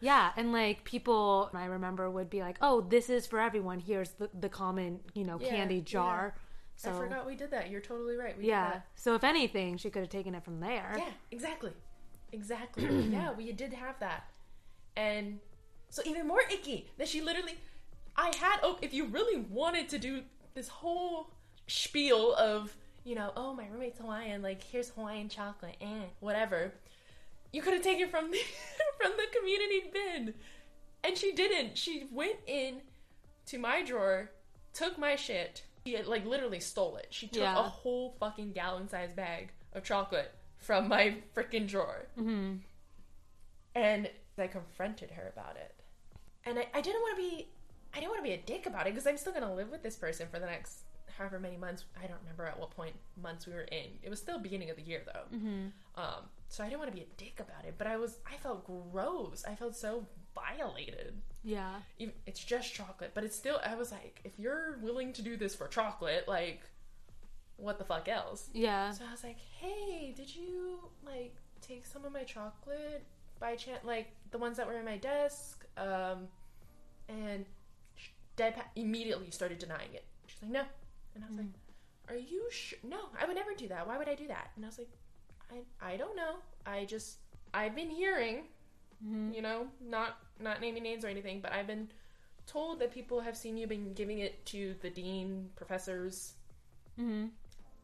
Yeah, 0.00 0.32
and 0.36 0.52
like 0.52 0.82
people 0.82 1.48
I 1.54 1.66
remember 1.66 2.10
would 2.10 2.28
be 2.28 2.40
like, 2.40 2.56
"Oh, 2.60 2.80
this 2.80 3.08
is 3.08 3.24
for 3.24 3.38
everyone. 3.38 3.78
Here's 3.78 4.10
the, 4.10 4.28
the 4.40 4.48
common, 4.48 4.98
you 5.14 5.22
know, 5.22 5.38
Yeah, 5.40 5.50
candy 5.50 5.76
yeah. 5.76 5.82
jar." 5.82 6.34
So 6.74 6.90
I 6.90 6.94
forgot 6.94 7.24
we 7.24 7.36
did 7.36 7.52
that. 7.52 7.70
You're 7.70 7.80
totally 7.80 8.16
right. 8.16 8.36
We 8.36 8.42
did 8.42 8.48
yeah. 8.48 8.70
that. 8.70 8.86
So 8.96 9.14
if 9.14 9.22
anything, 9.22 9.76
she 9.76 9.90
could 9.90 10.00
have 10.00 10.10
taken 10.10 10.34
it 10.34 10.42
from 10.42 10.58
there. 10.58 10.96
Yeah, 10.98 11.12
exactly. 11.30 11.70
Exactly. 12.32 12.84
yeah, 13.12 13.32
we 13.32 13.52
did 13.52 13.72
have 13.74 14.00
that. 14.00 14.24
And 14.96 15.38
so 15.88 16.02
even 16.04 16.26
more 16.26 16.40
icky 16.50 16.90
that 16.98 17.06
she 17.06 17.20
literally 17.20 17.54
I 18.16 18.32
had 18.38 18.58
oh 18.62 18.78
if 18.82 18.92
you 18.92 19.06
really 19.06 19.40
wanted 19.50 19.88
to 19.90 19.98
do 19.98 20.22
this 20.54 20.68
whole 20.68 21.30
spiel 21.66 22.34
of, 22.34 22.76
you 23.04 23.14
know, 23.14 23.32
oh 23.36 23.54
my 23.54 23.66
roommate's 23.68 23.98
Hawaiian, 23.98 24.42
like 24.42 24.62
here's 24.62 24.90
Hawaiian 24.90 25.28
chocolate 25.28 25.76
and 25.80 26.04
whatever. 26.20 26.72
You 27.52 27.62
could 27.62 27.74
have 27.74 27.82
taken 27.82 28.08
from 28.08 28.30
the 28.30 28.38
from 29.00 29.12
the 29.16 29.26
community 29.38 29.90
bin. 29.92 30.34
And 31.04 31.16
she 31.18 31.32
didn't. 31.32 31.76
She 31.76 32.06
went 32.12 32.36
in 32.46 32.80
to 33.46 33.58
my 33.58 33.82
drawer, 33.82 34.30
took 34.72 34.96
my 34.98 35.16
shit. 35.16 35.64
She 35.84 35.94
had, 35.94 36.06
like 36.06 36.24
literally 36.24 36.60
stole 36.60 36.96
it. 36.96 37.08
She 37.10 37.26
took 37.26 37.42
Yeah. 37.42 37.58
a 37.58 37.62
whole 37.62 38.14
fucking 38.20 38.52
gallon 38.52 38.88
sized 38.88 39.16
bag 39.16 39.50
of 39.72 39.82
chocolate 39.82 40.32
from 40.58 40.86
my 40.88 41.16
freaking 41.34 41.66
drawer. 41.66 42.06
hmm 42.16 42.56
And 43.74 44.08
I 44.38 44.46
confronted 44.46 45.10
her 45.12 45.28
about 45.34 45.56
it. 45.56 45.74
And 46.44 46.58
I, 46.58 46.66
I 46.74 46.80
didn't 46.80 47.00
want 47.02 47.16
to 47.16 47.22
be 47.22 47.48
I 47.94 48.00
didn't 48.00 48.10
want 48.10 48.24
to 48.24 48.28
be 48.28 48.34
a 48.34 48.38
dick 48.38 48.66
about 48.66 48.86
it 48.86 48.94
because 48.94 49.06
I'm 49.06 49.16
still 49.16 49.32
gonna 49.32 49.54
live 49.54 49.70
with 49.70 49.82
this 49.82 49.96
person 49.96 50.26
for 50.30 50.38
the 50.38 50.46
next 50.46 50.84
however 51.18 51.38
many 51.38 51.56
months. 51.56 51.84
I 52.02 52.06
don't 52.06 52.18
remember 52.20 52.46
at 52.46 52.58
what 52.58 52.70
point 52.70 52.94
months 53.20 53.46
we 53.46 53.52
were 53.52 53.62
in. 53.62 53.86
It 54.02 54.10
was 54.10 54.18
still 54.18 54.38
beginning 54.38 54.70
of 54.70 54.76
the 54.76 54.82
year 54.82 55.02
though. 55.04 55.36
Mm-hmm. 55.36 55.66
Um, 55.96 56.24
so 56.48 56.64
I 56.64 56.68
didn't 56.68 56.80
want 56.80 56.90
to 56.90 56.96
be 56.96 57.02
a 57.02 57.16
dick 57.16 57.40
about 57.40 57.64
it, 57.64 57.74
but 57.78 57.86
I 57.86 57.96
was. 57.96 58.18
I 58.30 58.36
felt 58.36 58.66
gross. 58.66 59.44
I 59.46 59.54
felt 59.54 59.76
so 59.76 60.06
violated. 60.34 61.20
Yeah. 61.42 61.76
Even, 61.98 62.14
it's 62.26 62.42
just 62.42 62.74
chocolate, 62.74 63.12
but 63.14 63.24
it's 63.24 63.36
still. 63.36 63.60
I 63.64 63.74
was 63.74 63.92
like, 63.92 64.20
if 64.24 64.38
you're 64.38 64.78
willing 64.82 65.12
to 65.14 65.22
do 65.22 65.36
this 65.36 65.54
for 65.54 65.68
chocolate, 65.68 66.26
like, 66.28 66.62
what 67.56 67.78
the 67.78 67.84
fuck 67.84 68.08
else? 68.08 68.48
Yeah. 68.52 68.90
So 68.90 69.04
I 69.08 69.12
was 69.12 69.24
like, 69.24 69.38
hey, 69.58 70.12
did 70.16 70.34
you 70.34 70.78
like 71.04 71.36
take 71.60 71.86
some 71.86 72.04
of 72.04 72.12
my 72.12 72.24
chocolate 72.24 73.04
by 73.38 73.56
chance? 73.56 73.84
Like 73.84 74.08
the 74.30 74.38
ones 74.38 74.56
that 74.56 74.66
were 74.66 74.78
in 74.78 74.84
my 74.84 74.96
desk? 74.96 75.64
Um, 75.76 76.28
and 77.08 77.44
deadpan 78.36 78.64
immediately 78.76 79.30
started 79.30 79.58
denying 79.58 79.92
it. 79.94 80.04
She's 80.26 80.42
like, 80.42 80.50
no. 80.52 80.62
And 81.14 81.24
I 81.24 81.28
was 81.28 81.36
like, 81.36 81.46
are 82.08 82.16
you 82.16 82.42
sure? 82.50 82.78
No, 82.82 82.98
I 83.20 83.26
would 83.26 83.36
never 83.36 83.54
do 83.54 83.68
that. 83.68 83.86
Why 83.86 83.98
would 83.98 84.08
I 84.08 84.14
do 84.14 84.26
that? 84.28 84.50
And 84.56 84.64
I 84.64 84.68
was 84.68 84.78
like, 84.78 84.90
I, 85.50 85.92
I 85.92 85.96
don't 85.96 86.16
know. 86.16 86.36
I 86.66 86.84
just, 86.84 87.16
I've 87.54 87.74
been 87.74 87.90
hearing, 87.90 88.44
Mm-hmm. 89.04 89.32
you 89.32 89.42
know, 89.42 89.66
not 89.84 90.18
not 90.38 90.60
naming 90.60 90.84
names 90.84 91.04
or 91.04 91.08
anything, 91.08 91.40
but 91.40 91.52
I've 91.52 91.66
been 91.66 91.88
told 92.46 92.78
that 92.78 92.92
people 92.94 93.18
have 93.20 93.36
seen 93.36 93.56
you 93.56 93.66
been 93.66 93.94
giving 93.94 94.20
it 94.20 94.46
to 94.46 94.76
the 94.80 94.90
dean, 94.90 95.50
professors, 95.56 96.34
Mm-hmm. 97.00 97.26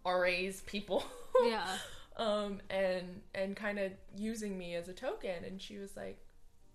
RAs, 0.08 0.60
people. 0.66 1.04
Yeah. 1.44 1.66
um 2.16 2.60
and 2.70 3.20
and 3.34 3.54
kind 3.56 3.78
of 3.78 3.92
using 4.16 4.58
me 4.58 4.74
as 4.74 4.88
a 4.88 4.92
token 4.92 5.44
and 5.44 5.62
she 5.62 5.78
was 5.78 5.96
like 5.96 6.18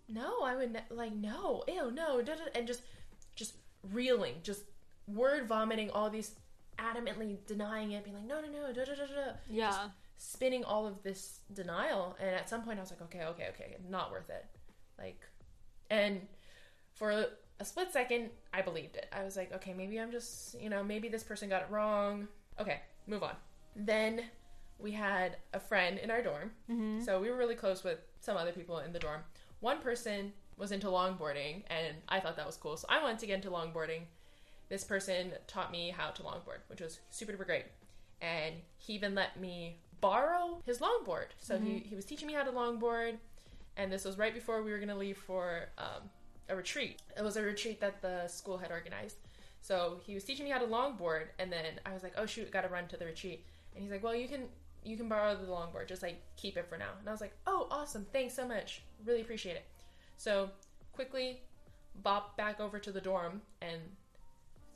no 0.07 0.41
i 0.41 0.55
would 0.55 0.71
ne- 0.71 0.86
like 0.89 1.13
no 1.13 1.62
ew 1.67 1.91
no 1.91 2.23
and 2.55 2.65
just 2.65 2.81
reeling 3.91 4.35
just 4.43 4.63
word 5.07 5.47
vomiting 5.47 5.89
all 5.89 6.09
these 6.09 6.31
adamantly 6.79 7.37
denying 7.45 7.91
it 7.91 8.03
being 8.03 8.15
like 8.15 8.25
no 8.25 8.41
no 8.41 8.47
no 8.47 8.73
da, 8.73 8.85
da, 8.85 8.95
da, 8.95 9.05
da, 9.05 9.31
Yeah. 9.49 9.89
spinning 10.17 10.63
all 10.63 10.87
of 10.87 11.03
this 11.03 11.39
denial 11.53 12.15
and 12.19 12.29
at 12.29 12.49
some 12.49 12.63
point 12.63 12.79
i 12.79 12.81
was 12.81 12.91
like 12.91 13.01
okay 13.03 13.23
okay 13.25 13.47
okay 13.53 13.77
not 13.89 14.11
worth 14.11 14.29
it. 14.29 14.45
Like 14.97 15.19
and 15.89 16.21
for 16.93 17.11
a 17.59 17.65
split 17.65 17.91
second 17.91 18.29
i 18.53 18.61
believed 18.61 18.95
it. 18.95 19.07
I 19.11 19.23
was 19.23 19.35
like 19.35 19.53
okay 19.53 19.73
maybe 19.73 19.99
i'm 19.99 20.11
just 20.11 20.59
you 20.59 20.69
know 20.69 20.83
maybe 20.83 21.09
this 21.09 21.23
person 21.23 21.49
got 21.49 21.61
it 21.63 21.67
wrong. 21.69 22.27
Okay 22.59 22.81
move 23.07 23.23
on. 23.23 23.35
Then 23.75 24.21
we 24.79 24.91
had 24.91 25.37
a 25.53 25.59
friend 25.59 25.97
in 25.99 26.09
our 26.09 26.21
dorm. 26.23 26.51
Mm-hmm. 26.71 27.01
so 27.01 27.19
we 27.19 27.29
were 27.29 27.37
really 27.37 27.55
close 27.55 27.83
with 27.83 27.99
some 28.21 28.37
other 28.37 28.51
people 28.51 28.79
in 28.79 28.93
the 28.93 28.99
dorm. 28.99 29.21
One 29.59 29.79
person 29.79 30.33
was 30.57 30.71
into 30.71 30.87
longboarding 30.87 31.63
and 31.67 31.95
i 32.09 32.19
thought 32.19 32.35
that 32.35 32.45
was 32.45 32.57
cool 32.57 32.77
so 32.77 32.85
i 32.89 33.01
wanted 33.01 33.19
to 33.19 33.25
get 33.25 33.35
into 33.35 33.49
longboarding 33.49 34.01
this 34.69 34.83
person 34.83 35.31
taught 35.47 35.71
me 35.71 35.89
how 35.89 36.09
to 36.09 36.23
longboard 36.23 36.59
which 36.67 36.81
was 36.81 36.99
super 37.09 37.33
duper 37.33 37.45
great 37.45 37.65
and 38.21 38.55
he 38.77 38.93
even 38.93 39.13
let 39.13 39.39
me 39.39 39.77
borrow 40.03 40.61
his 40.65 40.79
longboard. 40.79 41.27
So 41.37 41.57
he, 41.57 41.79
he 41.79 41.95
was 41.95 42.03
teaching 42.03 42.27
me 42.27 42.33
how 42.33 42.43
to 42.43 42.51
longboard, 42.51 43.17
and 43.77 43.91
this 43.91 44.03
was 44.03 44.17
right 44.17 44.33
before 44.33 44.61
we 44.61 44.71
were 44.71 44.77
going 44.77 44.89
to 44.89 44.95
leave 44.95 45.17
for 45.17 45.69
um, 45.77 46.09
a 46.49 46.55
retreat. 46.55 47.01
It 47.17 47.23
was 47.23 47.37
a 47.37 47.41
retreat 47.41 47.79
that 47.79 48.01
the 48.01 48.27
school 48.27 48.57
had 48.57 48.69
organized. 48.69 49.15
So 49.61 50.01
he 50.05 50.13
was 50.13 50.25
teaching 50.25 50.43
me 50.43 50.51
how 50.51 50.59
to 50.59 50.65
longboard, 50.65 51.27
and 51.39 51.51
then 51.51 51.65
I 51.85 51.93
was 51.93 52.03
like, 52.03 52.13
"Oh 52.17 52.25
shoot, 52.25 52.51
got 52.51 52.61
to 52.61 52.67
run 52.67 52.87
to 52.89 52.97
the 52.97 53.05
retreat." 53.05 53.45
And 53.73 53.81
he's 53.81 53.91
like, 53.91 54.03
"Well, 54.03 54.13
you 54.13 54.27
can 54.27 54.43
you 54.83 54.97
can 54.97 55.07
borrow 55.07 55.35
the 55.35 55.47
longboard, 55.47 55.87
just 55.87 56.03
like 56.03 56.21
keep 56.35 56.57
it 56.57 56.67
for 56.67 56.77
now." 56.77 56.89
And 56.99 57.07
I 57.07 57.11
was 57.13 57.21
like, 57.21 57.33
"Oh, 57.47 57.67
awesome! 57.71 58.05
Thanks 58.11 58.33
so 58.33 58.45
much. 58.45 58.81
Really 59.05 59.21
appreciate 59.21 59.55
it." 59.55 59.65
So 60.17 60.49
quickly 60.93 61.41
bop 62.02 62.38
back 62.38 62.60
over 62.60 62.80
to 62.80 62.91
the 62.91 63.02
dorm 63.02 63.41
and 63.62 63.80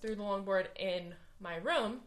threw 0.02 0.16
the 0.16 0.22
longboard 0.22 0.68
in 0.78 1.16
my 1.40 1.56
room 1.58 2.02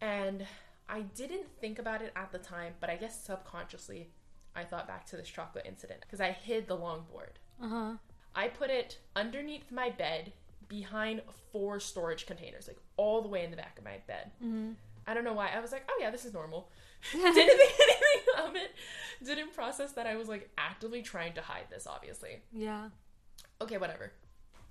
and 0.00 0.46
I 0.88 1.00
didn't 1.00 1.46
think 1.60 1.78
about 1.78 2.02
it 2.02 2.12
at 2.14 2.30
the 2.32 2.38
time, 2.38 2.74
but 2.80 2.90
I 2.90 2.96
guess 2.96 3.24
subconsciously 3.24 4.10
I 4.54 4.64
thought 4.64 4.86
back 4.86 5.06
to 5.06 5.16
this 5.16 5.28
chocolate 5.28 5.66
incident 5.66 6.00
because 6.00 6.20
I 6.20 6.30
hid 6.30 6.68
the 6.68 6.76
longboard. 6.76 7.36
Uh 7.62 7.68
huh. 7.68 7.92
I 8.34 8.48
put 8.48 8.70
it 8.70 8.98
underneath 9.14 9.70
my 9.72 9.90
bed 9.90 10.32
behind 10.68 11.22
four 11.52 11.80
storage 11.80 12.26
containers, 12.26 12.68
like 12.68 12.78
all 12.96 13.22
the 13.22 13.28
way 13.28 13.44
in 13.44 13.50
the 13.50 13.56
back 13.56 13.78
of 13.78 13.84
my 13.84 13.98
bed. 14.06 14.30
Mm-hmm. 14.42 14.72
I 15.06 15.14
don't 15.14 15.24
know 15.24 15.32
why. 15.32 15.50
I 15.54 15.60
was 15.60 15.72
like, 15.72 15.84
oh 15.88 15.98
yeah, 16.00 16.10
this 16.10 16.24
is 16.24 16.32
normal. 16.32 16.70
Didn't 17.12 17.34
think 17.34 17.72
anything 17.80 18.46
of 18.48 18.56
it. 18.56 18.70
Didn't 19.24 19.52
process 19.54 19.92
that 19.92 20.06
I 20.06 20.16
was 20.16 20.28
like 20.28 20.50
actively 20.58 21.02
trying 21.02 21.32
to 21.34 21.40
hide 21.42 21.66
this, 21.70 21.86
obviously. 21.86 22.42
Yeah. 22.52 22.88
Okay, 23.60 23.78
whatever. 23.78 24.12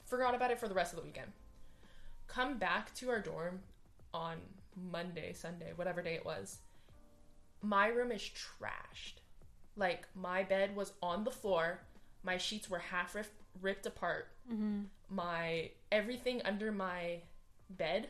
Forgot 0.05 0.35
about 0.35 0.51
it 0.51 0.59
for 0.59 0.67
the 0.67 0.75
rest 0.75 0.93
of 0.93 0.99
the 0.99 1.05
weekend. 1.05 1.31
Come 2.27 2.57
back 2.57 2.93
to 2.95 3.09
our 3.09 3.19
dorm 3.19 3.59
on 4.13 4.35
Monday, 4.91 5.33
Sunday, 5.33 5.71
whatever 5.75 6.01
day 6.01 6.13
it 6.15 6.25
was. 6.25 6.57
My 7.61 7.87
room 7.87 8.11
is 8.11 8.21
trashed. 8.21 9.15
Like, 9.75 10.07
my 10.15 10.43
bed 10.43 10.75
was 10.75 10.93
on 11.01 11.23
the 11.23 11.31
floor. 11.31 11.81
My 12.23 12.37
sheets 12.37 12.69
were 12.69 12.79
half 12.79 13.15
rip- 13.15 13.31
ripped 13.61 13.85
apart. 13.85 14.27
Mm-hmm. 14.51 14.81
My 15.09 15.71
everything 15.91 16.41
under 16.45 16.71
my 16.71 17.19
bed 17.69 18.07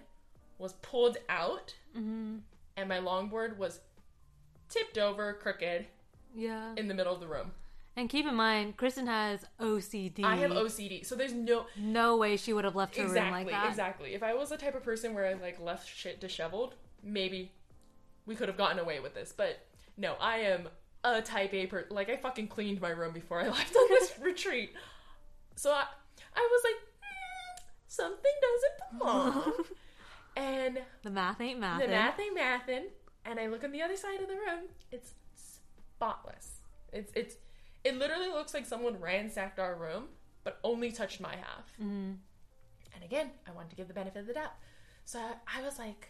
was 0.58 0.74
pulled 0.74 1.18
out, 1.30 1.74
Mm-hmm. 1.98 2.38
and 2.78 2.90
my 2.90 3.00
longboard 3.00 3.58
was 3.58 3.80
tipped 4.70 4.98
over, 4.98 5.34
crooked, 5.34 5.86
Yeah. 6.34 6.74
in 6.78 6.88
the 6.88 6.94
middle 6.94 7.14
of 7.14 7.20
the 7.22 7.28
room. 7.28 7.52
And 7.98 8.10
keep 8.10 8.26
in 8.26 8.36
mind, 8.36 8.76
Kristen 8.76 9.08
has 9.08 9.46
OCD. 9.60 10.24
I 10.24 10.36
have 10.36 10.52
OCD, 10.52 11.06
so 11.06 11.16
there's 11.16 11.32
no 11.34 11.66
No 11.78 12.18
way 12.18 12.36
she 12.36 12.52
would 12.52 12.66
have 12.66 12.76
left 12.76 12.98
her 12.98 13.04
room 13.04 13.12
exactly, 13.12 13.44
like 13.46 13.52
that. 13.54 13.70
exactly. 13.70 14.14
If 14.14 14.22
I 14.22 14.34
was 14.34 14.50
the 14.50 14.58
type 14.58 14.76
of 14.76 14.84
person 14.84 15.14
where 15.14 15.26
I 15.28 15.34
like 15.34 15.60
left 15.62 15.88
shit 15.96 16.20
disheveled, 16.20 16.76
maybe 17.02 17.52
we 18.26 18.36
could 18.36 18.50
have 18.50 18.58
gotten 18.58 18.80
away 18.80 19.00
with 19.00 19.14
this. 19.14 19.34
But 19.36 19.60
no, 19.96 20.16
I 20.20 20.40
am 20.40 20.68
a 21.06 21.22
type 21.22 21.54
A 21.54 21.68
person. 21.68 21.96
Like 21.96 22.10
I 22.10 22.18
fucking 22.18 22.50
cleaned 22.50 22.82
my 22.82 22.90
room 22.90 23.14
before 23.14 23.40
I 23.40 23.48
left 23.48 23.74
on 23.74 23.88
this 23.90 24.12
retreat. 24.20 24.74
So 25.56 25.72
I, 25.72 25.86
I 26.36 26.50
was 26.52 26.62
like, 26.66 26.82
"Hmm, 27.02 27.64
something 27.88 28.32
doesn't 28.42 29.00
belong. 29.00 29.54
and 30.36 30.80
The 31.04 31.12
math 31.12 31.40
ain't 31.40 31.60
math. 31.62 31.80
the 31.82 31.88
math 31.88 32.20
ain't 32.20 32.36
mathin'. 32.38 32.88
And 33.26 33.40
I 33.40 33.48
look 33.48 33.64
on 33.64 33.72
the 33.72 33.82
other 33.82 33.98
side 33.98 34.22
of 34.22 34.28
the 34.28 34.36
room. 34.36 34.70
It's 34.92 35.14
spotless. 35.36 36.62
It's 36.94 37.12
it's 37.16 37.36
it 37.84 37.98
literally 37.98 38.30
looks 38.30 38.54
like 38.54 38.66
someone 38.66 39.00
ransacked 39.00 39.60
our 39.60 39.76
room, 39.76 40.06
but 40.44 40.60
only 40.64 40.92
touched 40.92 41.20
my 41.20 41.36
half. 41.36 41.72
Mm-hmm. 41.82 42.14
And 42.94 43.04
again, 43.04 43.32
I 43.48 43.52
wanted 43.52 43.70
to 43.72 43.76
give 43.76 43.88
the 43.88 43.94
benefit 43.94 44.22
of 44.22 44.28
the 44.28 44.34
doubt. 44.34 44.54
So 45.04 45.20
I, 45.20 45.60
I 45.60 45.62
was 45.62 45.78
like, 45.78 46.10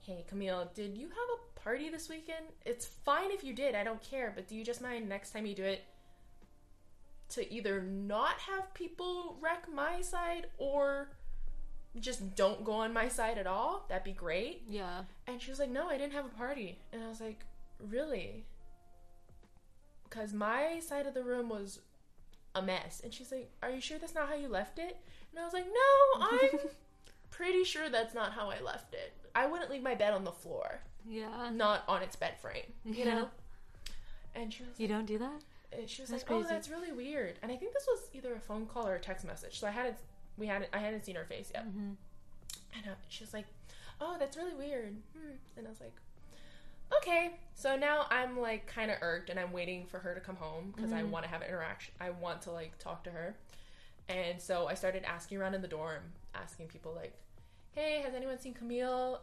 hey, 0.00 0.24
Camille, 0.28 0.70
did 0.74 0.96
you 0.98 1.08
have 1.08 1.16
a 1.16 1.60
party 1.60 1.88
this 1.88 2.08
weekend? 2.08 2.46
It's 2.64 2.86
fine 2.86 3.30
if 3.30 3.44
you 3.44 3.54
did, 3.54 3.74
I 3.74 3.84
don't 3.84 4.02
care, 4.02 4.32
but 4.34 4.48
do 4.48 4.56
you 4.56 4.64
just 4.64 4.82
mind 4.82 5.08
next 5.08 5.30
time 5.30 5.46
you 5.46 5.54
do 5.54 5.64
it 5.64 5.84
to 7.30 7.52
either 7.52 7.82
not 7.82 8.38
have 8.38 8.72
people 8.74 9.38
wreck 9.40 9.66
my 9.72 10.02
side 10.02 10.46
or 10.58 11.10
just 12.00 12.34
don't 12.34 12.64
go 12.64 12.72
on 12.72 12.92
my 12.92 13.08
side 13.08 13.38
at 13.38 13.46
all? 13.46 13.84
That'd 13.88 14.04
be 14.04 14.12
great. 14.12 14.62
Yeah. 14.68 15.02
And 15.26 15.40
she 15.40 15.50
was 15.50 15.58
like, 15.60 15.70
no, 15.70 15.88
I 15.88 15.96
didn't 15.98 16.12
have 16.14 16.26
a 16.26 16.30
party. 16.30 16.78
And 16.92 17.02
I 17.02 17.08
was 17.08 17.20
like, 17.20 17.44
really? 17.80 18.44
Because 20.08 20.32
my 20.32 20.80
side 20.80 21.06
of 21.06 21.14
the 21.14 21.22
room 21.22 21.48
was 21.48 21.80
a 22.54 22.62
mess. 22.62 23.00
And 23.02 23.12
she's 23.12 23.32
like, 23.32 23.50
are 23.62 23.70
you 23.70 23.80
sure 23.80 23.98
that's 23.98 24.14
not 24.14 24.28
how 24.28 24.34
you 24.34 24.48
left 24.48 24.78
it? 24.78 24.96
And 25.30 25.40
I 25.40 25.44
was 25.44 25.52
like, 25.52 25.66
no, 25.66 26.20
I'm 26.26 26.58
pretty 27.30 27.64
sure 27.64 27.88
that's 27.88 28.14
not 28.14 28.32
how 28.32 28.50
I 28.50 28.60
left 28.60 28.94
it. 28.94 29.12
I 29.34 29.46
wouldn't 29.46 29.70
leave 29.70 29.82
my 29.82 29.94
bed 29.96 30.12
on 30.12 30.22
the 30.24 30.30
floor, 30.32 30.80
Yeah. 31.08 31.50
not 31.52 31.82
on 31.88 32.02
its 32.02 32.14
bed 32.16 32.38
frame, 32.40 32.72
you 32.84 33.04
Yeah. 33.04 33.14
know? 33.14 33.28
And 34.36 34.52
she 34.52 34.62
was 34.64 34.78
You 34.78 34.88
don't 34.88 35.06
do 35.06 35.18
that? 35.18 35.42
she 35.88 36.02
was 36.02 36.10
That's 36.10 36.22
like, 36.22 36.30
"Oh, 36.30 36.42
that's 36.44 36.68
really 36.68 36.92
weird." 36.92 37.36
And 37.42 37.50
I 37.50 37.56
think 37.56 37.72
this 37.72 37.84
was 37.88 38.08
either 38.12 38.32
a 38.34 38.38
phone 38.38 38.64
call 38.66 38.86
or 38.86 38.94
a 38.94 39.00
text 39.00 39.24
message. 39.26 39.58
So 39.58 39.66
I 39.66 39.70
hadn't, 39.72 39.96
we 40.38 40.46
hadn't, 40.46 40.70
I 40.72 40.78
hadn't 40.78 41.04
seen 41.04 41.16
her 41.16 41.24
face 41.24 41.50
yet. 41.54 41.66
Mm-hmm. 41.68 41.92
And 42.76 42.86
uh, 42.86 42.94
she 43.08 43.22
was 43.22 43.32
like, 43.32 43.46
"Oh, 44.00 44.16
that's 44.18 44.36
really 44.36 44.54
weird." 44.54 44.96
Hmm. 45.16 45.34
And 45.56 45.66
I 45.66 45.70
was 45.70 45.80
like, 45.80 45.94
"Okay." 46.98 47.32
So 47.54 47.76
now 47.76 48.06
I'm 48.10 48.38
like 48.40 48.66
kind 48.66 48.90
of 48.90 48.98
irked, 49.00 49.30
and 49.30 49.38
I'm 49.38 49.52
waiting 49.52 49.86
for 49.86 49.98
her 50.00 50.14
to 50.14 50.20
come 50.20 50.36
home 50.36 50.72
because 50.74 50.92
I 50.92 51.02
Mhm. 51.02 51.10
want 51.10 51.24
to 51.24 51.30
have 51.30 51.40
an 51.42 51.48
interaction. 51.48 51.94
I 52.00 52.10
want 52.10 52.42
to 52.42 52.50
like 52.50 52.78
talk 52.78 53.04
to 53.04 53.10
her. 53.10 53.36
And 54.08 54.40
so 54.40 54.66
I 54.66 54.74
started 54.74 55.04
asking 55.04 55.38
around 55.38 55.54
in 55.54 55.62
the 55.62 55.68
dorm, 55.68 56.02
asking 56.34 56.66
people 56.68 56.92
like, 56.94 57.14
"Hey, 57.72 58.00
has 58.02 58.14
anyone 58.14 58.38
seen 58.38 58.54
Camille?" 58.54 59.20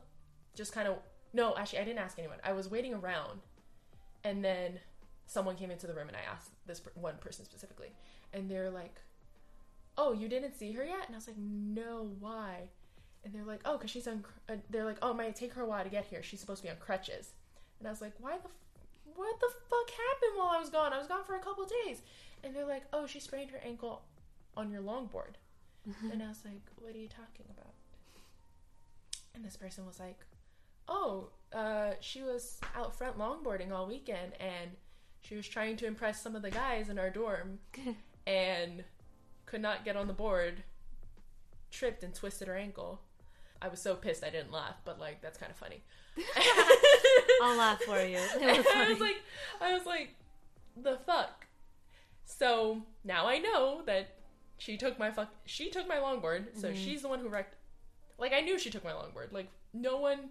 Just 0.56 0.72
kind 0.74 0.88
of 0.88 0.98
no, 1.34 1.56
actually, 1.56 1.80
I 1.80 1.84
didn't 1.86 2.00
ask 2.00 2.18
anyone. 2.20 2.40
I 2.44 2.52
was 2.54 2.70
waiting 2.70 2.94
around, 2.94 3.40
and 4.24 4.44
then 4.44 4.80
someone 5.28 5.56
came 5.56 5.72
into 5.72 5.88
the 5.88 5.94
room, 5.94 6.08
and 6.10 6.18
I 6.18 6.22
asked 6.30 6.52
this 6.66 6.82
one 6.96 7.16
person 7.18 7.46
specifically, 7.46 7.94
and 8.34 8.50
they're 8.52 8.70
like, 8.70 9.00
"Oh, 9.98 10.14
you 10.14 10.28
didn't 10.28 10.56
see 10.58 10.72
her 10.74 10.84
yet?" 10.84 11.06
And 11.08 11.16
I 11.16 11.18
was 11.18 11.28
like, 11.28 11.38
"No, 11.38 12.12
why?" 12.20 12.70
And 13.24 13.34
they're 13.34 13.44
like, 13.44 13.62
"Oh, 13.66 13.78
because 13.78 13.90
she's 13.92 14.08
on." 14.08 14.22
Cr- 14.22 14.54
uh, 14.54 14.56
they're 14.70 14.86
like, 14.86 14.98
"Oh, 15.02 15.12
it 15.12 15.18
might 15.18 15.36
take 15.36 15.54
her 15.54 15.62
a 15.62 15.66
while 15.66 15.84
to 15.84 15.90
get 15.90 16.06
here. 16.06 16.24
She's 16.24 16.40
supposed 16.40 16.62
to 16.62 16.68
be 16.68 16.72
on 16.72 16.78
crutches." 16.78 17.32
And 17.80 17.88
I 17.88 17.92
was 17.92 18.02
like, 18.02 18.14
"Why 18.20 18.38
the? 18.38 18.46
F- 18.46 19.16
what 19.16 19.40
the 19.40 19.50
fuck 19.70 19.90
happened 19.90 20.38
while 20.38 20.48
I 20.48 20.60
was 20.60 20.70
gone? 20.70 20.94
I 20.94 20.98
was 20.98 21.08
gone 21.08 21.24
for 21.24 21.36
a 21.36 21.40
couple 21.40 21.66
days." 21.86 22.02
And 22.44 22.56
they're 22.56 22.66
like, 22.66 22.84
"Oh, 22.94 23.06
she 23.06 23.20
sprained 23.20 23.52
her 23.52 23.60
ankle 23.64 24.04
on 24.58 24.72
your 24.72 24.82
longboard." 24.82 25.36
and 26.12 26.22
I 26.22 26.28
was 26.28 26.44
like, 26.46 26.62
"What 26.78 26.96
are 26.96 27.00
you 27.00 27.08
talking 27.10 27.46
about?" 27.50 27.74
And 29.34 29.44
this 29.44 29.58
person 29.58 29.86
was 29.86 30.00
like, 30.00 30.20
"Oh, 30.88 31.30
uh, 31.54 31.94
she 32.00 32.22
was 32.22 32.60
out 32.76 32.96
front 32.96 33.18
longboarding 33.18 33.72
all 33.72 33.88
weekend, 33.88 34.34
and 34.40 34.72
she 35.22 35.36
was 35.36 35.48
trying 35.48 35.78
to 35.78 35.86
impress 35.86 36.22
some 36.22 36.36
of 36.36 36.42
the 36.42 36.52
guys 36.52 36.90
in 36.90 36.98
our 37.00 37.10
dorm, 37.10 37.60
and 38.28 38.84
could 39.52 39.62
not 39.62 39.86
get 39.86 39.96
on 39.96 40.08
the 40.08 40.14
board, 40.14 40.64
tripped 41.70 42.04
and 42.04 42.16
twisted 42.16 42.48
her 42.48 42.56
ankle." 42.58 43.02
I 43.62 43.68
was 43.68 43.80
so 43.80 43.94
pissed 43.94 44.24
I 44.24 44.32
didn't 44.32 44.52
laugh, 44.52 44.78
but 44.86 45.00
like 45.00 45.22
that's 45.22 45.38
kind 45.38 45.52
of 45.52 45.58
funny. 45.58 45.84
I'll 47.44 47.58
laugh 47.58 47.80
for 47.84 48.00
you. 48.04 48.18
It 48.42 48.58
was 48.58 48.66
I 48.76 48.90
was 48.90 49.00
like, 49.00 49.18
I 49.62 49.74
was 49.78 49.86
like, 49.86 50.16
the 50.82 50.98
fuck. 51.06 51.46
So 52.26 52.82
now 53.04 53.28
I 53.28 53.38
know 53.38 53.82
that 53.86 54.16
she 54.58 54.78
took 54.78 54.98
my 54.98 55.12
fuck. 55.12 55.30
She 55.46 55.70
took 55.70 55.88
my 55.88 55.98
longboard, 55.98 56.60
so 56.60 56.70
Mm-hmm. 56.70 56.76
she's 56.84 57.02
the 57.04 57.08
one 57.08 57.20
who 57.20 57.30
wrecked. 57.30 57.56
Like 58.18 58.34
I 58.34 58.42
knew 58.42 58.58
she 58.60 58.70
took 58.72 58.84
my 58.84 58.92
longboard. 58.92 59.32
Like 59.32 59.50
no 59.74 59.98
one. 59.98 60.30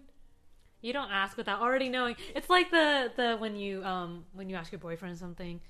You 0.81 0.93
don't 0.93 1.11
ask 1.11 1.37
without 1.37 1.61
already 1.61 1.89
knowing. 1.89 2.15
It's 2.35 2.49
like 2.49 2.69
the 2.71 3.11
the 3.15 3.37
when 3.37 3.55
you 3.55 3.83
um 3.85 4.25
when 4.33 4.49
you 4.49 4.55
ask 4.55 4.71
your 4.71 4.79
boyfriend 4.79 5.17
something, 5.17 5.61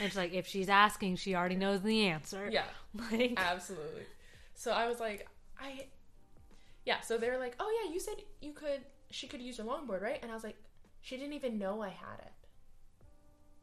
and 0.00 0.06
it's 0.06 0.16
like 0.16 0.32
if 0.32 0.46
she's 0.46 0.68
asking, 0.68 1.16
she 1.16 1.34
already 1.34 1.56
knows 1.56 1.82
the 1.82 2.06
answer. 2.06 2.48
Yeah, 2.50 2.64
Like 3.10 3.34
absolutely. 3.36 4.02
So 4.54 4.70
I 4.72 4.86
was 4.88 5.00
like, 5.00 5.28
I. 5.60 5.86
Yeah. 6.84 7.00
So 7.00 7.16
they 7.18 7.30
were 7.30 7.38
like, 7.38 7.56
oh 7.60 7.82
yeah, 7.84 7.92
you 7.92 7.98
said 8.00 8.14
you 8.40 8.52
could. 8.52 8.80
She 9.10 9.26
could 9.28 9.40
use 9.40 9.58
your 9.58 9.66
longboard, 9.66 10.02
right? 10.02 10.18
And 10.22 10.30
I 10.30 10.34
was 10.34 10.44
like, 10.44 10.56
she 11.00 11.16
didn't 11.16 11.34
even 11.34 11.58
know 11.58 11.82
I 11.82 11.88
had 11.88 12.18
it. 12.20 12.32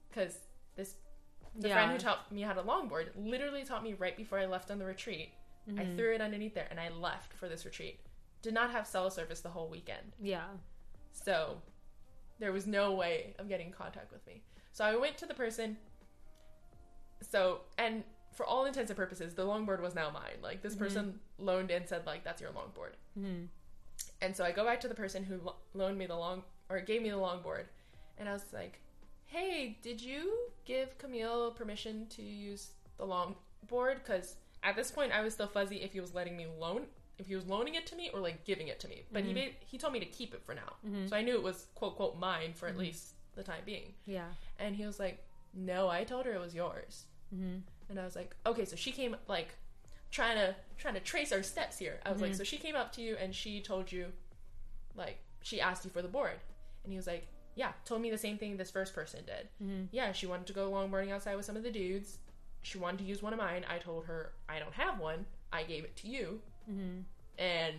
Because 0.10 0.38
this 0.76 0.96
the 1.56 1.68
Yeah. 1.68 1.74
friend 1.76 1.92
who 1.92 1.98
taught 1.98 2.32
me 2.32 2.42
how 2.42 2.54
to 2.54 2.62
longboard 2.64 3.10
literally 3.16 3.64
taught 3.66 3.84
me 3.84 3.94
right 3.94 4.16
before 4.16 4.40
I 4.40 4.46
left 4.46 4.72
on 4.72 4.80
the 4.80 4.86
retreat. 4.86 5.34
I 5.78 5.82
Mhm. 5.84 5.96
threw 5.98 6.14
it 6.16 6.22
underneath 6.22 6.54
there 6.54 6.68
and 6.70 6.80
I 6.80 6.90
left 6.90 7.34
for 7.34 7.50
this 7.50 7.66
retreat. 7.66 8.00
Did 8.42 8.54
not 8.54 8.72
have 8.72 8.88
cell 8.88 9.10
service 9.12 9.42
the 9.42 9.50
whole 9.50 9.68
weekend. 9.70 10.14
yeah. 10.20 10.48
So 11.14 11.62
there 12.40 12.54
was 12.54 12.66
no 12.66 12.94
way 12.94 13.36
of 13.38 13.50
getting 13.50 13.68
in 13.68 13.74
contact 13.74 14.12
with 14.14 14.26
me. 14.26 14.42
So 14.72 14.86
I 14.86 14.96
went 14.96 15.18
to 15.18 15.26
the 15.26 15.34
person. 15.34 15.78
So, 17.22 17.62
and 17.78 18.04
for 18.34 18.46
all 18.46 18.66
intents 18.66 18.90
and 18.90 18.98
purposes, 18.98 19.34
the 19.34 19.46
longboard 19.46 19.82
was 19.82 19.96
now 19.96 20.10
mine. 20.10 20.42
Like 20.42 20.62
this 20.62 20.74
mm-hmm. 20.74 20.84
person 20.84 21.20
loaned 21.38 21.72
and 21.72 21.88
said 21.88 22.06
like 22.06 22.24
that's 22.24 22.42
your 22.42 22.52
longboard. 22.52 22.94
Mhm. 23.18 23.48
And 24.22 24.36
so 24.36 24.44
I 24.44 24.52
go 24.52 24.66
back 24.66 24.80
to 24.82 24.88
the 24.88 24.96
person 24.96 25.24
who 25.24 25.38
lo- 25.38 25.58
loaned 25.74 25.98
me 25.98 26.06
the 26.06 26.16
long 26.16 26.44
or 26.70 26.80
gave 26.80 27.02
me 27.02 27.10
the 27.10 27.18
longboard, 27.18 27.66
and 28.18 28.30
I 28.30 28.34
was 28.34 28.54
like, 28.54 28.80
"Hey, 29.26 29.78
did 29.82 30.02
you 30.02 30.50
give 30.66 30.98
Camille 30.98 31.52
permission 31.52 32.08
to 32.08 32.22
use 32.22 32.72
the 32.98 33.06
longboard? 33.06 33.96
Because 33.96 34.38
at 34.64 34.76
this 34.76 34.92
point, 34.92 35.12
I 35.12 35.22
was 35.22 35.34
still 35.34 35.48
fuzzy 35.48 35.78
if 35.78 35.92
he 35.94 36.00
was 36.00 36.14
letting 36.14 36.38
me 36.38 36.48
loan, 36.60 36.86
if 37.18 37.28
he 37.28 37.36
was 37.36 37.46
loaning 37.46 37.76
it 37.76 37.86
to 37.88 37.96
me 37.96 38.10
or 38.14 38.20
like 38.20 38.46
giving 38.46 38.70
it 38.70 38.80
to 38.80 38.88
me. 38.88 39.04
But 39.12 39.24
he 39.24 39.30
mm-hmm. 39.30 39.36
made 39.36 39.56
he 39.60 39.78
told 39.78 39.94
me 39.94 40.00
to 40.00 40.06
keep 40.06 40.34
it 40.34 40.44
for 40.44 40.56
now, 40.56 40.78
mm-hmm. 40.86 41.08
so 41.08 41.16
I 41.16 41.22
knew 41.22 41.36
it 41.36 41.44
was 41.44 41.68
quote 41.76 41.96
quote 41.96 42.18
mine 42.18 42.54
for 42.54 42.68
at 42.68 42.78
least 42.78 43.16
the 43.36 43.44
time 43.44 43.64
being. 43.66 43.94
Yeah. 44.06 44.28
And 44.58 44.76
he 44.76 44.86
was 44.86 45.00
like, 45.00 45.24
"No, 45.54 45.90
I 45.90 46.04
told 46.04 46.26
her 46.26 46.34
it 46.34 46.40
was 46.40 46.56
yours." 46.56 47.06
Mm-hmm. 47.34 47.58
And 47.90 48.00
I 48.00 48.06
was 48.06 48.16
like, 48.16 48.36
okay, 48.46 48.66
so 48.66 48.76
she 48.76 48.92
came 48.92 49.16
like 49.28 49.50
trying 50.12 50.36
to 50.38 50.56
trying 50.78 50.94
to 50.96 51.00
trace 51.00 51.32
our 51.32 51.44
steps 51.44 51.78
here. 51.78 52.00
I 52.06 52.12
was 52.12 52.22
like, 52.22 52.36
so 52.36 52.44
she 52.44 52.58
came 52.58 52.76
up 52.76 52.92
to 52.94 53.02
you 53.02 53.16
and 53.22 53.34
she 53.36 53.62
told 53.62 53.92
you, 53.92 54.08
like, 54.96 55.18
she 55.42 55.60
asked 55.62 55.86
you 55.86 55.92
for 55.92 56.02
the 56.02 56.08
board, 56.08 56.40
and 56.84 56.92
he 56.92 56.98
was 56.98 57.08
like, 57.08 57.28
yeah, 57.56 57.72
told 57.86 58.02
me 58.02 58.10
the 58.10 58.18
same 58.18 58.38
thing 58.38 58.58
this 58.58 58.72
first 58.72 58.94
person 58.94 59.22
did. 59.26 59.48
Mhm. 59.64 59.88
Yeah, 59.92 60.12
she 60.14 60.26
wanted 60.26 60.48
to 60.48 60.54
go 60.54 60.72
longboarding 60.72 61.12
outside 61.12 61.36
with 61.36 61.46
some 61.46 61.56
of 61.58 61.64
the 61.64 61.72
dudes. 61.72 62.18
She 62.64 62.78
wanted 62.78 63.00
to 63.00 63.04
use 63.04 63.22
one 63.22 63.34
of 63.34 63.40
mine. 63.40 63.66
I 63.70 63.78
told 63.78 64.06
her 64.06 64.34
I 64.48 64.60
don't 64.60 64.74
have 64.74 65.00
one. 65.00 65.26
I 65.52 65.64
gave 65.64 65.84
it 65.84 65.96
to 65.98 66.08
you, 66.08 66.42
Mhm. 66.70 67.04
and 67.38 67.76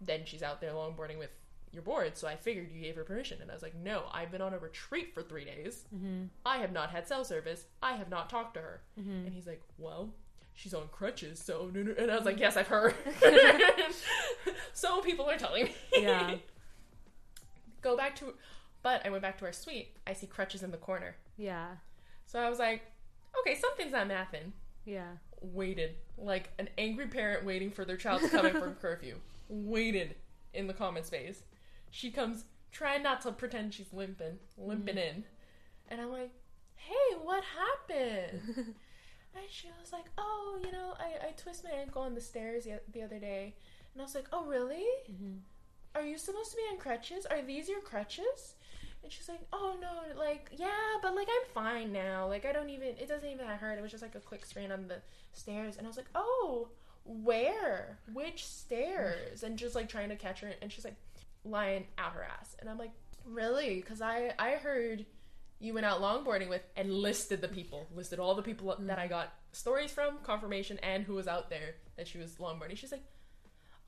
then 0.00 0.24
she's 0.26 0.42
out 0.42 0.60
there 0.60 0.72
longboarding 0.72 1.18
with 1.18 1.30
your 1.72 1.82
board, 1.82 2.16
So 2.16 2.26
I 2.26 2.36
figured 2.36 2.70
you 2.72 2.80
gave 2.80 2.96
her 2.96 3.04
permission, 3.04 3.38
and 3.42 3.50
I 3.50 3.54
was 3.54 3.62
like, 3.62 3.74
no, 3.74 4.04
I've 4.12 4.30
been 4.30 4.40
on 4.40 4.54
a 4.54 4.58
retreat 4.58 5.12
for 5.12 5.22
three 5.22 5.44
days. 5.44 5.84
Mhm. 5.94 6.28
I 6.46 6.58
have 6.58 6.72
not 6.72 6.90
had 6.90 7.06
cell 7.06 7.24
service. 7.24 7.64
I 7.82 7.96
have 7.96 8.08
not 8.08 8.30
talked 8.30 8.54
to 8.54 8.60
her. 8.60 8.80
Mhm. 8.98 9.26
And 9.26 9.32
he's 9.34 9.46
like, 9.46 9.60
well, 9.76 10.14
she's 10.54 10.72
on 10.72 10.88
crutches, 10.88 11.38
so. 11.38 11.70
no, 11.74 11.82
no." 11.82 11.94
And 11.98 12.10
I 12.10 12.16
was 12.16 12.24
like, 12.24 12.38
yes, 12.38 12.56
I've 12.56 12.68
heard. 12.68 12.94
so 14.72 15.00
people 15.02 15.28
are 15.28 15.36
telling 15.38 15.64
me. 15.64 15.74
Yeah. 15.92 16.36
Go 17.82 17.96
back 17.96 18.16
to. 18.16 18.34
But 18.82 19.04
I 19.04 19.10
went 19.10 19.22
back 19.22 19.38
to 19.38 19.44
our 19.44 19.52
suite. 19.52 19.96
I 20.06 20.12
see 20.12 20.26
crutches 20.26 20.62
in 20.62 20.70
the 20.70 20.76
corner. 20.76 21.16
Yeah. 21.36 21.66
So 22.26 22.38
I 22.38 22.48
was 22.48 22.58
like, 22.58 22.82
okay, 23.40 23.54
something's 23.54 23.92
not 23.92 24.08
mathing. 24.08 24.52
Yeah. 24.84 25.12
Waited. 25.40 25.96
Like 26.16 26.50
an 26.58 26.68
angry 26.78 27.06
parent 27.08 27.44
waiting 27.44 27.70
for 27.70 27.84
their 27.84 27.96
child 27.96 28.22
to 28.22 28.28
come 28.28 28.46
in 28.46 28.52
from 28.60 28.74
curfew. 28.76 29.16
Waited 29.48 30.14
in 30.56 30.66
the 30.66 30.74
common 30.74 31.04
space. 31.04 31.42
She 31.90 32.10
comes, 32.10 32.44
trying 32.72 33.02
not 33.02 33.20
to 33.22 33.32
pretend 33.32 33.74
she's 33.74 33.92
limping, 33.92 34.38
limping 34.58 34.98
in. 34.98 35.24
And 35.88 36.00
I'm 36.00 36.10
like, 36.10 36.32
hey, 36.76 37.16
what 37.22 37.44
happened? 37.44 38.74
And 39.34 39.44
she 39.50 39.68
was 39.78 39.92
like, 39.92 40.06
"Oh, 40.16 40.58
you 40.64 40.72
know, 40.72 40.94
I, 40.98 41.28
I 41.28 41.30
twist 41.36 41.62
my 41.62 41.70
ankle 41.70 42.00
on 42.02 42.14
the 42.14 42.20
stairs 42.22 42.64
the, 42.64 42.80
the 42.90 43.02
other 43.02 43.18
day." 43.18 43.54
And 43.92 44.00
I 44.00 44.04
was 44.04 44.14
like, 44.14 44.28
"Oh, 44.32 44.46
really? 44.46 44.86
Mhm. 45.10 45.40
Are 45.94 46.02
you 46.06 46.16
supposed 46.16 46.50
to 46.52 46.56
be 46.56 46.62
on 46.72 46.78
crutches? 46.78 47.26
Are 47.26 47.42
these 47.42 47.68
your 47.68 47.80
crutches?" 47.82 48.54
And 49.02 49.12
she's 49.12 49.28
like, 49.28 49.42
"Oh 49.52 49.76
no, 49.78 50.18
like 50.18 50.50
yeah, 50.56 50.96
but 51.02 51.14
like 51.14 51.28
I'm 51.28 51.50
fine 51.52 51.92
now. 51.92 52.26
Like 52.26 52.46
I 52.46 52.52
don't 52.52 52.70
even 52.70 52.88
it 52.96 53.08
doesn't 53.08 53.28
even 53.28 53.46
hurt. 53.46 53.78
It 53.78 53.82
was 53.82 53.90
just 53.90 54.02
like 54.02 54.14
a 54.14 54.20
quick 54.20 54.46
strain 54.46 54.72
on 54.72 54.88
the 54.88 55.02
stairs." 55.34 55.76
And 55.76 55.86
I 55.86 55.88
was 55.90 55.98
like, 55.98 56.08
"Oh, 56.14 56.68
where? 57.06 57.98
Which 58.12 58.46
stairs?" 58.46 59.42
And 59.42 59.58
just 59.58 59.74
like 59.74 59.88
trying 59.88 60.10
to 60.10 60.16
catch 60.16 60.40
her, 60.40 60.52
and 60.60 60.72
she's 60.72 60.84
like 60.84 60.96
lying 61.44 61.86
out 61.98 62.12
her 62.12 62.24
ass. 62.24 62.56
And 62.60 62.68
I'm 62.68 62.78
like, 62.78 62.92
"Really? 63.24 63.76
Because 63.76 64.00
I 64.00 64.32
I 64.38 64.52
heard." 64.52 65.06
you 65.58 65.72
went 65.72 65.86
out 65.86 66.00
longboarding 66.00 66.48
with 66.48 66.62
and 66.76 66.92
listed 66.92 67.40
the 67.40 67.48
people, 67.48 67.86
listed 67.94 68.18
all 68.18 68.34
the 68.34 68.42
people 68.42 68.68
mm-hmm. 68.68 68.86
that 68.86 68.98
I 68.98 69.06
got 69.06 69.32
stories 69.52 69.90
from, 69.90 70.18
confirmation, 70.22 70.78
and 70.82 71.04
who 71.04 71.14
was 71.14 71.26
out 71.26 71.48
there 71.50 71.76
that 71.96 72.06
she 72.06 72.18
was 72.18 72.34
longboarding. 72.34 72.76
She's 72.76 72.92
like, 72.92 73.04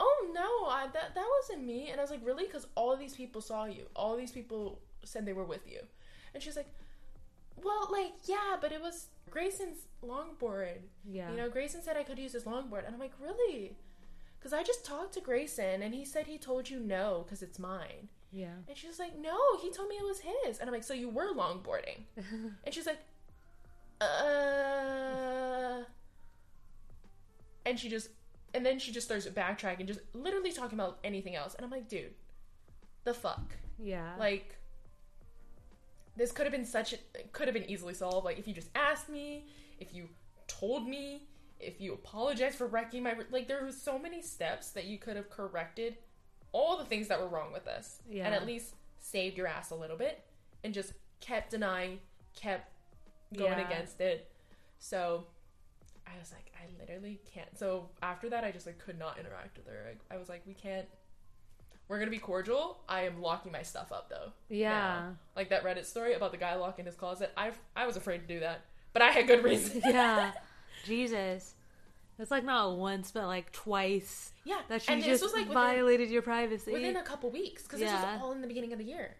"Oh 0.01 0.31
no, 0.33 0.71
I, 0.71 0.87
that 0.93 1.15
that 1.15 1.27
wasn't 1.41 1.67
me." 1.67 1.89
And 1.91 2.01
I 2.01 2.03
was 2.03 2.11
like, 2.11 2.25
"Really?" 2.25 2.47
Because 2.47 2.67
all 2.75 2.97
these 2.97 3.15
people 3.15 3.41
saw 3.41 3.67
you. 3.67 3.85
All 3.95 4.17
these 4.17 4.33
people 4.33 4.81
said 5.05 5.27
they 5.27 5.33
were 5.33 5.45
with 5.45 5.67
you. 5.67 5.81
And 6.35 6.43
she's 6.43 6.57
like, 6.57 6.69
"Well, 7.65 7.89
like 7.91 8.13
yeah, 8.27 8.57
but 8.61 8.73
it 8.73 8.81
was 8.81 9.07
Grayson's 9.31 9.87
longboard. 10.03 10.79
Yeah. 11.05 11.31
You 11.31 11.37
know, 11.37 11.49
Grayson 11.49 11.83
said 11.83 11.97
I 11.97 12.03
could 12.05 12.19
use 12.19 12.33
his 12.33 12.45
longboard." 12.45 12.85
And 12.87 12.95
I'm 12.95 13.01
like, 13.01 13.13
"Really?" 13.21 13.77
Because 14.39 14.53
I 14.53 14.63
just 14.63 14.85
talked 14.85 15.15
to 15.15 15.21
Grayson, 15.21 15.83
and 15.83 15.93
he 15.95 16.05
said 16.05 16.27
he 16.27 16.39
told 16.39 16.71
you 16.71 16.79
no 16.81 17.23
because 17.25 17.43
it's 17.43 17.59
mine. 17.59 18.09
yeah. 18.33 18.55
And 18.69 18.77
she 18.77 18.87
was 18.87 18.99
like, 18.99 19.19
"No, 19.19 19.37
he 19.61 19.71
told 19.73 19.89
me 19.89 19.97
it 19.97 20.05
was 20.05 20.21
his." 20.21 20.59
And 20.59 20.69
I'm 20.69 20.75
like, 20.75 20.85
"So 20.85 20.95
you 20.95 21.09
were 21.09 21.33
longboarding?" 21.35 22.03
And 22.65 22.73
she's 22.75 22.87
like, 22.87 23.01
"Uh." 24.01 25.83
And 27.67 27.79
she 27.79 27.89
just, 27.91 28.09
and 28.55 28.65
then 28.65 28.79
she 28.79 28.93
just 28.93 29.07
starts 29.07 29.27
backtracking, 29.27 29.87
just 29.87 30.01
literally 30.15 30.53
talking 30.53 30.79
about 30.79 30.99
anything 31.05 31.35
else. 31.37 31.55
And 31.55 31.65
I'm 31.65 31.71
like, 31.71 31.89
"Dude, 31.89 32.15
the 33.05 33.15
fuck." 33.15 33.57
yeah. 33.79 34.15
Like, 34.19 34.57
this 36.19 36.33
could 36.33 36.45
have 36.45 36.53
been 36.53 36.65
such. 36.67 36.93
A, 36.93 36.99
could 37.33 37.47
have 37.49 37.55
been 37.55 37.71
easily 37.71 37.95
solved. 37.95 38.25
Like, 38.25 38.39
if 38.39 38.47
you 38.47 38.53
just 38.55 38.69
asked 38.75 39.09
me, 39.09 39.47
if 39.81 39.95
you 39.95 40.09
told 40.47 40.87
me, 40.87 41.23
if 41.61 41.81
you 41.81 41.95
apologized 41.95 42.57
for 42.59 42.67
wrecking 42.67 43.03
my. 43.03 43.15
Like, 43.31 43.49
there 43.49 43.65
were 43.65 43.73
so 43.73 43.99
many 43.99 44.21
steps 44.21 44.71
that 44.71 44.85
you 44.85 44.99
could 44.99 45.17
have 45.17 45.31
corrected 45.31 45.97
all 46.53 46.77
the 46.77 46.85
things 46.85 47.09
that 47.09 47.21
were 47.21 47.29
wrong 47.29 47.53
with 47.53 47.65
this, 47.65 48.01
Yeah. 48.11 48.27
and 48.27 48.35
at 48.35 48.45
least 48.47 48.75
saved 48.99 49.37
your 49.37 49.47
ass 49.47 49.71
a 49.71 49.75
little 49.75 49.97
bit, 49.97 50.25
and 50.65 50.75
just 50.75 50.93
kept 51.21 51.51
denying, 51.51 52.01
kept 52.35 52.71
going 53.37 53.59
Yeah. 53.59 53.67
against 53.67 54.01
it. 54.01 54.31
So. 54.79 55.27
I 56.07 56.19
was 56.19 56.33
like, 56.33 56.51
I 56.57 56.65
literally 56.81 57.21
can't. 57.35 57.59
So 57.59 57.91
after 58.03 58.31
that, 58.31 58.43
I 58.43 58.51
just 58.51 58.65
like 58.65 58.79
could 58.79 58.99
not 58.99 59.19
interact 59.19 59.59
with 59.59 59.67
her. 59.67 59.93
I, 60.11 60.15
I 60.15 60.17
was 60.17 60.31
like, 60.31 60.41
we 60.47 60.55
can't. 60.55 60.89
We're 61.89 61.99
gonna 61.99 62.11
be 62.11 62.19
cordial. 62.19 62.79
I 62.89 63.03
am 63.03 63.21
locking 63.21 63.51
my 63.51 63.63
stuff 63.63 63.93
up 63.93 64.11
though. 64.11 64.33
yeah. 64.49 64.71
now. 64.71 65.17
Like 65.35 65.51
that 65.51 65.65
Reddit 65.65 65.87
story 65.87 66.15
about 66.15 66.33
the 66.33 66.37
guy 66.37 66.55
locking 66.57 66.85
his 66.85 66.95
closet. 66.95 67.33
I 67.37 67.53
I 67.75 67.87
was 67.87 67.97
afraid 67.97 68.19
to 68.19 68.27
do 68.27 68.41
that, 68.41 68.63
but 68.93 69.03
I 69.03 69.11
had 69.11 69.27
good 69.27 69.43
reason. 69.43 69.81
yeah. 69.85 70.33
Jesus. 70.85 71.55
It's 72.19 72.31
like 72.31 72.45
not 72.45 72.77
once, 72.77 73.13
but 73.13 73.27
like 73.27 73.53
twice 73.53 74.33
yeah, 74.45 74.61
that 74.69 74.83
she 74.83 74.93
and 74.93 75.03
just 75.03 75.23
was 75.23 75.33
like 75.33 75.49
within, 75.49 75.55
violated 75.55 76.11
your 76.11 76.23
privacy. 76.23 76.73
within 76.73 76.97
a 76.97 77.03
couple 77.03 77.31
weeks 77.31 77.63
because 77.63 77.79
this 77.79 77.93
was 77.93 78.21
all 78.21 78.33
in 78.33 78.41
the 78.41 78.49
beginning 78.49 78.73
of 78.73 78.79
the 78.79 78.85
year. 78.85 79.17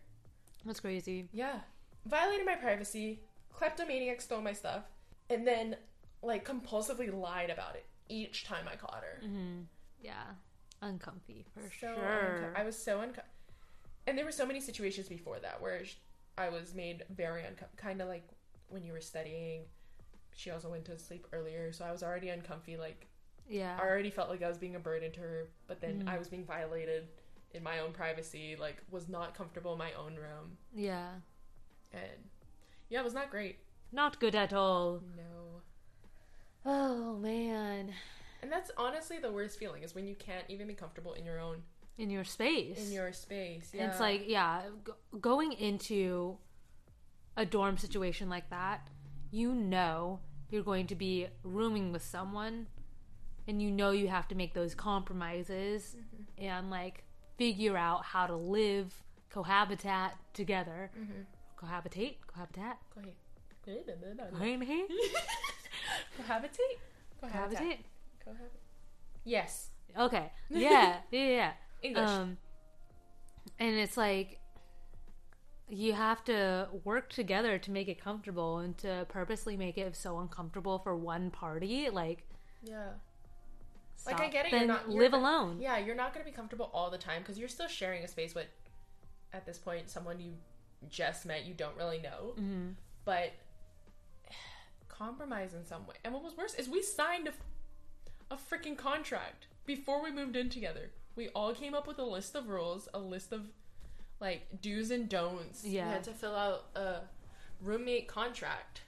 That's 0.67 0.81
crazy. 0.81 1.29
Yeah, 1.33 1.61
violated 2.07 2.45
my 2.45 2.57
privacy. 2.57 3.21
Kleptomaniac 3.55 4.21
stole 4.21 4.41
my 4.41 4.53
stuff, 4.53 4.83
and 5.31 5.47
then 5.47 5.77
like 6.23 6.45
compulsively 6.45 7.13
lied 7.15 7.51
about 7.51 7.77
it 7.77 7.87
each 8.09 8.45
time 8.45 8.67
I 8.71 8.75
caught 8.75 9.03
her. 9.05 9.25
Mm-hmm. 9.25 9.61
Yeah. 10.03 10.25
Uncomfy 10.83 11.45
for 11.55 11.63
so 11.81 11.95
sure. 11.95 12.47
unco- 12.47 12.61
I 12.61 12.65
was 12.65 12.77
so 12.77 12.97
uncomfortable. 13.01 13.29
And 14.07 14.17
there 14.17 14.25
were 14.25 14.33
so 14.33 14.47
many 14.47 14.61
situations 14.61 15.09
before 15.09 15.39
that 15.41 15.61
where 15.61 15.85
sh- 15.85 15.97
I 16.39 16.49
was 16.49 16.75
made 16.75 17.05
very 17.11 17.41
uncomfortable. 17.43 17.77
Kind 17.83 18.01
of 18.01 18.09
like 18.09 18.27
when 18.69 18.83
you 18.85 18.93
were 18.93 19.01
studying. 19.01 19.63
She 20.35 20.51
also 20.51 20.69
went 20.71 20.85
to 20.85 20.97
sleep 20.99 21.27
earlier, 21.33 21.73
so 21.73 21.85
I 21.85 21.91
was 21.91 22.03
already 22.03 22.29
uncomfy. 22.29 22.77
Like 22.77 23.07
Yeah. 23.49 23.77
I 23.81 23.87
already 23.87 24.11
felt 24.11 24.29
like 24.31 24.43
I 24.43 24.49
was 24.49 24.59
being 24.59 24.77
a 24.77 24.81
burden 24.81 25.11
to 25.13 25.21
her, 25.21 25.49
but 25.67 25.81
then 25.81 26.05
Mhm. 26.05 26.09
I 26.09 26.17
was 26.19 26.29
being 26.29 26.45
violated 26.45 27.09
in 27.53 27.63
my 27.63 27.81
own 27.81 27.93
privacy, 27.93 28.55
like 28.57 28.77
was 28.91 29.09
not 29.09 29.35
comfortable 29.35 29.73
in 29.73 29.79
my 29.79 29.93
own 29.95 30.15
room. 30.15 30.57
Yeah. 30.75 31.15
And 31.93 32.31
yeah, 32.89 33.01
it 33.01 33.05
was 33.05 33.15
not 33.15 33.31
great. 33.31 33.59
Not 33.91 34.21
good 34.21 34.35
at 34.37 34.53
all. 34.53 35.01
No. 35.17 35.63
Oh 36.65 37.17
man. 37.17 37.95
And 38.43 38.51
that's 38.53 38.71
honestly 38.77 39.19
the 39.19 39.33
worst 39.33 39.59
feeling 39.59 39.83
is 39.83 39.95
when 39.95 40.07
you 40.07 40.15
can't 40.15 40.45
even 40.49 40.67
be 40.69 40.75
comfortable 40.75 41.13
in 41.15 41.25
your 41.25 41.41
own 41.41 41.63
In 41.99 42.09
your 42.11 42.25
space. 42.25 42.79
in 42.87 42.93
your 42.93 43.13
space. 43.13 43.71
Yeah. 43.75 43.91
It's 43.91 44.01
like, 44.01 44.25
yeah, 44.29 44.63
g- 44.87 44.93
going 45.21 45.53
into 45.53 46.39
a 47.37 47.45
dorm 47.45 47.77
situation 47.79 48.29
like 48.29 48.49
that, 48.51 48.89
you 49.31 49.55
know 49.55 50.21
you're 50.51 50.63
going 50.63 50.87
to 50.87 50.95
be 50.95 51.27
rooming 51.43 51.93
with 51.93 52.03
someone 52.03 52.67
and 53.47 53.61
you 53.61 53.71
know 53.71 53.91
you 53.91 54.09
have 54.09 54.27
to 54.29 54.35
make 54.35 54.55
those 54.55 54.75
compromises 54.75 55.97
Mm-hmm. 55.97 56.45
and 56.45 56.71
like 56.71 57.05
figure 57.37 57.77
out 57.77 58.05
how 58.05 58.27
to 58.27 58.37
live 58.37 58.93
cohabitat 59.31 60.17
together. 60.33 60.91
Mhm. 60.99 61.25
Cohabitate? 61.57 62.17
Cohabitat? 62.27 62.79
Cohabitate. 62.95 64.89
Cohabitate? 66.19 66.79
Cohabitate. 67.23 67.79
Cohabitate? 68.29 68.37
Cohabit. 68.37 68.61
Yes. 69.25 69.71
Okay. 69.99 70.33
Yeah. 70.51 70.99
yeah, 71.11 71.21
yeah. 71.29 71.53
English. 71.83 72.09
Um, 72.09 72.37
and 73.59 73.77
it's 73.77 73.97
like 73.97 74.41
you 75.69 75.93
have 75.93 76.25
to 76.25 76.69
work 76.85 77.11
together 77.11 77.59
to 77.59 77.71
make 77.71 77.89
it 77.89 78.03
comfortable 78.03 78.59
and 78.59 78.77
to 78.79 79.07
purposely 79.09 79.57
make 79.57 79.77
it 79.77 79.95
so 79.97 80.19
uncomfortable 80.19 80.79
for 80.79 80.97
one 80.97 81.31
party. 81.31 81.91
Like, 81.91 82.25
yeah. 82.63 82.89
Like, 84.07 84.21
I 84.21 84.29
get 84.29 84.47
it, 84.47 84.53
you're 84.53 84.65
not- 84.67 84.91
you're 84.91 85.03
live 85.03 85.13
not- 85.13 85.21
alone. 85.21 85.61
Yeah, 85.61 85.77
you're 85.79 85.95
not 85.97 86.15
going 86.15 86.25
to 86.25 86.31
be 86.31 86.35
comfortable 86.35 86.71
all 86.73 86.89
the 86.91 86.97
time 86.99 87.21
because 87.23 87.39
you're 87.39 87.49
still 87.49 87.69
sharing 87.69 88.03
a 88.05 88.09
space 88.09 88.35
with, 88.35 88.47
at 89.33 89.45
this 89.45 89.59
point, 89.59 89.91
someone 89.91 90.21
you 90.21 90.33
just 90.89 91.27
met, 91.27 91.45
you 91.45 91.53
don't 91.53 91.77
really 91.77 91.99
know. 91.99 92.35
Mhm. 92.39 92.75
But 93.05 93.33
compromise 94.89 95.53
in 95.55 95.65
some 95.65 95.87
way. 95.87 95.97
And 96.05 96.15
what 96.15 96.23
was 96.23 96.37
worse 96.37 96.55
is 96.55 96.69
we 96.69 96.83
signed 96.83 97.29
a, 97.29 97.33
a 98.31 98.37
freaking 98.37 98.77
contract 98.77 99.47
before 99.67 100.03
we 100.03 100.11
moved 100.11 100.37
in 100.37 100.49
together. 100.51 100.91
We 101.17 101.29
all 101.31 101.53
came 101.55 101.75
up 101.75 101.87
with 101.87 101.99
a 101.99 102.05
list 102.05 102.35
of 102.35 102.49
rules, 102.49 102.89
a 102.95 102.99
list 102.99 103.33
of 103.33 103.43
like 104.21 104.47
do's 104.61 104.91
and 104.91 105.09
don'ts. 105.09 105.65
Yeah. 105.65 105.87
We 105.87 105.93
had 105.93 106.05
to 106.05 106.13
fill 106.13 106.35
out 106.37 106.65
a 106.75 107.01
roommate 107.63 108.09
contract. 108.09 108.83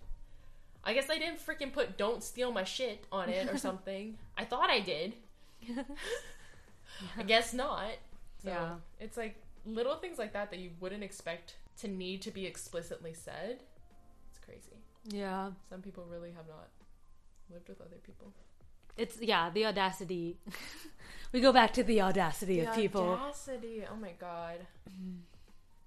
I 0.82 0.95
guess 0.95 1.11
I 1.11 1.18
didn't 1.18 1.38
freaking 1.45 1.72
put 1.72 1.99
don't 1.99 2.22
steal 2.22 2.53
my 2.53 2.64
shit 2.64 3.05
on 3.12 3.28
it 3.28 3.49
or 3.53 3.57
something. 3.68 4.16
I 4.38 4.45
thought 4.45 4.70
I 4.70 4.80
did. 4.80 5.14
I 7.18 7.22
guess 7.22 7.53
not. 7.53 7.91
So 8.43 8.49
Yeah. 8.51 8.74
it's 8.99 9.16
like 9.16 9.36
little 9.66 9.97
things 9.97 10.18
like 10.18 10.32
that 10.32 10.51
that 10.51 10.59
you 10.59 10.70
wouldn't 10.80 11.03
expect 11.03 11.55
to 11.80 11.88
need 11.88 12.22
to 12.22 12.30
be 12.30 12.47
explicitly 12.47 13.12
said. 13.14 13.61
It's 14.30 14.38
crazy. 14.45 14.76
Yeah. 15.05 15.51
Some 15.68 15.82
people 15.82 16.05
really 16.11 16.30
have 16.32 16.47
not 16.49 16.68
lived 17.53 17.68
with 17.68 17.80
other 17.80 17.97
people. 18.05 18.32
It's, 18.97 19.20
yeah, 19.20 19.51
the 19.51 19.66
audacity. 19.66 20.36
we 21.32 21.41
go 21.41 21.53
back 21.53 21.72
to 21.74 21.82
the 21.82 22.01
audacity 22.03 22.61
of 22.61 22.74
people. 22.74 23.11
Audacity. 23.11 23.84
Oh 23.91 23.97
my 23.97 24.12
god. 24.20 24.59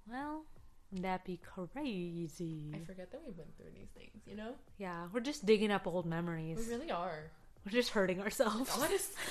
Well, 0.06 0.44
that'd 0.92 1.24
be 1.24 1.40
crazy. 1.42 2.70
I 2.74 2.84
forget 2.84 3.10
that 3.10 3.22
we've 3.26 3.36
went 3.38 3.56
through 3.56 3.70
these 3.74 3.88
things, 3.96 4.22
you 4.26 4.36
know? 4.36 4.50
Yeah, 4.76 5.06
we're 5.14 5.20
just 5.20 5.46
digging 5.46 5.70
up 5.70 5.86
old 5.86 6.04
memories. 6.04 6.58
We 6.58 6.74
really 6.74 6.90
are. 6.90 7.30
We're 7.64 7.72
just 7.72 7.88
hurting 7.88 8.20
ourselves. 8.20 8.70
Honest. 8.78 9.12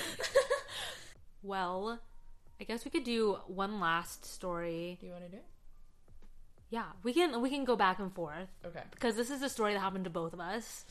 Well, 1.42 2.00
I 2.60 2.64
guess 2.64 2.84
we 2.84 2.90
could 2.90 3.04
do 3.04 3.34
one 3.46 3.78
last 3.78 4.24
story. 4.24 4.96
Do 4.98 5.06
you 5.06 5.12
want 5.12 5.24
to 5.24 5.30
do 5.30 5.36
it? 5.36 5.44
Yeah, 6.70 6.86
we 7.02 7.12
can 7.12 7.40
we 7.42 7.50
can 7.50 7.64
go 7.64 7.76
back 7.76 7.98
and 7.98 8.12
forth 8.12 8.48
Okay. 8.66 8.80
because 8.90 9.14
this 9.14 9.30
is 9.30 9.42
a 9.42 9.48
story 9.50 9.74
that 9.74 9.80
happened 9.80 10.04
to 10.04 10.10
both 10.10 10.32
of 10.32 10.40
us. 10.40 10.84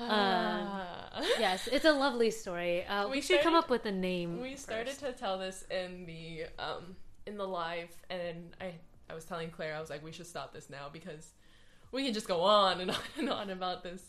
Ah. 0.00 0.90
Yes, 1.38 1.68
it's 1.70 1.84
a 1.84 1.92
lovely 1.92 2.30
story. 2.30 2.84
Uh, 2.84 3.06
we, 3.06 3.16
We 3.16 3.20
should 3.20 3.40
come 3.40 3.54
up 3.54 3.70
with 3.70 3.86
a 3.86 3.92
name. 3.92 4.40
we 4.40 4.56
started 4.56 4.88
first. 4.88 5.00
to 5.00 5.12
tell 5.12 5.38
this 5.38 5.64
in 5.70 6.06
the 6.06 6.46
um 6.58 6.96
in 7.26 7.36
the 7.36 7.46
live 7.46 7.90
and 8.10 8.54
I 8.60 8.74
I 9.08 9.14
was 9.14 9.24
telling 9.24 9.50
Claire 9.50 9.76
I 9.76 9.80
was 9.80 9.90
like 9.90 10.02
we 10.04 10.12
should 10.12 10.26
stop 10.26 10.52
this 10.52 10.68
now 10.68 10.88
because 10.92 11.28
we 11.92 12.04
can 12.04 12.12
just 12.12 12.26
go 12.28 12.40
on 12.42 12.80
and 12.80 12.90
on 12.96 12.96
and 13.16 13.30
on 13.30 13.50
about 13.50 13.82
this 13.84 14.02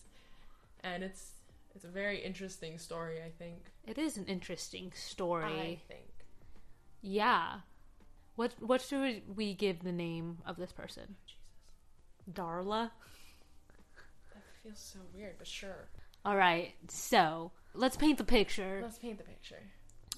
and 0.83 1.03
it's 1.03 1.31
it's 1.75 1.85
a 1.85 1.89
very 1.89 2.19
interesting 2.19 2.79
story 2.79 3.21
I 3.21 3.29
think 3.37 3.57
It 3.85 3.97
is 3.97 4.17
an 4.17 4.25
interesting 4.25 4.91
story. 4.95 5.59
I 5.61 5.79
think 5.87 6.09
Yeah. 7.01 7.59
What 8.35 8.53
what 8.59 8.81
should 8.81 9.21
we 9.37 9.53
give 9.53 9.83
the 9.83 9.91
name 9.91 10.39
of 10.45 10.57
this 10.57 10.71
person? 10.71 11.15
Jesus 11.27 12.33
Darla. 12.33 12.89
Feels 14.65 14.79
so 14.93 14.99
weird 15.13 15.35
but 15.37 15.47
sure 15.47 15.87
All 16.25 16.35
right. 16.35 16.73
So 16.89 17.51
let's 17.75 17.95
paint 17.97 18.17
the 18.17 18.23
picture. 18.23 18.79
let's 18.81 18.97
paint 18.97 19.17
the 19.19 19.23
picture 19.23 19.61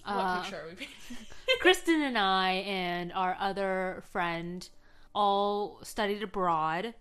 Uh, 0.05 0.13
what 0.15 0.43
picture 0.43 0.61
are 0.61 0.69
we 0.69 0.75
painting 0.75 1.25
Kristen 1.61 2.01
and 2.01 2.17
I 2.17 2.51
and 2.65 3.11
our 3.11 3.35
other 3.39 4.03
friend 4.11 4.67
all 5.13 5.79
studied 5.83 6.23
abroad 6.23 6.93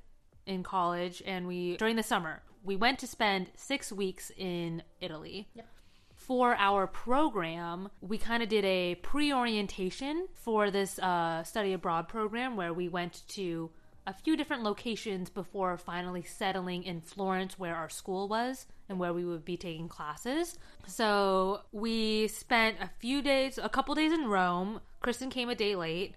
in 0.46 0.62
college, 0.62 1.22
and 1.26 1.46
we 1.46 1.76
during 1.76 1.96
the 1.96 2.02
summer 2.02 2.42
we 2.64 2.74
went 2.76 2.98
to 2.98 3.06
spend 3.06 3.50
six 3.54 3.92
weeks 3.92 4.32
in 4.36 4.82
Italy. 5.00 5.48
Yep. 5.54 5.66
For 6.14 6.56
our 6.56 6.88
program, 6.88 7.88
we 8.00 8.18
kind 8.18 8.42
of 8.42 8.48
did 8.48 8.64
a 8.64 8.96
pre-orientation 8.96 10.26
for 10.34 10.72
this 10.72 10.98
uh, 10.98 11.44
study 11.44 11.72
abroad 11.72 12.08
program 12.08 12.56
where 12.56 12.72
we 12.74 12.88
went 12.88 13.22
to 13.28 13.70
a 14.06 14.14
few 14.14 14.36
different 14.36 14.62
locations 14.62 15.30
before 15.30 15.76
finally 15.76 16.22
settling 16.22 16.84
in 16.84 17.00
Florence, 17.00 17.58
where 17.58 17.74
our 17.74 17.88
school 17.88 18.28
was 18.28 18.66
and 18.88 18.98
where 18.98 19.12
we 19.12 19.24
would 19.24 19.44
be 19.44 19.56
taking 19.56 19.88
classes. 19.88 20.58
So 20.86 21.62
we 21.72 22.28
spent 22.28 22.76
a 22.80 22.90
few 22.98 23.20
days, 23.22 23.58
a 23.58 23.68
couple 23.68 23.94
days 23.94 24.12
in 24.12 24.26
Rome. 24.26 24.80
Kristen 25.00 25.30
came 25.30 25.48
a 25.48 25.54
day 25.54 25.74
late. 25.74 26.14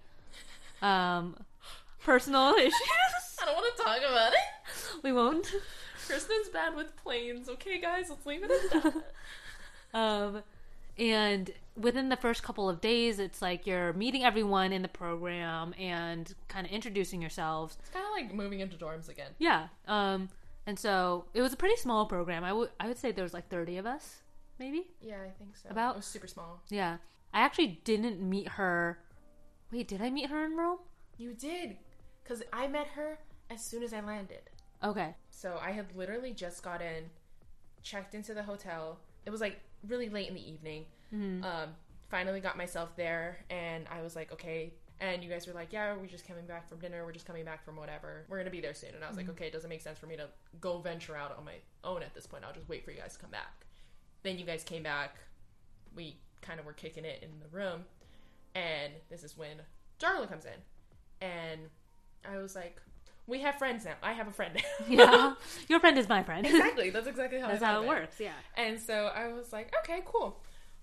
Um, 0.80 1.36
personal 2.02 2.54
issues. 2.54 2.74
I 3.42 3.46
don't 3.46 3.54
want 3.54 3.76
to 3.76 3.82
talk 3.82 3.98
about 3.98 4.32
it 4.32 4.38
we 5.02 5.12
won't. 5.12 5.46
Kristen's 6.06 6.48
bad 6.48 6.74
with 6.74 6.94
planes 6.96 7.48
okay 7.48 7.80
guys 7.80 8.06
let's 8.10 8.26
leave 8.26 8.42
it 8.42 8.50
at 8.50 8.82
that 8.82 9.04
Um, 9.92 10.42
and 10.98 11.50
within 11.76 12.08
the 12.08 12.16
first 12.16 12.42
couple 12.42 12.68
of 12.68 12.80
days, 12.80 13.18
it's 13.18 13.40
like 13.40 13.66
you're 13.66 13.92
meeting 13.94 14.24
everyone 14.24 14.72
in 14.72 14.82
the 14.82 14.88
program 14.88 15.74
and 15.78 16.34
kind 16.48 16.66
of 16.66 16.72
introducing 16.72 17.20
yourselves. 17.20 17.76
it's 17.80 17.90
kind 17.90 18.04
of 18.04 18.10
like 18.12 18.34
moving 18.34 18.60
into 18.60 18.76
dorms 18.76 19.08
again 19.08 19.30
Yeah. 19.38 19.68
Um, 19.88 20.28
and 20.66 20.78
so 20.78 21.24
it 21.34 21.40
was 21.42 21.52
a 21.52 21.56
pretty 21.56 21.76
small 21.76 22.06
program. 22.06 22.44
I 22.44 22.52
would 22.52 22.70
I 22.78 22.86
would 22.88 22.98
say 22.98 23.12
there 23.12 23.24
was 23.24 23.32
like 23.34 23.48
30 23.48 23.78
of 23.78 23.86
us, 23.86 24.18
maybe. 24.58 24.88
yeah 25.00 25.16
I 25.26 25.30
think 25.30 25.56
so 25.56 25.68
About- 25.70 25.94
it 25.94 25.96
was 25.98 26.06
super 26.06 26.26
small 26.26 26.62
Yeah. 26.68 26.98
I 27.32 27.40
actually 27.40 27.80
didn't 27.84 28.20
meet 28.20 28.48
her. 28.48 28.98
Wait, 29.72 29.86
did 29.88 30.02
I 30.02 30.10
meet 30.10 30.28
her 30.30 30.44
in 30.44 30.56
Rome? 30.56 30.78
You 31.16 31.32
did, 31.32 31.76
because 32.22 32.42
I 32.52 32.66
met 32.66 32.88
her 32.88 33.18
as 33.48 33.62
soon 33.64 33.82
as 33.84 33.92
I 33.92 34.00
landed. 34.00 34.50
Okay. 34.82 35.14
So 35.30 35.58
I 35.62 35.70
had 35.70 35.94
literally 35.94 36.32
just 36.32 36.62
got 36.64 36.82
in, 36.82 37.04
checked 37.82 38.14
into 38.16 38.34
the 38.34 38.42
hotel. 38.42 38.98
It 39.26 39.30
was 39.30 39.40
like 39.40 39.60
really 39.86 40.08
late 40.08 40.28
in 40.28 40.34
the 40.34 40.50
evening. 40.50 40.84
Um, 41.44 41.68
finally 42.08 42.40
got 42.40 42.56
myself 42.56 42.94
there, 42.96 43.38
and 43.50 43.86
I 43.90 44.02
was 44.02 44.14
like, 44.16 44.32
okay. 44.32 44.72
And 45.00 45.24
you 45.24 45.30
guys 45.30 45.46
were 45.46 45.54
like, 45.54 45.72
yeah, 45.72 45.96
we're 45.96 46.06
just 46.06 46.28
coming 46.28 46.44
back 46.44 46.68
from 46.68 46.78
dinner. 46.78 47.04
We're 47.06 47.12
just 47.12 47.24
coming 47.24 47.44
back 47.44 47.64
from 47.64 47.76
whatever. 47.76 48.26
We're 48.28 48.36
gonna 48.36 48.50
be 48.50 48.60
there 48.60 48.74
soon. 48.74 48.94
And 48.94 49.02
I 49.02 49.08
was 49.08 49.16
like, 49.16 49.30
okay, 49.30 49.46
it 49.46 49.52
doesn't 49.52 49.70
make 49.70 49.80
sense 49.80 49.98
for 49.98 50.06
me 50.06 50.16
to 50.16 50.28
go 50.60 50.78
venture 50.78 51.16
out 51.16 51.34
on 51.38 51.44
my 51.44 51.54
own 51.84 52.02
at 52.02 52.14
this 52.14 52.26
point. 52.26 52.44
I'll 52.46 52.52
just 52.52 52.68
wait 52.68 52.84
for 52.84 52.90
you 52.90 52.98
guys 52.98 53.14
to 53.14 53.18
come 53.18 53.30
back. 53.30 53.64
Then 54.22 54.38
you 54.38 54.44
guys 54.44 54.62
came 54.62 54.82
back. 54.82 55.16
We 55.96 56.18
kind 56.42 56.60
of 56.60 56.66
were 56.66 56.74
kicking 56.74 57.06
it 57.06 57.22
in 57.22 57.30
the 57.40 57.56
room, 57.56 57.84
and 58.54 58.92
this 59.08 59.24
is 59.24 59.36
when 59.38 59.56
Darla 59.98 60.28
comes 60.28 60.44
in, 60.44 61.26
and 61.26 61.60
I 62.30 62.38
was 62.38 62.54
like, 62.54 62.80
we 63.30 63.40
have 63.40 63.54
friends 63.56 63.84
now. 63.84 63.94
I 64.02 64.12
have 64.12 64.28
a 64.28 64.32
friend 64.32 64.54
now. 64.54 64.86
Yeah. 64.88 65.34
Your 65.68 65.80
friend 65.80 65.96
is 65.96 66.08
my 66.08 66.22
friend. 66.22 66.44
exactly. 66.46 66.90
That's 66.90 67.06
exactly 67.06 67.38
how 67.40 67.48
That's 67.48 67.62
how 67.62 67.76
it 67.78 67.82
of 67.84 67.88
works. 67.88 68.20
Yeah. 68.20 68.32
And 68.56 68.78
so 68.78 69.06
I 69.14 69.32
was 69.32 69.52
like, 69.52 69.72
okay, 69.84 70.02
cool. 70.04 70.38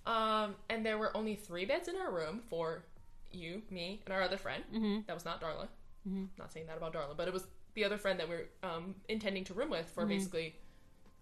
Um, 0.05 0.55
and 0.69 0.85
there 0.85 0.97
were 0.97 1.15
only 1.15 1.35
three 1.35 1.65
beds 1.65 1.87
in 1.87 1.95
our 1.97 2.11
room 2.11 2.41
for 2.49 2.83
you, 3.31 3.61
me, 3.69 4.01
and 4.05 4.13
our 4.13 4.21
other 4.23 4.37
friend. 4.37 4.63
Mm-hmm. 4.73 4.99
That 5.05 5.13
was 5.13 5.25
not 5.25 5.41
Darla. 5.41 5.67
Mm-hmm. 6.07 6.25
Not 6.39 6.51
saying 6.53 6.67
that 6.67 6.77
about 6.77 6.93
Darla, 6.93 7.15
but 7.17 7.27
it 7.27 7.33
was 7.33 7.45
the 7.73 7.83
other 7.83 7.97
friend 7.97 8.19
that 8.19 8.29
we 8.29 8.35
are 8.35 8.47
um, 8.63 8.95
intending 9.09 9.43
to 9.43 9.53
room 9.53 9.69
with 9.69 9.89
for 9.89 10.05
Mhm. 10.05 10.09
basically 10.09 10.55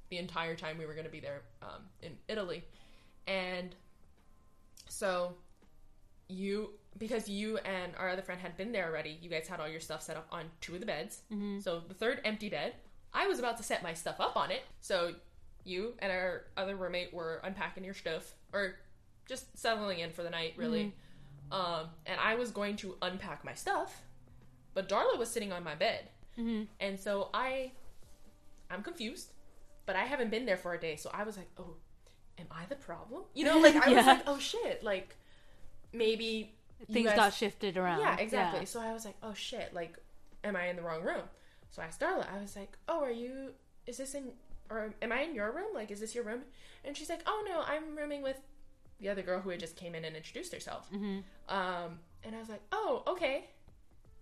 the 0.10 0.18
entire 0.18 0.56
time 0.56 0.78
we 0.78 0.86
were 0.86 0.94
going 0.94 1.06
to 1.06 1.12
be 1.12 1.20
there 1.20 1.42
um, 1.64 1.82
in 2.04 2.12
Italy. 2.28 2.64
And 3.28 3.76
so 4.88 5.34
you, 6.28 6.70
because 6.98 7.28
you 7.28 7.58
and 7.60 7.94
our 7.98 8.10
other 8.10 8.22
friend 8.22 8.40
had 8.40 8.56
been 8.58 8.72
there 8.72 8.88
already, 8.88 9.18
you 9.22 9.30
guys 9.30 9.48
had 9.48 9.60
all 9.60 9.68
your 9.68 9.80
stuff 9.80 10.02
set 10.02 10.16
up 10.16 10.28
on 10.32 10.46
two 10.62 10.76
of 10.76 10.80
the 10.80 10.86
beds. 10.86 11.22
Mm-hmm. 11.32 11.60
So 11.60 11.82
the 11.88 11.94
third 11.94 12.22
empty 12.24 12.50
bed, 12.50 12.74
I 13.14 13.28
was 13.28 13.40
about 13.40 13.58
to 13.58 13.64
set 13.64 13.84
my 13.84 13.94
stuff 13.94 14.20
up 14.20 14.38
on 14.38 14.52
it. 14.52 14.64
So 14.82 15.16
you 15.64 15.94
and 16.00 16.12
our 16.12 16.44
other 16.56 16.76
roommate 16.76 17.14
were 17.14 17.42
unpacking 17.44 17.84
your 17.84 17.94
stuff 17.94 18.34
or 18.54 18.76
just 19.28 19.58
settling 19.58 20.00
in 20.00 20.12
for 20.12 20.24
the 20.24 20.30
night, 20.30 20.54
really. 20.58 20.94
Um, 21.52 21.88
and 22.06 22.20
I 22.20 22.36
was 22.36 22.52
going 22.52 22.76
to 22.78 22.96
unpack 23.02 23.44
my 23.44 23.54
stuff, 23.54 24.02
but 24.74 24.90
Darla 24.90 25.18
was 25.18 25.30
sitting 25.30 25.52
on 25.52 25.64
my 25.64 25.76
bed, 25.76 26.10
and 26.80 27.00
so 27.00 27.30
I, 27.34 27.72
I'm 28.72 28.82
confused, 28.82 29.32
but 29.86 29.96
I 29.96 30.06
haven't 30.06 30.32
been 30.32 30.46
there 30.46 30.58
for 30.58 30.74
a 30.74 30.80
day, 30.80 30.96
so 30.96 31.10
I 31.14 31.24
was 31.24 31.38
like, 31.38 31.50
oh, 31.60 31.76
am 32.40 32.48
I 32.50 32.66
the 32.68 32.76
problem? 32.76 33.24
You 33.34 33.46
know, 33.46 33.60
like 33.60 33.76
I 33.76 33.94
was 33.94 34.06
like, 34.08 34.24
oh 34.26 34.40
shit, 34.40 34.84
like 34.84 35.16
maybe 35.94 36.56
Things 36.92 37.08
guys- 37.08 37.16
got 37.16 37.34
shifted 37.34 37.78
around. 37.78 38.00
yeah, 38.00 38.18
exactly. 38.18 38.66
So 38.66 38.80
I 38.80 38.94
was 38.94 39.06
like, 39.06 39.16
oh 39.24 39.34
shit, 39.34 39.74
like, 39.74 39.98
am 40.44 40.56
I 40.56 40.68
in 40.68 40.76
the 40.76 40.82
wrong 40.82 41.02
room? 41.04 41.24
So 41.72 41.82
I 41.82 41.86
asked 41.86 42.00
Darla, 42.00 42.26
I 42.34 42.40
was 42.42 42.56
like, 42.56 42.78
oh, 42.88 43.02
are 43.04 43.12
you, 43.12 43.52
is 43.88 43.98
this 43.98 44.14
in, 44.16 44.32
or 44.70 44.94
am 45.02 45.12
I 45.12 45.22
in 45.22 45.36
your 45.36 45.52
room? 45.52 45.74
Like, 45.74 45.92
is 45.92 46.00
this 46.00 46.16
your 46.16 46.24
room? 46.24 46.42
And 46.84 46.96
she's 46.96 47.10
like, 47.10 47.22
oh 47.26 47.44
no, 47.48 47.62
I'm 47.62 47.96
rooming 47.98 48.22
with 48.22 48.38
the 49.00 49.10
other 49.10 49.22
girl 49.22 49.40
who 49.42 49.50
had 49.50 49.60
just 49.60 49.76
came 49.76 49.94
in 49.96 50.06
and 50.06 50.16
introduced 50.16 50.54
herself. 50.54 50.88
hmm 50.90 51.20
Um, 51.50 52.00
and 52.24 52.36
I 52.36 52.40
was 52.40 52.50
like, 52.50 52.62
oh, 52.72 53.04
okay. 53.08 53.46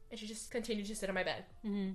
And 0.10 0.20
she 0.20 0.26
just 0.28 0.50
continued 0.52 0.88
to 0.88 0.96
sit 0.96 1.10
on 1.10 1.16
my 1.16 1.24
bed. 1.24 1.46
hmm 1.64 1.92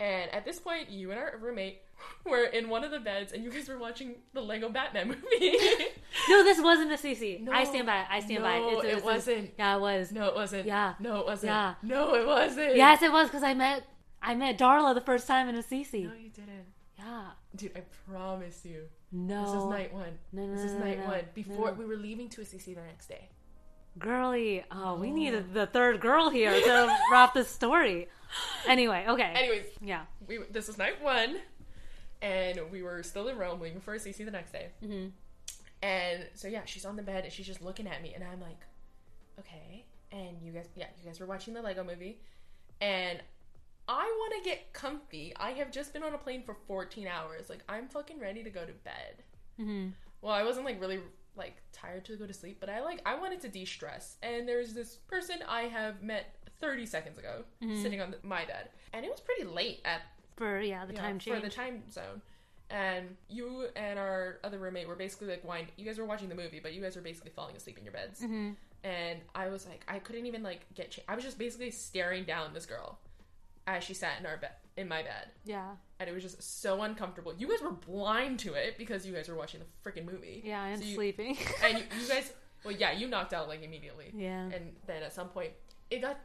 And 0.00 0.32
at 0.32 0.44
this 0.44 0.60
point, 0.60 0.90
you 0.90 1.10
and 1.10 1.18
our 1.18 1.34
roommate 1.40 1.82
were 2.24 2.44
in 2.44 2.68
one 2.68 2.84
of 2.84 2.90
the 2.90 3.00
beds, 3.00 3.32
and 3.32 3.42
you 3.42 3.50
guys 3.50 3.68
were 3.68 3.78
watching 3.78 4.16
the 4.32 4.40
Lego 4.40 4.68
Batman 4.68 5.08
movie. 5.32 5.58
No, 6.28 6.44
this 6.44 6.60
wasn't 6.60 6.92
Assisi. 6.92 7.40
No. 7.42 7.52
I 7.52 7.64
stand 7.64 7.86
by 7.86 8.00
it. 8.00 8.06
I 8.10 8.20
stand 8.20 8.42
by 8.42 8.56
it. 8.56 8.60
No, 8.60 8.80
it 8.80 9.04
wasn't. 9.04 9.50
Yeah, 9.58 9.76
it 9.76 9.80
was. 9.80 10.12
no, 10.12 10.28
it 10.28 10.34
wasn't. 10.34 10.66
Yeah. 10.66 10.94
No, 11.00 11.20
it 11.20 11.26
wasn't. 11.26 11.50
Yeah. 11.50 11.74
No, 11.82 12.14
it 12.14 12.26
wasn't. 12.26 12.76
Yes, 12.76 13.02
it 13.02 13.10
was 13.12 13.28
because 13.28 13.42
I 13.42 13.54
met 13.54 13.84
I 14.22 14.34
met 14.34 14.58
Darla 14.58 14.94
the 14.94 15.00
first 15.00 15.26
time 15.26 15.48
in 15.48 15.54
Assisi. 15.54 16.04
No, 16.04 16.12
you 16.14 16.30
didn't. 16.30 16.66
Yeah. 16.98 17.30
Dude, 17.54 17.72
I 17.76 17.82
promise 18.10 18.64
you. 18.64 18.82
No. 19.12 19.44
This 19.44 19.54
is 19.54 19.64
night 19.66 19.94
one. 19.94 20.18
No, 20.32 20.46
no, 20.46 20.54
This 20.54 20.64
is 20.64 20.72
no, 20.72 20.78
no, 20.80 20.84
night 20.84 20.98
no, 20.98 21.06
one. 21.06 21.20
Before 21.34 21.66
no. 21.68 21.72
we 21.72 21.84
were 21.84 21.96
leaving 21.96 22.28
to 22.30 22.40
Assisi 22.42 22.74
the 22.74 22.82
next 22.82 23.08
day. 23.08 23.28
Girly. 23.98 24.64
Oh, 24.70 24.94
we 24.96 25.10
needed 25.10 25.52
the 25.54 25.66
third 25.66 26.00
girl 26.00 26.30
here 26.30 26.52
to 26.52 26.96
wrap 27.12 27.34
this 27.34 27.48
story. 27.48 28.08
Anyway, 28.66 29.04
okay. 29.08 29.32
Anyways, 29.34 29.64
Yeah. 29.80 30.02
we 30.26 30.38
this 30.50 30.68
is 30.68 30.78
night 30.78 31.02
one, 31.02 31.36
and 32.22 32.60
we 32.70 32.82
were 32.82 33.02
still 33.02 33.28
in 33.28 33.38
Rome 33.38 33.60
leaving 33.60 33.80
for 33.80 33.94
Assisi 33.94 34.24
the 34.24 34.30
next 34.30 34.52
day. 34.52 34.68
hmm 34.84 35.06
And 35.82 36.26
so 36.34 36.48
yeah, 36.48 36.64
she's 36.64 36.84
on 36.84 36.96
the 36.96 37.02
bed 37.02 37.24
and 37.24 37.32
she's 37.32 37.46
just 37.46 37.62
looking 37.62 37.86
at 37.86 38.02
me, 38.02 38.12
and 38.14 38.22
I'm 38.24 38.40
like, 38.40 38.60
okay. 39.40 39.84
And 40.12 40.40
you 40.42 40.52
guys, 40.52 40.66
yeah, 40.74 40.86
you 41.00 41.06
guys 41.08 41.20
were 41.20 41.26
watching 41.26 41.54
the 41.54 41.62
Lego 41.62 41.84
movie, 41.84 42.18
and 42.80 43.18
I 43.88 44.04
want 44.04 44.42
to 44.42 44.48
get 44.50 44.72
comfy. 44.72 45.32
I 45.36 45.52
have 45.52 45.70
just 45.70 45.92
been 45.92 46.02
on 46.02 46.12
a 46.14 46.18
plane 46.18 46.42
for 46.44 46.56
14 46.66 47.06
hours. 47.06 47.48
Like 47.48 47.60
I'm 47.68 47.88
fucking 47.88 48.18
ready 48.20 48.42
to 48.42 48.50
go 48.50 48.64
to 48.64 48.72
bed. 48.72 49.22
hmm 49.56 49.88
Well, 50.20 50.32
I 50.34 50.44
wasn't 50.44 50.66
like 50.66 50.80
really 50.80 51.00
like 51.38 51.56
tired 51.72 52.04
to 52.06 52.16
go 52.16 52.26
to 52.26 52.32
sleep, 52.34 52.58
but 52.60 52.68
I 52.68 52.80
like 52.82 53.00
I 53.06 53.14
wanted 53.18 53.40
to 53.42 53.48
de-stress. 53.48 54.16
And 54.22 54.46
there's 54.48 54.74
this 54.74 54.96
person 55.06 55.36
I 55.48 55.62
have 55.62 56.02
met 56.02 56.34
30 56.60 56.86
seconds 56.86 57.18
ago 57.18 57.44
sitting 57.82 58.00
on 58.00 58.10
the, 58.10 58.18
my 58.22 58.44
bed, 58.44 58.68
and 58.92 59.04
it 59.04 59.10
was 59.10 59.20
pretty 59.20 59.44
late 59.44 59.80
at 59.84 60.02
For 60.36 60.60
yeah, 60.60 60.84
the 60.86 60.92
time 60.92 61.18
for 61.18 61.24
change. 61.30 61.42
the 61.44 61.50
time 61.50 61.82
zone. 61.90 62.20
And 62.70 63.16
you 63.30 63.68
and 63.76 63.98
our 63.98 64.40
other 64.44 64.58
roommate 64.58 64.86
were 64.88 64.96
basically 64.96 65.28
like 65.28 65.42
wind. 65.42 65.68
You 65.78 65.86
guys 65.86 65.98
were 65.98 66.04
watching 66.04 66.28
the 66.28 66.34
movie, 66.34 66.60
but 66.62 66.74
you 66.74 66.82
guys 66.82 66.96
were 66.96 67.02
basically 67.02 67.30
falling 67.30 67.56
asleep 67.56 67.78
in 67.78 67.84
your 67.84 67.94
beds. 67.94 68.20
hmm 68.22 68.50
And 68.84 69.20
I 69.34 69.48
was 69.48 69.66
like, 69.66 69.84
I 69.88 69.98
couldn't 70.00 70.26
even 70.26 70.42
like 70.42 70.66
get. 70.74 70.90
Cha- 70.90 71.02
I 71.08 71.14
was 71.14 71.24
just 71.24 71.38
basically 71.38 71.70
staring 71.70 72.24
down 72.24 72.52
this 72.52 72.66
girl 72.66 72.98
as 73.76 73.84
she 73.84 73.94
sat 73.94 74.18
in 74.18 74.26
our 74.26 74.36
bed, 74.38 74.50
in 74.76 74.88
my 74.88 75.02
bed, 75.02 75.28
Yeah. 75.44 75.72
and 76.00 76.08
it 76.08 76.12
was 76.12 76.22
just 76.22 76.42
so 76.62 76.82
uncomfortable. 76.82 77.34
You 77.36 77.48
guys 77.48 77.60
were 77.62 77.72
blind 77.72 78.38
to 78.40 78.54
it 78.54 78.78
because 78.78 79.06
you 79.06 79.12
guys 79.12 79.28
were 79.28 79.34
watching 79.36 79.60
the 79.60 79.90
freaking 79.90 80.04
movie. 80.10 80.42
Yeah, 80.44 80.60
I'm 80.62 80.78
So 80.78 80.84
you- 80.84 80.94
sleeping. 80.94 81.36
And 81.62 81.78
you, 81.78 81.84
you 82.00 82.08
guys, 82.14 82.32
well, 82.64 82.74
yeah, 82.74 82.92
you 82.92 83.06
knocked 83.08 83.32
out 83.34 83.46
like 83.48 83.62
immediately. 83.62 84.10
yeah. 84.14 84.42
And 84.44 84.74
then 84.86 85.02
at 85.02 85.12
some 85.12 85.28
point, 85.28 85.52
it 85.90 86.00
got. 86.00 86.18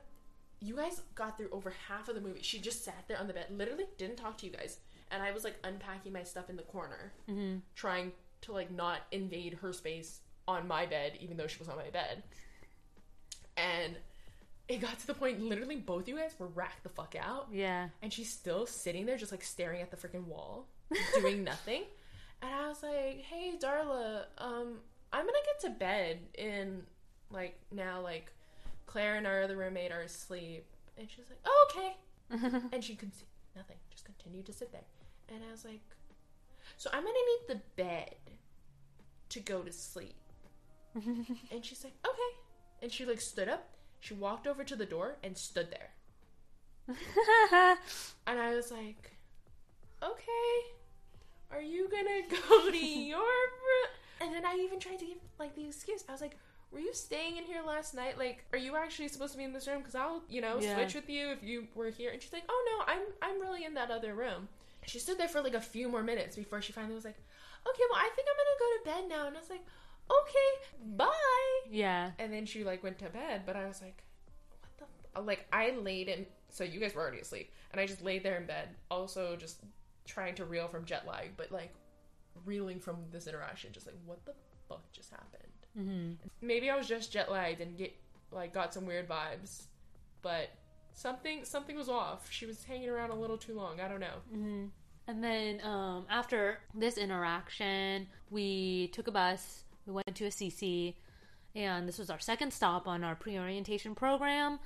You 0.59 0.77
guys 0.77 1.01
got 1.13 1.37
through 1.37 1.49
over 1.51 1.73
half 1.89 2.07
of 2.07 2.15
the 2.15 2.21
movie. 2.21 2.39
She 2.41 2.57
just 2.59 2.85
sat 2.85 3.03
there 3.09 3.19
on 3.19 3.27
the 3.27 3.33
bed, 3.33 3.47
literally 3.51 3.83
didn't 3.97 4.15
talk 4.15 4.37
to 4.37 4.45
you 4.45 4.51
guys. 4.53 4.77
And 5.11 5.21
I 5.21 5.31
was 5.31 5.43
like 5.43 5.55
unpacking 5.65 6.13
my 6.13 6.23
stuff 6.23 6.49
in 6.49 6.55
the 6.55 6.63
corner, 6.63 7.11
hmm 7.27 7.57
trying 7.75 8.13
to 8.43 8.53
like 8.53 8.71
not 8.71 9.01
invade 9.11 9.55
her 9.55 9.73
space 9.73 10.21
on 10.47 10.65
my 10.65 10.85
bed, 10.85 11.17
even 11.19 11.35
though 11.35 11.47
she 11.47 11.59
was 11.59 11.67
on 11.67 11.75
my 11.75 11.89
bed. 11.89 12.23
And 13.57 13.97
it 14.67 14.79
got 14.79 14.97
to 14.99 15.07
the 15.07 15.13
point, 15.13 15.41
literally, 15.41 15.75
both 15.75 16.07
you 16.07 16.17
guys 16.17 16.33
were 16.39 16.47
racked 16.47 16.83
the 16.83 16.89
fuck 16.89 17.15
out. 17.19 17.47
Yeah. 17.51 17.89
And 18.01 18.13
she's 18.13 18.31
still 18.31 18.65
sitting 18.65 19.05
there, 19.05 19.17
just 19.17 19.31
like 19.31 19.43
staring 19.43 19.81
at 19.81 19.91
the 19.91 19.97
freaking 19.97 20.25
wall, 20.25 20.67
doing 21.15 21.43
nothing. 21.43 21.83
And 22.41 22.53
I 22.53 22.67
was 22.67 22.81
like, 22.83 23.21
"Hey, 23.21 23.55
Darla, 23.61 24.25
um, 24.37 24.79
I'm 25.11 25.25
gonna 25.25 25.37
get 25.45 25.59
to 25.61 25.69
bed 25.69 26.19
in 26.35 26.83
like 27.29 27.57
now. 27.71 28.01
Like, 28.01 28.31
Claire 28.85 29.15
and 29.15 29.27
our 29.27 29.43
other 29.43 29.57
roommate 29.57 29.91
are 29.91 30.01
asleep." 30.01 30.65
And 30.97 31.09
she's 31.09 31.25
like, 31.29 31.39
"Oh, 31.45 31.67
okay." 31.71 31.97
and 32.73 32.83
she 32.83 32.95
could 32.95 33.13
see 33.13 33.25
nothing, 33.55 33.77
just 33.91 34.05
continued 34.05 34.45
to 34.47 34.53
sit 34.53 34.71
there. 34.71 34.83
And 35.29 35.43
I 35.47 35.51
was 35.51 35.65
like, 35.65 35.81
"So 36.77 36.89
I'm 36.93 37.03
gonna 37.03 37.13
need 37.13 37.47
the 37.55 37.61
bed 37.75 38.15
to 39.29 39.39
go 39.39 39.61
to 39.61 39.71
sleep." 39.71 40.15
and 40.95 41.63
she's 41.65 41.83
like, 41.83 41.95
"Okay." 42.05 42.37
And 42.81 42.91
she 42.91 43.05
like 43.05 43.21
stood 43.21 43.49
up. 43.49 43.69
She 44.03 44.13
walked 44.13 44.47
over 44.47 44.65
to 44.65 44.75
the 44.75 44.85
door 44.85 45.15
and 45.23 45.37
stood 45.37 45.69
there. 45.71 45.91
And 48.27 48.39
I 48.39 48.53
was 48.53 48.69
like, 48.69 49.11
okay, 50.01 50.49
are 51.51 51.61
you 51.61 51.87
gonna 51.89 52.21
go 52.29 52.69
to 52.71 52.77
your 52.85 53.19
room? 53.19 53.89
And 54.21 54.33
then 54.33 54.45
I 54.45 54.57
even 54.61 54.79
tried 54.79 54.99
to 54.99 55.05
give 55.05 55.17
like 55.39 55.55
the 55.55 55.65
excuse. 55.67 56.03
I 56.09 56.11
was 56.11 56.19
like, 56.19 56.37
were 56.71 56.79
you 56.79 56.93
staying 56.93 57.37
in 57.37 57.45
here 57.45 57.61
last 57.65 57.93
night? 57.93 58.17
Like, 58.17 58.43
are 58.51 58.57
you 58.57 58.75
actually 58.75 59.07
supposed 59.07 59.31
to 59.33 59.37
be 59.37 59.45
in 59.45 59.53
this 59.53 59.67
room? 59.67 59.77
Because 59.79 59.95
I'll, 59.95 60.23
you 60.29 60.41
know, 60.41 60.59
Yeah. 60.59 60.75
switch 60.75 60.95
with 60.95 61.09
you 61.09 61.31
if 61.31 61.41
you 61.41 61.67
were 61.73 61.89
here. 61.89 62.11
And 62.11 62.21
she's 62.21 62.33
like, 62.33 62.43
oh 62.49 62.61
no, 62.69 62.93
I'm 62.93 63.03
I'm 63.21 63.39
really 63.41 63.63
in 63.63 63.73
that 63.75 63.89
other 63.89 64.13
room. 64.15 64.49
She 64.85 64.99
stood 64.99 65.17
there 65.17 65.29
for 65.29 65.41
like 65.41 65.53
a 65.53 65.61
few 65.61 65.87
more 65.87 66.03
minutes 66.03 66.35
before 66.35 66.61
she 66.61 66.73
finally 66.73 66.95
was 66.95 67.05
like, 67.05 67.19
okay, 67.69 67.83
well 67.89 67.99
I 68.01 68.09
think 68.15 68.27
I'm 68.27 68.37
gonna 68.41 68.59
go 68.59 68.69
to 68.77 68.83
bed 69.01 69.09
now. 69.17 69.27
And 69.27 69.37
I 69.37 69.39
was 69.39 69.49
like, 69.49 69.65
okay, 70.09 70.95
bye. 70.95 71.09
yeah. 71.69 72.11
And 72.19 72.31
then 72.31 72.45
she 72.45 72.63
like 72.63 72.83
went 72.83 72.99
to 72.99 73.09
bed, 73.09 73.43
but 73.45 73.55
I 73.55 73.65
was 73.65 73.81
like, 73.81 74.03
what 74.61 74.71
the? 74.77 75.19
F-? 75.19 75.25
Like 75.25 75.45
I 75.51 75.71
laid 75.71 76.07
in. 76.09 76.25
So 76.49 76.63
you 76.63 76.79
guys 76.79 76.93
were 76.93 77.01
already 77.01 77.19
asleep, 77.19 77.51
and 77.71 77.81
I 77.81 77.85
just 77.87 78.03
laid 78.03 78.23
there 78.23 78.37
in 78.37 78.45
bed, 78.45 78.69
also 78.91 79.35
just 79.35 79.61
trying 80.05 80.35
to 80.35 80.45
reel 80.45 80.67
from 80.67 80.85
jet 80.85 81.07
lag, 81.07 81.31
but 81.37 81.51
like 81.51 81.73
reeling 82.45 82.79
from 82.79 82.97
this 83.11 83.25
interaction, 83.27 83.71
just 83.71 83.87
like 83.87 83.95
what 84.05 84.23
the 84.25 84.33
fuck 84.69 84.91
just 84.91 85.09
happened? 85.11 85.39
hmm 85.75 86.27
Maybe 86.45 86.69
I 86.69 86.75
was 86.77 86.87
just 86.87 87.11
jet 87.11 87.31
lagged 87.31 87.61
and 87.61 87.75
get 87.77 87.95
like 88.31 88.53
got 88.53 88.73
some 88.73 88.85
weird 88.85 89.07
vibes, 89.09 89.63
but 90.21 90.49
something 90.93 91.43
something 91.43 91.75
was 91.75 91.89
off. 91.89 92.27
She 92.29 92.45
was 92.45 92.63
hanging 92.63 92.89
around 92.89 93.09
a 93.09 93.15
little 93.15 93.37
too 93.37 93.55
long. 93.55 93.79
I 93.79 93.87
don't 93.87 93.99
know. 93.99 94.17
hmm 94.31 94.65
And 95.07 95.23
then 95.23 95.59
um, 95.63 96.05
after 96.09 96.59
this 96.75 96.97
interaction, 96.99 98.07
we 98.29 98.89
took 98.93 99.07
a 99.07 99.11
bus. 99.11 99.62
We 99.85 99.93
went 99.93 100.15
to 100.15 100.25
Assisi, 100.25 100.97
and 101.55 101.87
this 101.87 101.97
was 101.99 102.09
our 102.09 102.19
second 102.19 102.51
stop 102.53 102.87
on 102.87 103.03
our 103.03 103.15
pre-orientation 103.15 103.95
program. 103.95 104.59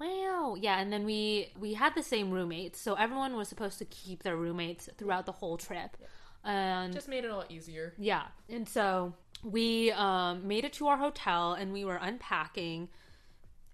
Wow, 0.00 0.54
yeah, 0.58 0.78
and 0.78 0.92
then 0.92 1.04
we 1.04 1.50
we 1.58 1.74
had 1.74 1.94
the 1.96 2.02
same 2.04 2.30
roommates, 2.30 2.80
so 2.80 2.94
everyone 2.94 3.34
was 3.36 3.48
supposed 3.48 3.78
to 3.78 3.84
keep 3.84 4.22
their 4.22 4.36
roommates 4.36 4.88
throughout 4.96 5.26
the 5.26 5.32
whole 5.32 5.56
trip, 5.56 5.96
and 6.44 6.92
Just 6.92 7.08
made 7.08 7.24
it 7.24 7.30
a 7.30 7.36
lot 7.36 7.50
easier. 7.50 7.94
yeah, 7.98 8.26
and 8.48 8.68
so 8.68 9.14
we 9.42 9.90
um, 9.92 10.46
made 10.46 10.64
it 10.64 10.72
to 10.74 10.86
our 10.86 10.96
hotel 10.98 11.52
and 11.54 11.72
we 11.72 11.84
were 11.84 11.96
unpacking. 12.00 12.88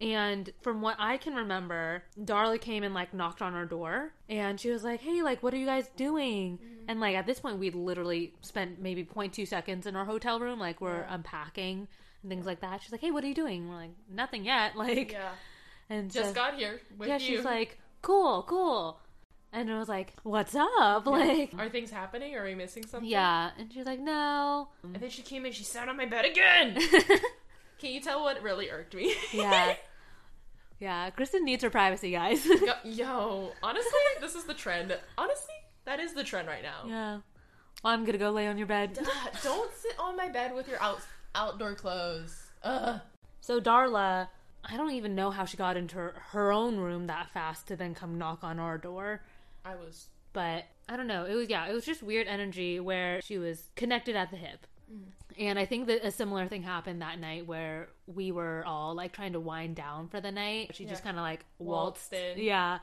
And 0.00 0.50
from 0.62 0.82
what 0.82 0.96
I 0.98 1.16
can 1.16 1.34
remember, 1.34 2.02
Darla 2.20 2.60
came 2.60 2.82
and 2.82 2.92
like 2.94 3.14
knocked 3.14 3.40
on 3.40 3.54
our 3.54 3.64
door 3.64 4.12
and 4.28 4.58
she 4.60 4.70
was 4.70 4.82
like, 4.84 5.00
Hey, 5.00 5.22
like, 5.22 5.42
what 5.42 5.54
are 5.54 5.56
you 5.56 5.66
guys 5.66 5.88
doing? 5.96 6.58
Mm-hmm. 6.58 6.84
And 6.88 7.00
like 7.00 7.14
at 7.16 7.26
this 7.26 7.40
point, 7.40 7.58
we'd 7.58 7.74
literally 7.74 8.34
spent 8.40 8.80
maybe 8.80 9.04
0.2 9.04 9.46
seconds 9.46 9.86
in 9.86 9.96
our 9.96 10.04
hotel 10.04 10.40
room, 10.40 10.58
like, 10.58 10.80
we're 10.80 10.98
Yeah. 11.00 11.14
unpacking 11.14 11.88
and 12.22 12.30
things 12.30 12.44
like 12.44 12.60
that. 12.60 12.82
She's 12.82 12.92
like, 12.92 13.00
Hey, 13.00 13.10
what 13.12 13.22
are 13.24 13.28
you 13.28 13.34
doing? 13.34 13.68
We're 13.68 13.76
like, 13.76 13.92
Nothing 14.12 14.44
yet. 14.44 14.72
Like, 14.76 15.12
Yeah, 15.12 15.30
and 15.88 16.10
just 16.10 16.34
got 16.34 16.54
here 16.54 16.80
with 16.98 17.08
yeah, 17.08 17.14
you. 17.18 17.36
she's 17.36 17.44
like, 17.44 17.78
Cool, 18.02 18.42
cool. 18.48 18.98
And 19.52 19.70
I 19.70 19.78
was 19.78 19.88
like, 19.88 20.12
What's 20.24 20.54
up? 20.56 21.06
Like, 21.06 21.54
Are 21.56 21.68
things 21.70 21.90
happening? 21.92 22.34
Are 22.34 22.44
we 22.44 22.56
missing 22.56 22.84
something? 22.86 23.08
yeah. 23.08 23.50
And 23.58 23.72
she's 23.72 23.86
like, 23.86 24.00
No. 24.00 24.68
And 24.82 24.96
then 24.96 25.08
she 25.10 25.22
came 25.22 25.46
in, 25.46 25.52
she 25.52 25.62
sat 25.64 25.88
on 25.88 25.96
my 25.96 26.06
bed 26.06 26.24
again. 26.24 26.76
Can 27.78 27.90
you 27.92 28.00
tell 28.00 28.22
what 28.22 28.42
really 28.42 28.70
irked 28.70 28.94
me? 28.94 29.14
Yeah. 29.32 29.74
Yeah, 30.80 31.08
Kristen 31.10 31.44
needs 31.44 31.62
her 31.62 31.70
privacy, 31.70 32.10
guys. 32.10 32.46
yo, 32.84 33.52
honestly, 33.62 34.00
this 34.20 34.34
is 34.34 34.44
the 34.44 34.52
trend. 34.52 34.94
Honestly, 35.16 35.54
that 35.84 36.00
is 36.00 36.14
the 36.14 36.24
trend 36.24 36.48
right 36.48 36.62
now. 36.64 36.82
yeah. 36.86 37.20
Well, 37.82 37.92
I'm 37.92 38.04
gonna 38.04 38.18
go 38.18 38.30
lay 38.30 38.48
on 38.48 38.58
your 38.58 38.66
bed. 38.66 38.98
Don't 39.42 39.72
sit 39.76 39.94
on 39.98 40.16
my 40.16 40.28
bed 40.28 40.52
with 40.54 40.68
your 40.68 40.82
out 40.82 41.00
outdoor 41.34 41.74
clothes. 41.74 42.36
Ugh. 42.64 43.00
So 43.40 43.60
Darla, 43.60 44.28
I 44.64 44.76
don't 44.76 44.90
even 44.92 45.14
know 45.14 45.30
how 45.30 45.44
she 45.44 45.56
got 45.56 45.76
into 45.76 45.96
her, 45.96 46.14
her 46.30 46.50
own 46.52 46.76
room 46.78 47.06
that 47.06 47.30
fast 47.30 47.68
to 47.68 47.76
then 47.76 47.94
come 47.94 48.18
knock 48.18 48.42
on 48.42 48.58
our 48.58 48.76
door. 48.76 49.22
I 49.64 49.76
was 49.76 50.08
But 50.32 50.64
I 50.88 50.96
don't 50.96 51.06
know. 51.06 51.24
It 51.24 51.34
was 51.34 51.48
yeah, 51.48 51.66
it 51.68 51.72
was 51.72 51.84
just 51.84 52.02
weird 52.02 52.26
energy 52.26 52.80
where 52.80 53.20
she 53.22 53.38
was 53.38 53.70
connected 53.76 54.16
at 54.16 54.30
the 54.30 54.36
hip. 54.38 54.66
Mm. 54.92 55.04
And 55.38 55.58
I 55.58 55.66
think 55.66 55.86
that 55.88 56.04
a 56.06 56.10
similar 56.10 56.46
thing 56.48 56.62
happened 56.62 57.02
that 57.02 57.18
night 57.18 57.46
where 57.46 57.88
we 58.06 58.30
were 58.32 58.62
all 58.66 58.94
like 58.94 59.12
trying 59.12 59.32
to 59.32 59.40
wind 59.40 59.76
down 59.76 60.08
for 60.08 60.20
the 60.20 60.30
night. 60.32 60.70
She 60.74 60.84
just 60.84 61.02
kind 61.02 61.16
of 61.16 61.22
like 61.22 61.44
waltzed. 61.58 62.12
Waltzed 62.12 62.38
in. 62.38 62.44
Yeah. 62.44 62.78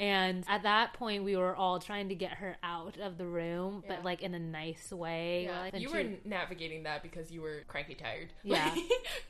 And 0.00 0.42
at 0.48 0.62
that 0.64 0.94
point, 0.94 1.22
we 1.22 1.36
were 1.36 1.54
all 1.54 1.78
trying 1.78 2.08
to 2.08 2.14
get 2.14 2.32
her 2.38 2.56
out 2.62 2.98
of 2.98 3.18
the 3.18 3.26
room, 3.26 3.84
Yeah. 3.86 3.94
but 3.96 4.04
like 4.04 4.22
in 4.22 4.34
a 4.34 4.38
nice 4.38 4.90
way. 4.90 5.44
Yeah, 5.44 5.60
Like, 5.60 5.78
you 5.78 5.88
she- 5.88 5.94
were 5.94 6.10
navigating 6.24 6.84
that 6.84 7.02
because 7.02 7.30
you 7.30 7.40
were 7.42 7.62
cranky 7.68 7.94
tired. 7.94 8.32
Yeah. 8.42 8.70
Like, 8.74 8.84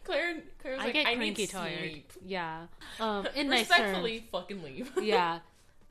Claire, 0.05 0.43
Claire 0.61 0.75
was 0.75 0.83
I 0.83 0.85
like, 0.85 0.93
get 0.95 1.07
I 1.07 1.15
cranky 1.17 1.43
need 1.43 1.51
tired. 1.51 1.79
sleep. 1.79 2.13
Yeah. 2.25 2.67
Um, 3.01 3.27
in. 3.35 3.49
Respectfully, 3.51 4.25
fucking 4.33 4.63
leave. 4.63 4.91
yeah. 5.03 5.41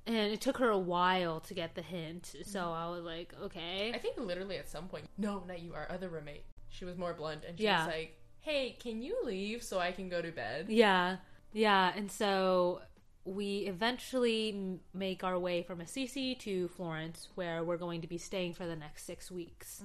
And 0.07 0.15
it 0.33 0.41
took 0.41 0.57
her 0.57 0.69
a 0.69 0.79
while 0.79 1.39
to 1.41 1.53
get 1.53 1.75
the 1.75 1.81
hint. 1.81 2.33
So 2.45 2.59
Mm-hmm. 2.59 2.73
I 2.73 2.89
was 2.89 3.03
like, 3.03 3.33
okay. 3.43 3.91
I 3.93 3.97
think 3.99 4.17
literally 4.17 4.57
at 4.57 4.67
some 4.69 4.87
point, 4.87 5.05
no, 5.17 5.43
not 5.47 5.61
you, 5.61 5.73
our 5.75 5.87
other 5.91 6.09
roommate. 6.09 6.43
She 6.69 6.85
was 6.85 6.97
more 6.97 7.13
blunt 7.13 7.43
and 7.47 7.57
she 7.57 7.65
Yeah. 7.65 7.85
was 7.85 7.93
like, 7.93 8.17
"Hey, 8.39 8.75
can 8.79 9.01
you 9.01 9.17
leave 9.23 9.61
so 9.61 9.79
I 9.79 9.91
can 9.91 10.09
go 10.09 10.21
to 10.21 10.31
bed?" 10.31 10.67
Yeah. 10.69 11.17
Yeah. 11.53 11.91
And 11.95 12.09
so 12.11 12.81
we 13.25 13.59
eventually 13.67 14.49
m- 14.53 14.79
make 14.93 15.23
our 15.23 15.37
way 15.37 15.61
from 15.61 15.81
Assisi 15.81 16.33
to 16.35 16.67
Florence, 16.69 17.27
where 17.35 17.63
we're 17.63 17.77
going 17.77 18.01
to 18.01 18.07
be 18.07 18.17
staying 18.17 18.53
for 18.55 18.65
the 18.65 18.75
next 18.75 19.05
six 19.05 19.29
weeks. 19.29 19.83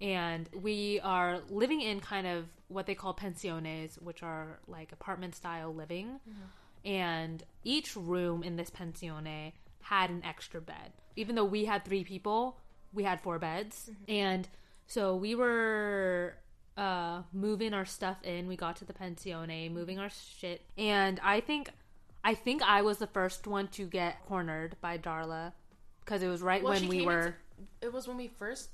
And 0.00 0.48
we 0.54 1.00
are 1.00 1.40
living 1.50 1.80
in 1.82 2.00
kind 2.00 2.26
of 2.26 2.46
what 2.68 2.86
they 2.86 2.94
call 2.94 3.12
pensiones, 3.12 3.98
which 4.00 4.22
are 4.22 4.60
like 4.68 4.92
apartment 4.92 5.34
style 5.34 5.74
living. 5.74 6.20
And 6.84 7.42
each 7.64 7.96
room 7.96 8.42
in 8.42 8.56
this 8.56 8.70
pensione 8.70 9.52
had 9.82 10.10
an 10.10 10.22
extra 10.24 10.60
bed. 10.60 10.92
Even 11.16 11.34
though 11.34 11.44
we 11.44 11.64
had 11.64 11.84
three 11.84 12.04
people, 12.04 12.58
we 12.92 13.02
had 13.04 13.20
four 13.20 13.38
beds. 13.38 13.90
And 14.08 14.48
so 14.86 15.16
we 15.16 15.34
were 15.34 16.34
uh, 16.76 17.22
moving 17.32 17.74
our 17.74 17.84
stuff 17.84 18.22
in. 18.22 18.46
We 18.48 18.56
got 18.56 18.76
to 18.76 18.84
the 18.84 18.92
pensione, 18.92 19.70
moving 19.70 19.98
our 19.98 20.10
shit. 20.10 20.62
And 20.78 21.20
I 21.22 21.40
think. 21.40 21.70
I 22.22 22.34
think 22.34 22.60
I 22.62 22.82
was 22.82 22.98
the 22.98 23.06
first 23.06 23.46
one 23.46 23.68
to 23.68 23.86
get 23.86 24.22
cornered 24.26 24.76
by 24.82 24.98
Darla 24.98 25.52
because 26.04 26.22
it 26.22 26.28
was 26.28 26.42
right 26.42 26.62
Well, 26.62 26.74
when 26.74 26.86
we 26.86 27.06
were 27.06 27.18
into- 27.20 27.34
it 27.80 27.92
was 27.94 28.06
when 28.06 28.18
we 28.18 28.28
first, 28.28 28.68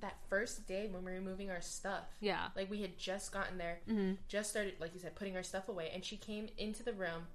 that 0.00 0.16
first 0.28 0.66
day 0.66 0.88
when 0.90 1.04
we 1.04 1.12
were 1.12 1.20
moving 1.20 1.50
our 1.50 1.60
stuff. 1.60 2.04
yeah 2.20 2.48
Like 2.56 2.70
we 2.70 2.80
had 2.82 2.98
just 2.98 3.32
gotten 3.32 3.58
there, 3.58 3.78
Mm-hmm. 3.88 4.14
just 4.28 4.50
started, 4.50 4.74
like 4.80 4.94
you 4.94 5.00
said, 5.00 5.14
putting 5.14 5.36
our 5.36 5.42
stuff 5.42 5.68
away, 5.68 5.90
and 5.94 6.04
she 6.04 6.16
came 6.16 6.48
into 6.58 6.82
the 6.82 6.92
room. 6.92 7.26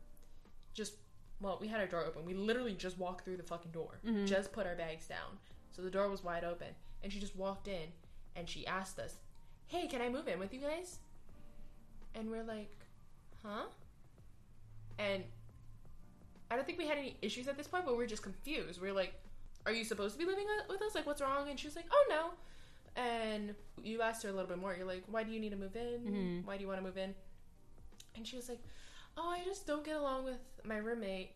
Just 0.73 0.93
well, 1.39 1.57
we 1.61 1.67
had 1.67 1.79
our 1.79 1.85
door 1.87 2.03
open. 2.03 2.25
We 2.25 2.33
literally 2.33 2.73
just 2.73 2.97
walked 2.97 3.23
through 3.23 3.37
the 3.37 3.43
fucking 3.43 3.71
door, 3.71 3.99
Mm-hmm. 4.05 4.25
just 4.25 4.51
put 4.51 4.65
our 4.67 4.75
bags 4.75 5.07
down, 5.07 5.37
so 5.71 5.81
the 5.81 5.91
door 5.91 6.09
was 6.09 6.23
wide 6.23 6.43
open, 6.43 6.69
and 7.03 7.13
she 7.13 7.19
just 7.19 7.35
walked 7.35 7.67
in, 7.67 7.89
and 8.35 8.49
she 8.49 8.65
asked 8.67 8.97
us, 8.99 9.15
"Hey, 9.67 9.87
can 9.87 10.01
I 10.01 10.09
move 10.09 10.27
in 10.27 10.39
with 10.39 10.53
you 10.53 10.59
guys?" 10.61 10.99
And 12.15 12.29
we're 12.31 12.43
like, 12.43 12.71
"Huh?" 13.45 13.65
And 14.99 15.23
I 16.49 16.55
don't 16.55 16.65
think 16.65 16.79
we 16.79 16.87
had 16.87 16.97
any 16.97 17.17
issues 17.21 17.47
at 17.47 17.57
this 17.57 17.67
point, 17.67 17.85
but 17.85 17.91
we 17.93 17.97
were 17.99 18.07
just 18.07 18.23
confused. 18.23 18.81
We 18.81 18.89
are 18.89 18.93
like, 18.93 19.13
"Are 19.67 19.73
you 19.73 19.83
supposed 19.83 20.13
to 20.13 20.19
be 20.19 20.25
living 20.25 20.47
with 20.69 20.81
us? 20.81 20.95
Like, 20.95 21.05
what's 21.05 21.21
wrong?" 21.21 21.49
And 21.49 21.59
she 21.59 21.67
was 21.67 21.75
like, 21.75 21.87
"Oh 21.91 22.05
no." 22.09 22.31
And 22.95 23.53
you 23.83 24.01
asked 24.01 24.23
her 24.23 24.29
a 24.29 24.31
little 24.31 24.47
bit 24.47 24.57
more. 24.57 24.73
You're 24.75 24.87
like, 24.87 25.03
"Why 25.07 25.23
do 25.23 25.31
you 25.31 25.39
need 25.39 25.51
to 25.51 25.57
move 25.57 25.75
in? 25.75 25.99
Mhm. 26.05 26.45
Why 26.45 26.55
do 26.57 26.61
you 26.63 26.67
want 26.67 26.79
to 26.79 26.83
move 26.85 26.97
in?" 26.97 27.13
And 28.15 28.25
she 28.27 28.37
was 28.37 28.47
like, 28.49 28.61
"Oh, 29.17 29.29
I 29.29 29.43
just 29.43 29.67
don't 29.67 29.83
get 29.83 29.97
along 29.97 30.23
with 30.25 30.39
my 30.63 30.77
roommate." 30.77 31.35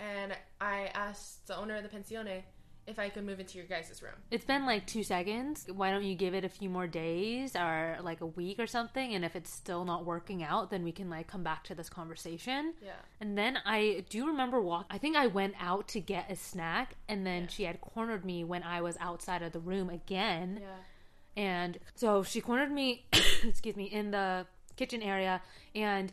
And 0.00 0.36
I 0.60 0.86
asked 0.94 1.46
the 1.46 1.56
owner 1.56 1.76
of 1.76 1.82
the 1.82 1.88
pensione 1.88 2.42
if 2.88 2.98
I 2.98 3.08
could 3.10 3.24
move 3.24 3.38
into 3.40 3.58
your 3.58 3.66
guys' 3.66 4.00
room. 4.02 4.14
It's 4.30 4.44
been 4.44 4.64
like 4.66 4.86
two 4.86 5.02
seconds. 5.02 5.66
Why 5.72 5.90
don't 5.90 6.04
you 6.04 6.14
give 6.14 6.34
it 6.34 6.44
a 6.44 6.48
few 6.48 6.68
more 6.70 6.86
days 6.86 7.54
or 7.54 7.98
like 8.02 8.20
a 8.20 8.26
week 8.26 8.58
or 8.58 8.66
something? 8.66 9.14
And 9.14 9.24
if 9.24 9.36
it's 9.36 9.50
still 9.52 9.84
not 9.84 10.04
working 10.06 10.42
out, 10.42 10.70
then 10.70 10.82
we 10.84 10.92
can 10.92 11.08
like 11.10 11.26
come 11.28 11.42
back 11.42 11.64
to 11.64 11.74
this 11.74 11.88
conversation. 11.88 12.74
Yeah. 12.82 12.92
And 13.20 13.36
then 13.36 13.58
I 13.64 14.04
do 14.08 14.26
remember 14.26 14.60
walk. 14.60 14.86
I 14.90 14.98
think 14.98 15.16
I 15.16 15.26
went 15.26 15.54
out 15.60 15.86
to 15.88 16.00
get 16.00 16.30
a 16.30 16.36
snack, 16.36 16.94
and 17.08 17.26
then 17.26 17.42
Yeah. 17.42 17.48
she 17.48 17.62
had 17.64 17.80
cornered 17.80 18.24
me 18.24 18.42
when 18.44 18.62
I 18.62 18.80
was 18.80 18.96
outside 19.00 19.42
of 19.42 19.52
the 19.52 19.60
room 19.60 19.90
again. 19.90 20.58
Yeah. 20.62 21.42
And 21.42 21.78
so 21.94 22.22
she 22.22 22.40
cornered 22.40 22.72
me, 22.72 23.04
excuse 23.44 23.76
me, 23.76 23.84
in 23.84 24.10
the 24.10 24.46
kitchen 24.76 25.02
area, 25.02 25.40
and 25.74 26.12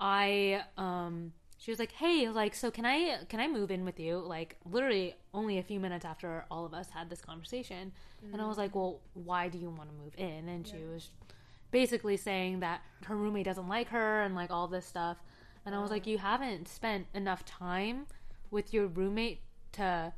I 0.00 0.62
um 0.76 1.32
she 1.64 1.70
was 1.70 1.78
like, 1.78 1.92
"Hey, 1.92 2.28
like 2.28 2.54
so 2.54 2.70
can 2.70 2.84
I 2.84 3.24
can 3.30 3.40
I 3.40 3.48
move 3.48 3.70
in 3.70 3.86
with 3.86 3.98
you?" 3.98 4.18
Like 4.18 4.58
literally 4.66 5.14
only 5.32 5.56
a 5.56 5.62
few 5.62 5.80
minutes 5.80 6.04
after 6.04 6.44
all 6.50 6.66
of 6.66 6.74
us 6.74 6.90
had 6.90 7.08
this 7.08 7.22
conversation. 7.22 7.90
And 8.30 8.42
I 8.42 8.46
was 8.46 8.58
like, 8.58 8.74
"Well, 8.74 9.00
why 9.14 9.48
do 9.48 9.56
you 9.56 9.70
want 9.70 9.88
to 9.88 9.96
move 9.96 10.12
in?" 10.18 10.46
And 10.50 10.66
she 10.66 10.76
Yeah. 10.76 10.88
was 10.92 11.08
basically 11.70 12.18
saying 12.18 12.60
that 12.60 12.82
her 13.06 13.16
roommate 13.16 13.46
doesn't 13.46 13.66
like 13.66 13.88
her 13.88 14.20
and 14.20 14.34
like 14.34 14.50
all 14.50 14.68
this 14.68 14.84
stuff. 14.84 15.16
And 15.64 15.74
I 15.74 15.80
was 15.80 15.90
oh. 15.90 15.94
like, 15.94 16.06
"You 16.06 16.18
haven't 16.18 16.68
spent 16.68 17.06
enough 17.14 17.46
time 17.46 18.08
with 18.50 18.74
your 18.74 18.86
roommate 18.86 19.40
to 19.72 20.12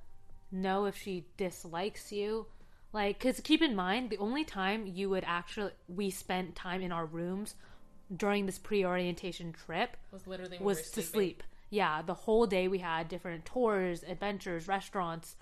know 0.50 0.86
if 0.86 0.96
she 0.96 1.26
dislikes 1.36 2.10
you." 2.10 2.46
Like, 2.92 3.20
because 3.20 3.38
keep 3.38 3.62
in 3.62 3.76
mind, 3.76 4.10
the 4.10 4.18
only 4.18 4.44
time 4.44 4.84
you 4.88 5.10
would 5.10 5.24
actually, 5.24 5.70
we 5.86 6.10
spent 6.10 6.56
time 6.56 6.82
in 6.82 6.90
our 6.90 7.06
rooms 7.06 7.54
during 8.14 8.46
this 8.46 8.58
pre 8.58 8.84
orientation 8.84 9.52
trip 9.52 9.96
Was 10.12 10.26
literally 10.26 10.58
was 10.60 10.78
we 10.78 10.82
to 10.82 10.88
sleeping. 10.90 11.10
sleep. 11.12 11.42
Yeah, 11.70 12.02
the 12.02 12.14
whole 12.14 12.46
day 12.46 12.68
we 12.68 12.78
had 12.78 13.08
different 13.08 13.44
tours, 13.44 14.04
adventures, 14.04 14.68
restaurants, 14.68 15.36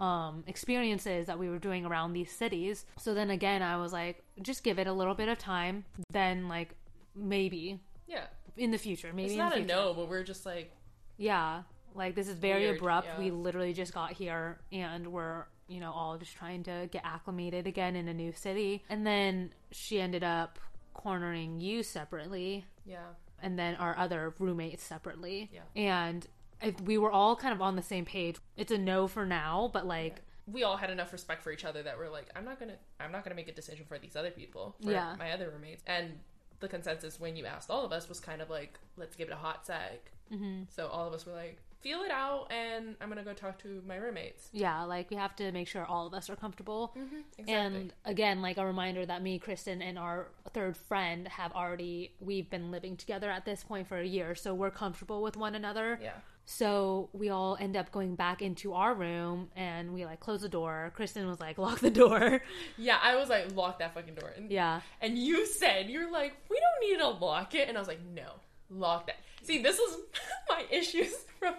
um, 0.00 0.44
experiences 0.46 1.26
that 1.26 1.38
we 1.38 1.48
were 1.48 1.58
doing 1.58 1.84
around 1.84 2.12
these 2.12 2.30
cities. 2.30 2.84
So 2.98 3.12
then 3.14 3.30
again, 3.30 3.62
I 3.62 3.76
was 3.76 3.92
like, 3.92 4.22
just 4.42 4.62
give 4.64 4.78
it 4.78 4.86
a 4.86 4.92
little 4.92 5.14
bit 5.14 5.28
of 5.28 5.38
time. 5.38 5.84
Then, 6.10 6.48
like, 6.48 6.74
maybe 7.14 7.80
Yeah. 8.06 8.26
in 8.56 8.70
the 8.70 8.78
future, 8.78 9.12
maybe 9.12 9.28
It's 9.30 9.36
not 9.38 9.54
a 9.56 9.62
no, 9.64 9.92
but 9.94 10.08
we're 10.08 10.22
just 10.24 10.44
like, 10.46 10.70
Yeah, 11.18 11.62
like 11.94 12.14
this 12.14 12.28
is 12.28 12.34
very 12.36 12.62
Weird, 12.62 12.76
abrupt. 12.78 13.06
yeah. 13.06 13.18
We 13.18 13.30
literally 13.30 13.72
just 13.72 13.92
got 13.94 14.12
here 14.12 14.58
and 14.72 15.12
we're, 15.12 15.44
you 15.68 15.80
know, 15.80 15.92
all 15.92 16.16
just 16.18 16.34
trying 16.36 16.62
to 16.64 16.88
get 16.90 17.02
acclimated 17.04 17.66
again 17.66 17.96
in 17.96 18.06
a 18.08 18.14
new 18.14 18.32
city. 18.32 18.84
And 18.90 19.06
then 19.06 19.52
she 19.72 19.98
ended 20.00 20.22
up 20.24 20.58
cornering 20.96 21.60
you 21.60 21.82
separately 21.82 22.64
yeah. 22.84 22.98
and 23.42 23.58
then 23.58 23.76
our 23.76 23.96
other 23.98 24.34
roommates 24.38 24.82
separately. 24.82 25.50
Yeah. 25.52 25.60
And 25.76 26.26
if 26.62 26.80
we 26.80 26.96
were 26.98 27.12
all 27.12 27.36
kind 27.36 27.52
of 27.54 27.60
on 27.60 27.76
the 27.76 27.82
same 27.82 28.04
page. 28.04 28.36
It's 28.56 28.72
a 28.72 28.78
no 28.78 29.06
for 29.06 29.26
now, 29.26 29.70
but 29.72 29.86
like 29.86 30.22
we 30.46 30.62
all 30.62 30.76
had 30.76 30.90
enough 30.90 31.12
respect 31.12 31.42
for 31.42 31.50
each 31.52 31.64
other 31.64 31.82
that 31.82 31.98
we're 31.98 32.08
like, 32.08 32.26
I'm 32.36 32.44
not 32.44 32.58
gonna, 32.58 32.76
I'm 33.00 33.12
not 33.12 33.24
gonna 33.24 33.34
make 33.36 33.48
a 33.48 33.52
decision 33.54 33.84
for 33.86 33.98
these 33.98 34.16
other 34.16 34.30
people, 34.30 34.76
for 34.82 34.90
Yeah. 34.92 35.14
my 35.18 35.32
other 35.32 35.50
roommates. 35.50 35.82
And 35.86 36.18
the 36.60 36.68
consensus 36.68 37.20
when 37.20 37.36
you 37.36 37.44
asked 37.46 37.68
all 37.68 37.84
of 37.84 37.92
us 37.92 38.08
was 38.08 38.20
kind 38.20 38.40
of 38.40 38.48
like, 38.48 38.78
let's 38.96 39.16
give 39.16 39.28
it 39.28 39.32
a 39.32 39.36
hot 39.36 39.66
sec. 39.66 40.10
hmm 40.30 40.62
So 40.68 40.86
all 40.86 41.06
of 41.06 41.12
us 41.12 41.26
were 41.26 41.32
like, 41.32 41.58
feel 41.86 42.02
it 42.02 42.10
out, 42.10 42.50
and 42.50 42.96
I'm 43.00 43.08
gonna 43.08 43.22
go 43.22 43.32
talk 43.32 43.58
to 43.62 43.80
my 43.86 43.96
roommates. 43.96 44.48
yeah, 44.52 44.82
like 44.82 45.08
we 45.10 45.16
have 45.16 45.36
to 45.36 45.52
make 45.52 45.68
sure 45.68 45.84
all 45.86 46.06
of 46.06 46.14
us 46.14 46.28
are 46.28 46.36
comfortable. 46.36 46.92
Mm-hmm. 46.98 47.16
Exactly. 47.38 47.54
And 47.54 47.92
again, 48.04 48.42
like 48.42 48.56
a 48.58 48.66
reminder 48.66 49.06
that 49.06 49.22
me, 49.22 49.38
Kristen, 49.38 49.80
and 49.82 49.98
our 49.98 50.28
third 50.52 50.76
friend 50.76 51.28
have 51.28 51.52
already 51.52 52.12
we've 52.20 52.50
been 52.50 52.70
living 52.72 52.96
together 52.96 53.30
at 53.30 53.44
this 53.44 53.62
point 53.62 53.86
for 53.86 53.98
a 53.98 54.06
year, 54.06 54.34
so 54.34 54.52
we're 54.52 54.70
comfortable 54.70 55.22
with 55.22 55.36
one 55.36 55.54
another. 55.54 55.98
yeah, 56.02 56.14
So 56.44 57.08
we 57.12 57.28
all 57.30 57.56
end 57.60 57.76
up 57.76 57.92
going 57.92 58.16
back 58.16 58.42
into 58.42 58.72
our 58.74 58.92
room 58.94 59.48
and 59.56 59.92
we 59.94 60.04
like 60.04 60.18
close 60.20 60.40
the 60.40 60.48
door. 60.48 60.92
Kristen 60.96 61.26
was 61.28 61.38
like, 61.40 61.56
lock 61.66 61.78
the 61.80 61.90
door. 61.90 62.42
yeah. 62.76 62.98
I 63.02 63.14
was 63.16 63.28
like, 63.28 63.54
lock 63.54 63.78
that 63.78 63.94
fucking 63.94 64.14
door. 64.14 64.32
And, 64.36 64.50
yeah. 64.50 64.80
and 65.00 65.16
you 65.18 65.46
said 65.46 65.88
you're 65.90 66.10
like, 66.10 66.32
we 66.50 66.58
don't 66.64 66.90
need 66.90 66.98
to 66.98 67.08
lock 67.24 67.54
it, 67.54 67.68
and 67.68 67.76
I 67.76 67.80
was 67.80 67.88
like, 67.88 68.00
no, 68.14 68.28
lock 68.70 69.06
that. 69.06 69.16
See, 69.42 69.62
this 69.62 69.78
is 69.78 69.96
my 70.48 70.64
issues 70.70 71.14
from 71.38 71.54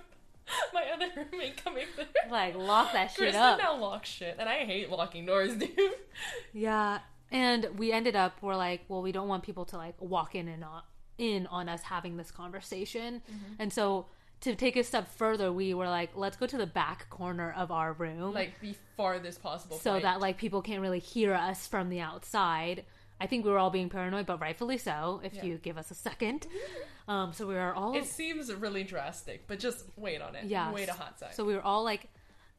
my 0.74 0.86
other 0.93 1.08
roommate 1.16 1.64
coming 1.64 1.86
there. 1.95 2.06
Like 2.30 2.56
lock 2.56 2.93
that 2.93 3.08
shit 3.12 3.18
Kristen 3.18 3.41
up. 3.41 3.60
now 3.60 3.78
locks 3.78 4.10
shit, 4.10 4.36
and 4.39 4.48
I 4.48 4.66
hate 4.66 4.89
locking 4.89 5.26
doors, 5.26 5.56
dude. 5.56 5.72
Yeah. 6.54 7.00
And 7.30 7.68
we 7.78 7.91
ended 7.91 8.16
up 8.16 8.38
we're 8.41 8.56
like, 8.56 8.86
well, 8.88 9.02
we 9.02 9.12
don't 9.12 9.28
want 9.28 9.43
people 9.43 9.66
to 9.66 9.78
like 9.78 9.95
walk 10.00 10.36
in 10.36 10.48
and 10.48 10.64
on 10.64 10.82
in 11.18 11.48
on 11.48 11.68
us 11.68 11.82
having 11.82 12.18
this 12.18 12.32
conversation. 12.32 13.22
Mm-hmm. 13.30 13.54
And 13.60 13.74
so 13.74 14.08
to 14.41 14.56
take 14.56 14.76
a 14.76 14.84
step 14.84 15.10
further, 15.16 15.52
we 15.52 15.74
were 15.74 15.88
like, 15.88 16.12
let's 16.16 16.38
go 16.38 16.45
to 16.45 16.58
the 16.58 16.68
back 16.68 17.10
corner 17.10 17.54
of 17.58 17.72
our 17.72 17.93
room. 17.93 18.34
Like 18.34 18.60
the 18.62 18.76
farthest 18.95 19.41
possible. 19.41 19.78
so 19.78 20.00
that 20.00 20.20
like 20.20 20.38
people 20.38 20.62
can't 20.62 20.82
really 20.82 21.00
hear 21.00 21.34
us 21.34 21.68
from 21.68 21.89
the 21.89 22.02
outside. 22.02 22.86
I 23.20 23.28
think 23.28 23.45
we 23.45 23.51
were 23.51 23.57
all 23.57 23.70
being 23.72 23.89
paranoid, 23.89 24.26
but 24.26 24.39
rightfully 24.39 24.78
so. 24.78 25.22
If 25.24 25.34
Yeah. 25.36 25.45
you 25.45 25.57
give 25.57 25.78
us 25.78 25.89
a 25.91 25.95
second, 25.95 26.45
um, 27.07 27.34
so 27.34 27.47
we 27.47 27.55
were 27.55 27.74
all 27.74 27.95
it 27.95 28.05
seems 28.05 28.53
really 28.53 28.84
drastic, 28.84 29.47
but 29.47 29.59
just 29.59 29.86
wait 29.95 30.22
on 30.22 30.36
it. 30.36 30.45
Yeah. 30.45 30.72
wait 30.72 30.88
a 30.89 30.93
hot 30.93 31.18
sec. 31.20 31.34
So 31.34 31.43
we 31.43 31.55
were 31.55 31.61
all 31.63 31.84
like 31.84 32.07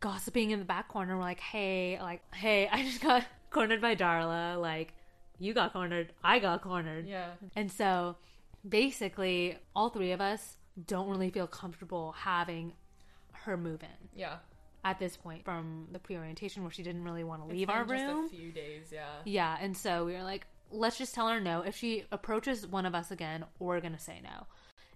gossiping 0.01 0.51
in 0.51 0.59
the 0.59 0.65
back 0.65 0.89
corner. 0.89 1.17
We're 1.17 1.23
like, 1.23 1.41
hey, 1.41 1.99
like, 2.01 2.23
hey, 2.35 2.69
I 2.73 2.83
just 2.83 3.01
got 3.01 3.25
cornered 3.51 3.81
by 3.81 3.95
Darla. 3.95 4.61
Like, 4.61 4.95
you 5.39 5.55
got 5.55 5.73
cornered. 5.73 6.13
I 6.25 6.39
got 6.41 6.63
cornered. 6.63 7.07
yeah, 7.07 7.31
And 7.55 7.71
so 7.71 8.17
basically, 8.69 9.57
all 9.75 9.89
three 9.91 10.13
of 10.13 10.21
us 10.21 10.57
don't 10.87 11.09
really 11.09 11.31
feel 11.31 11.47
comfortable 11.47 12.13
having 12.13 12.73
her 13.33 13.57
move 13.57 13.83
in. 13.83 14.09
yeah, 14.15 14.37
at 14.85 14.99
this 14.99 15.17
point 15.17 15.45
from 15.45 15.89
the 15.93 15.99
pre-orientation 15.99 16.63
where 16.63 16.71
she 16.73 16.83
didn't 16.83 17.05
really 17.05 17.25
want 17.25 17.43
to 17.43 17.49
leave 17.49 17.69
our 17.71 17.85
room. 17.85 18.27
a 18.27 18.29
few 18.29 18.53
days, 18.53 18.91
yeah. 18.93 19.07
Yeah, 19.25 19.57
and 19.61 19.77
so 19.77 20.05
we 20.05 20.13
were 20.15 20.23
like, 20.23 20.47
let's 20.71 20.99
just 20.99 21.15
tell 21.15 21.29
her 21.29 21.41
no. 21.41 21.63
If 21.63 21.77
she 21.77 22.05
approaches 22.13 22.67
one 22.67 22.87
of 22.87 22.95
us 22.95 23.11
again, 23.11 23.45
we're 23.59 23.81
gonna 23.81 23.99
say 23.99 24.21
no. 24.23 24.47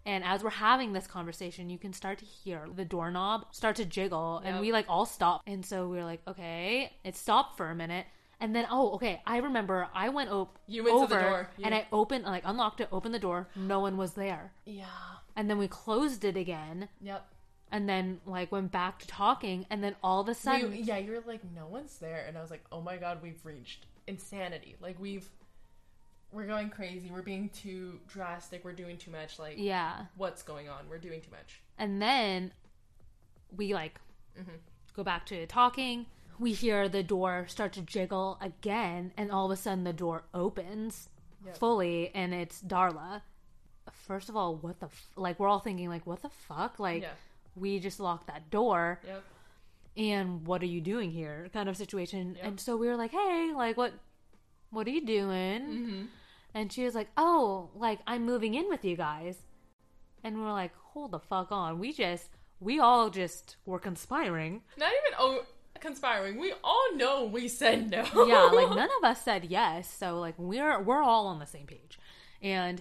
And 0.04 0.24
as 0.24 0.42
we're 0.42 0.50
having 0.50 0.92
this 0.92 1.06
conversation, 1.06 1.70
you 1.70 1.78
can 1.78 1.92
start 1.92 2.18
to 2.18 2.24
hear 2.24 2.66
the 2.74 2.84
doorknob 2.84 3.46
start 3.52 3.76
to 3.76 3.84
jiggle, 3.84 4.42
and 4.44 4.60
we 4.60 4.72
like 4.72 4.86
all 4.88 5.06
stop. 5.06 5.42
And 5.46 5.64
so 5.64 5.86
we 5.88 5.96
were 5.96 6.04
like, 6.04 6.22
okay, 6.26 6.92
it 7.04 7.16
stopped 7.16 7.56
for 7.56 7.70
a 7.70 7.74
minute. 7.74 8.06
And 8.40 8.56
then, 8.56 8.66
oh, 8.68 8.94
okay, 8.94 9.22
I 9.24 9.36
remember 9.36 9.86
I 9.94 10.08
went 10.08 10.28
op- 10.30 10.58
You 10.66 10.82
went 10.82 10.96
to 10.96 11.02
over 11.04 11.14
the 11.14 11.20
door. 11.20 11.50
and 11.62 11.72
I 11.72 11.86
opened, 11.92 12.24
like, 12.24 12.42
unlocked 12.44 12.80
it, 12.80 12.88
opened 12.90 13.14
the 13.14 13.20
door. 13.20 13.48
No 13.54 13.78
one 13.78 13.96
was 13.96 14.14
there. 14.14 14.52
Yeah. 14.64 14.86
And 15.36 15.48
then 15.48 15.58
we 15.58 15.68
closed 15.68 16.24
it 16.24 16.36
again, 16.36 16.88
Yep. 17.00 17.24
And 17.72 17.88
then 17.88 18.20
like 18.26 18.52
went 18.52 18.70
back 18.70 19.00
to 19.00 19.06
talking. 19.08 19.66
And 19.70 19.82
then 19.82 19.96
all 20.02 20.20
of 20.20 20.28
a 20.28 20.34
sudden, 20.34 20.72
yeah, 20.84 20.98
you're 20.98 21.22
like, 21.22 21.40
no 21.56 21.66
one's 21.66 21.98
there, 21.98 22.24
and 22.28 22.38
I 22.38 22.42
was 22.42 22.50
like, 22.50 22.62
oh 22.70 22.80
my 22.80 22.96
god, 22.98 23.18
we've 23.22 23.44
reached 23.44 23.86
insanity. 24.06 24.76
Like 24.80 25.00
we've, 25.00 25.28
we're 26.30 26.46
going 26.46 26.70
crazy. 26.70 27.10
We're 27.12 27.22
being 27.22 27.48
too 27.48 27.98
drastic. 28.06 28.64
We're 28.64 28.72
doing 28.72 28.96
too 28.98 29.10
much. 29.10 29.38
Like, 29.38 29.54
yeah. 29.56 30.06
what's 30.16 30.42
going 30.42 30.68
on? 30.68 30.88
We're 30.88 30.98
doing 30.98 31.20
too 31.20 31.30
much. 31.30 31.60
And 31.78 32.00
then 32.00 32.52
we 33.56 33.74
like 33.74 33.98
Mhm. 34.38 34.58
go 34.94 35.02
back 35.02 35.26
to 35.26 35.46
talking. 35.46 36.06
We 36.38 36.52
hear 36.52 36.88
the 36.88 37.02
door 37.02 37.46
start 37.48 37.72
to 37.74 37.82
jiggle 37.82 38.38
again, 38.40 39.12
and 39.16 39.30
all 39.30 39.46
of 39.46 39.50
a 39.50 39.56
sudden 39.60 39.84
the 39.84 39.92
door 39.92 40.24
opens 40.34 41.08
Yep. 41.44 41.56
fully, 41.56 42.14
and 42.14 42.32
it's 42.32 42.62
Darla. 42.62 43.22
First 43.90 44.28
of 44.28 44.36
all, 44.36 44.54
what 44.56 44.78
the 44.80 44.86
f- 44.86 45.10
like? 45.16 45.38
We're 45.40 45.48
all 45.48 45.58
thinking 45.58 45.88
like, 45.88 46.06
what 46.06 46.22
the 46.22 46.28
fuck? 46.30 46.78
Like, 46.78 47.02
Yeah. 47.02 47.10
We 47.54 47.78
just 47.80 48.00
locked 48.00 48.26
that 48.28 48.50
door, 48.50 49.00
Yep. 49.06 49.22
and 49.96 50.46
what 50.46 50.62
are 50.62 50.66
you 50.66 50.80
doing 50.80 51.10
here? 51.10 51.48
Kind 51.52 51.68
of 51.68 51.76
situation. 51.76 52.34
Yep. 52.36 52.44
And 52.46 52.60
so 52.60 52.76
we 52.76 52.86
were 52.88 52.96
like, 52.96 53.10
hey, 53.12 53.52
like 53.54 53.76
what? 53.76 53.92
What 54.70 54.86
are 54.86 54.90
you 54.90 55.04
doing? 55.04 55.60
Mm-hmm. 55.62 56.02
And 56.54 56.72
she 56.72 56.84
was 56.84 56.94
like, 56.94 57.08
"Oh, 57.16 57.70
like 57.74 57.98
I'm 58.06 58.24
moving 58.24 58.54
in 58.54 58.68
with 58.68 58.84
you 58.84 58.96
guys." 58.96 59.36
And 60.24 60.36
we 60.38 60.42
are 60.44 60.52
like, 60.52 60.72
"Hold 60.92 61.10
the 61.12 61.18
fuck 61.18 61.50
on. 61.52 61.78
We 61.78 61.92
just 61.92 62.28
we 62.60 62.78
all 62.78 63.10
just 63.10 63.56
were 63.66 63.78
conspiring." 63.78 64.62
Not 64.78 64.92
even 64.92 65.16
oh 65.18 65.44
conspiring. 65.80 66.38
We 66.38 66.52
all 66.64 66.94
know 66.96 67.24
we 67.24 67.48
said 67.48 67.90
no. 67.90 68.04
yeah, 68.26 68.44
like 68.52 68.68
none 68.76 68.88
of 68.98 69.04
us 69.04 69.22
said 69.22 69.46
yes, 69.46 69.90
so 69.92 70.18
like 70.20 70.34
we're 70.38 70.80
we're 70.80 71.02
all 71.02 71.26
on 71.26 71.38
the 71.38 71.46
same 71.46 71.66
page. 71.66 71.98
And 72.40 72.80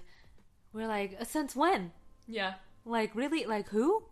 we're 0.74 0.88
like, 0.88 1.18
"Since 1.26 1.56
when?" 1.56 1.92
yeah. 2.28 2.54
Like, 2.84 3.14
really? 3.16 3.46
Like 3.46 3.68
who? 3.70 4.04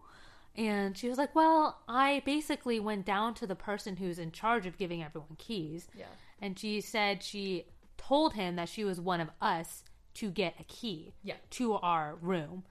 And 0.56 0.97
she 0.97 1.08
was 1.10 1.18
like, 1.18 1.34
"Well, 1.36 1.80
I 1.88 2.22
basically 2.26 2.80
went 2.80 3.06
down 3.06 3.34
to 3.36 3.47
the 3.47 3.56
person 3.56 3.95
who's 3.97 4.20
in 4.20 4.32
charge 4.32 4.66
of 4.66 4.78
giving 4.78 5.02
everyone 5.04 5.36
keys." 5.38 5.88
Yeah. 5.97 6.06
And 6.41 6.58
she 6.60 6.82
said 6.82 7.24
she 7.24 7.66
told 7.97 8.34
him 8.34 8.56
that 8.56 8.70
she 8.70 8.84
was 8.84 9.00
one 9.00 9.22
of 9.22 9.30
us 9.41 9.84
to 10.16 10.32
get 10.32 10.56
a 10.60 10.64
key 10.64 11.14
Yeah. 11.24 11.36
to 11.52 11.74
our 11.74 12.16
room. 12.16 12.64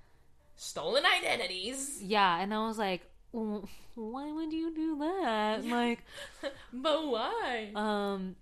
Stolen 0.56 1.04
identities. 1.06 2.02
Yeah, 2.02 2.38
and 2.40 2.52
I 2.52 2.66
was 2.66 2.78
like, 2.78 3.02
why 3.32 4.32
would 4.32 4.52
you 4.52 4.74
do 4.74 4.98
that? 4.98 5.64
Like, 5.64 6.02
But 6.72 7.06
why? 7.06 7.70
um, 7.74 8.36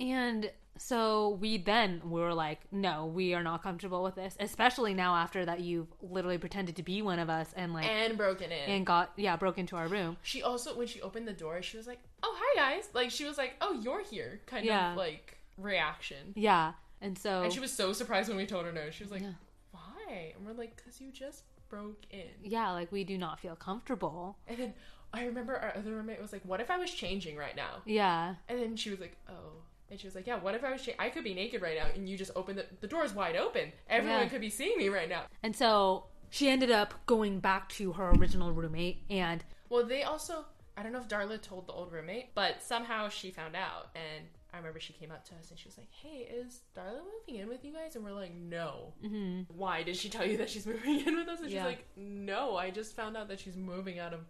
and 0.00 0.50
so 0.86 1.38
we 1.40 1.58
then 1.58 2.00
we 2.04 2.20
were 2.20 2.34
like, 2.34 2.60
no, 2.72 3.06
we 3.06 3.34
are 3.34 3.42
not 3.42 3.62
comfortable 3.62 4.02
with 4.02 4.14
this, 4.16 4.36
especially 4.40 4.94
now 4.94 5.14
after 5.14 5.44
that 5.44 5.60
you've 5.60 5.86
literally 6.02 6.38
pretended 6.38 6.76
to 6.76 6.82
be 6.82 7.02
one 7.02 7.18
of 7.18 7.30
us 7.30 7.52
and 7.56 7.72
like 7.72 7.86
and 7.86 8.16
broken 8.16 8.50
in. 8.50 8.70
and 8.70 8.86
got 8.86 9.12
yeah 9.16 9.36
broke 9.36 9.58
into 9.58 9.76
our 9.76 9.88
room. 9.88 10.16
she 10.22 10.42
also 10.42 10.76
when 10.76 10.86
she 10.86 11.00
opened 11.00 11.26
the 11.28 11.32
door, 11.32 11.62
she 11.62 11.76
was 11.76 11.86
like, 11.86 12.00
"Oh, 12.22 12.34
hi 12.38 12.74
guys." 12.74 12.88
Like 12.94 13.10
she 13.10 13.24
was 13.24 13.38
like, 13.38 13.54
"Oh, 13.60 13.72
you're 13.80 14.02
here." 14.02 14.40
Kind 14.46 14.64
Yeah. 14.66 14.92
of 14.92 14.96
like 14.98 15.38
reaction. 15.58 16.32
Yeah, 16.34 16.72
and 17.00 17.16
so 17.18 17.42
And 17.44 17.52
she 17.52 17.60
was 17.60 17.72
so 17.72 17.92
surprised 17.92 18.28
when 18.28 18.36
we 18.36 18.46
told 18.46 18.64
her 18.66 18.72
no. 18.72 18.90
She 18.90 19.04
was 19.04 19.12
like, 19.12 19.22
Yeah. 19.22 19.32
"Why?" 19.70 20.32
And 20.36 20.46
we're 20.46 20.52
like, 20.54 20.82
"Cuz 20.84 21.00
you 21.00 21.10
just 21.12 21.44
broke 21.68 22.02
in." 22.10 22.28
yeah, 22.42 22.70
like 22.72 22.90
we 22.92 23.04
do 23.04 23.16
not 23.16 23.38
feel 23.40 23.56
comfortable. 23.56 24.36
And 24.48 24.58
then 24.58 24.74
I 25.14 25.24
remember 25.26 25.54
our 25.56 25.76
other 25.76 25.92
roommate 25.94 26.20
was 26.20 26.32
like, 26.32 26.42
"What 26.44 26.60
if 26.60 26.70
I 26.70 26.78
was 26.78 26.90
changing 26.90 27.36
right 27.36 27.54
now?" 27.56 27.82
Yeah, 27.84 28.34
And 28.48 28.58
then 28.60 28.76
she 28.76 28.90
was 28.90 29.00
like, 29.00 29.16
"Oh." 29.28 29.62
And 29.92 30.00
she 30.00 30.06
was 30.06 30.14
like, 30.14 30.26
"Yeah, 30.26 30.38
what 30.40 30.54
if 30.54 30.64
I 30.64 30.72
was 30.72 30.82
cha- 30.82 30.92
I 30.98 31.10
could 31.10 31.22
be 31.22 31.34
naked 31.34 31.60
right 31.60 31.76
now 31.76 31.86
and 31.94 32.08
you 32.08 32.16
just 32.16 32.30
open 32.34 32.56
the 32.56 32.64
the 32.80 32.86
door's 32.86 33.12
wide 33.12 33.36
open. 33.36 33.70
Everyone 33.88 34.22
Yeah. 34.22 34.28
could 34.30 34.40
be 34.40 34.48
seeing 34.50 34.76
me 34.78 34.88
right 34.88 35.08
now." 35.08 35.24
and 35.42 35.54
so 35.54 36.06
she 36.30 36.48
ended 36.48 36.70
up 36.70 36.94
going 37.04 37.40
back 37.40 37.68
to 37.68 37.92
her 37.92 38.10
original 38.12 38.52
roommate 38.52 39.04
and 39.10 39.44
Well, 39.68 39.84
they 39.84 40.02
also 40.02 40.46
I 40.78 40.82
don't 40.82 40.92
know 40.92 41.00
if 41.00 41.08
Darla 41.08 41.38
told 41.42 41.66
the 41.66 41.74
old 41.74 41.92
roommate, 41.92 42.34
but 42.34 42.62
somehow 42.62 43.10
she 43.10 43.30
found 43.30 43.54
out 43.54 43.90
and 43.94 44.24
I 44.54 44.56
remember 44.58 44.80
she 44.80 44.94
came 44.94 45.10
up 45.10 45.24
to 45.26 45.34
us 45.34 45.50
and 45.50 45.58
she 45.58 45.68
was 45.68 45.76
like, 45.76 45.90
"Hey, 45.90 46.20
is 46.40 46.62
Darla 46.74 47.00
moving 47.14 47.40
in 47.42 47.48
with 47.48 47.62
you 47.64 47.72
guys?" 47.74 47.94
And 47.96 48.02
we're 48.04 48.12
like, 48.12 48.34
"No." 48.34 48.94
mhm. 49.04 49.44
Why 49.50 49.82
did 49.82 49.96
she 49.96 50.08
tell 50.08 50.24
you 50.26 50.38
that 50.38 50.48
she's 50.48 50.66
moving 50.72 51.00
in 51.06 51.16
with 51.16 51.28
us? 51.28 51.40
And 51.40 51.50
Yeah. 51.50 51.58
she's 51.60 51.66
like, 51.66 51.84
"No, 51.96 52.56
I 52.56 52.70
just 52.70 52.96
found 52.96 53.14
out 53.18 53.28
that 53.28 53.40
she's 53.40 53.56
moving 53.56 53.98
out 53.98 54.14
of 54.14 54.20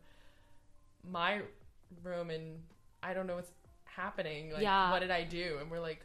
my 1.09 1.43
room 2.03 2.31
and 2.31 2.63
I 3.03 3.15
don't 3.15 3.27
know 3.27 3.35
what's 3.37 3.51
happening. 3.97 4.53
Like, 4.53 4.62
Yeah. 4.62 4.90
what 4.90 5.01
did 5.01 5.11
I 5.11 5.24
do?" 5.24 5.59
And 5.61 5.70
we're 5.70 5.80
like, 5.80 6.01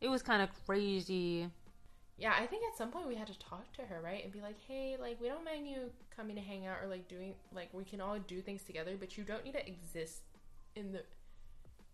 it 0.00 0.08
was 0.08 0.22
kind 0.22 0.42
of 0.42 0.48
crazy. 0.66 1.50
"Yeah, 2.16 2.34
I 2.38 2.46
think 2.46 2.62
at 2.70 2.76
some 2.76 2.90
point 2.90 3.06
we 3.08 3.14
had 3.16 3.26
to 3.28 3.38
talk 3.38 3.72
to 3.74 3.82
her, 3.82 4.00
right? 4.00 4.22
And 4.24 4.32
be 4.32 4.40
like, 4.40 4.56
"Hey, 4.66 4.96
like 4.98 5.20
we 5.20 5.28
don't 5.28 5.44
mind 5.44 5.68
you 5.68 5.90
coming 6.14 6.36
to 6.36 6.42
hang 6.42 6.66
out 6.66 6.78
or 6.82 6.86
like 6.88 7.08
doing 7.08 7.34
like 7.52 7.68
we 7.72 7.84
can 7.84 8.00
all 8.00 8.18
do 8.18 8.40
things 8.40 8.62
together, 8.62 8.96
but 8.98 9.16
you 9.18 9.24
don't 9.24 9.44
need 9.44 9.52
to 9.54 9.66
exist 9.66 10.22
in 10.76 10.92
the 10.92 11.02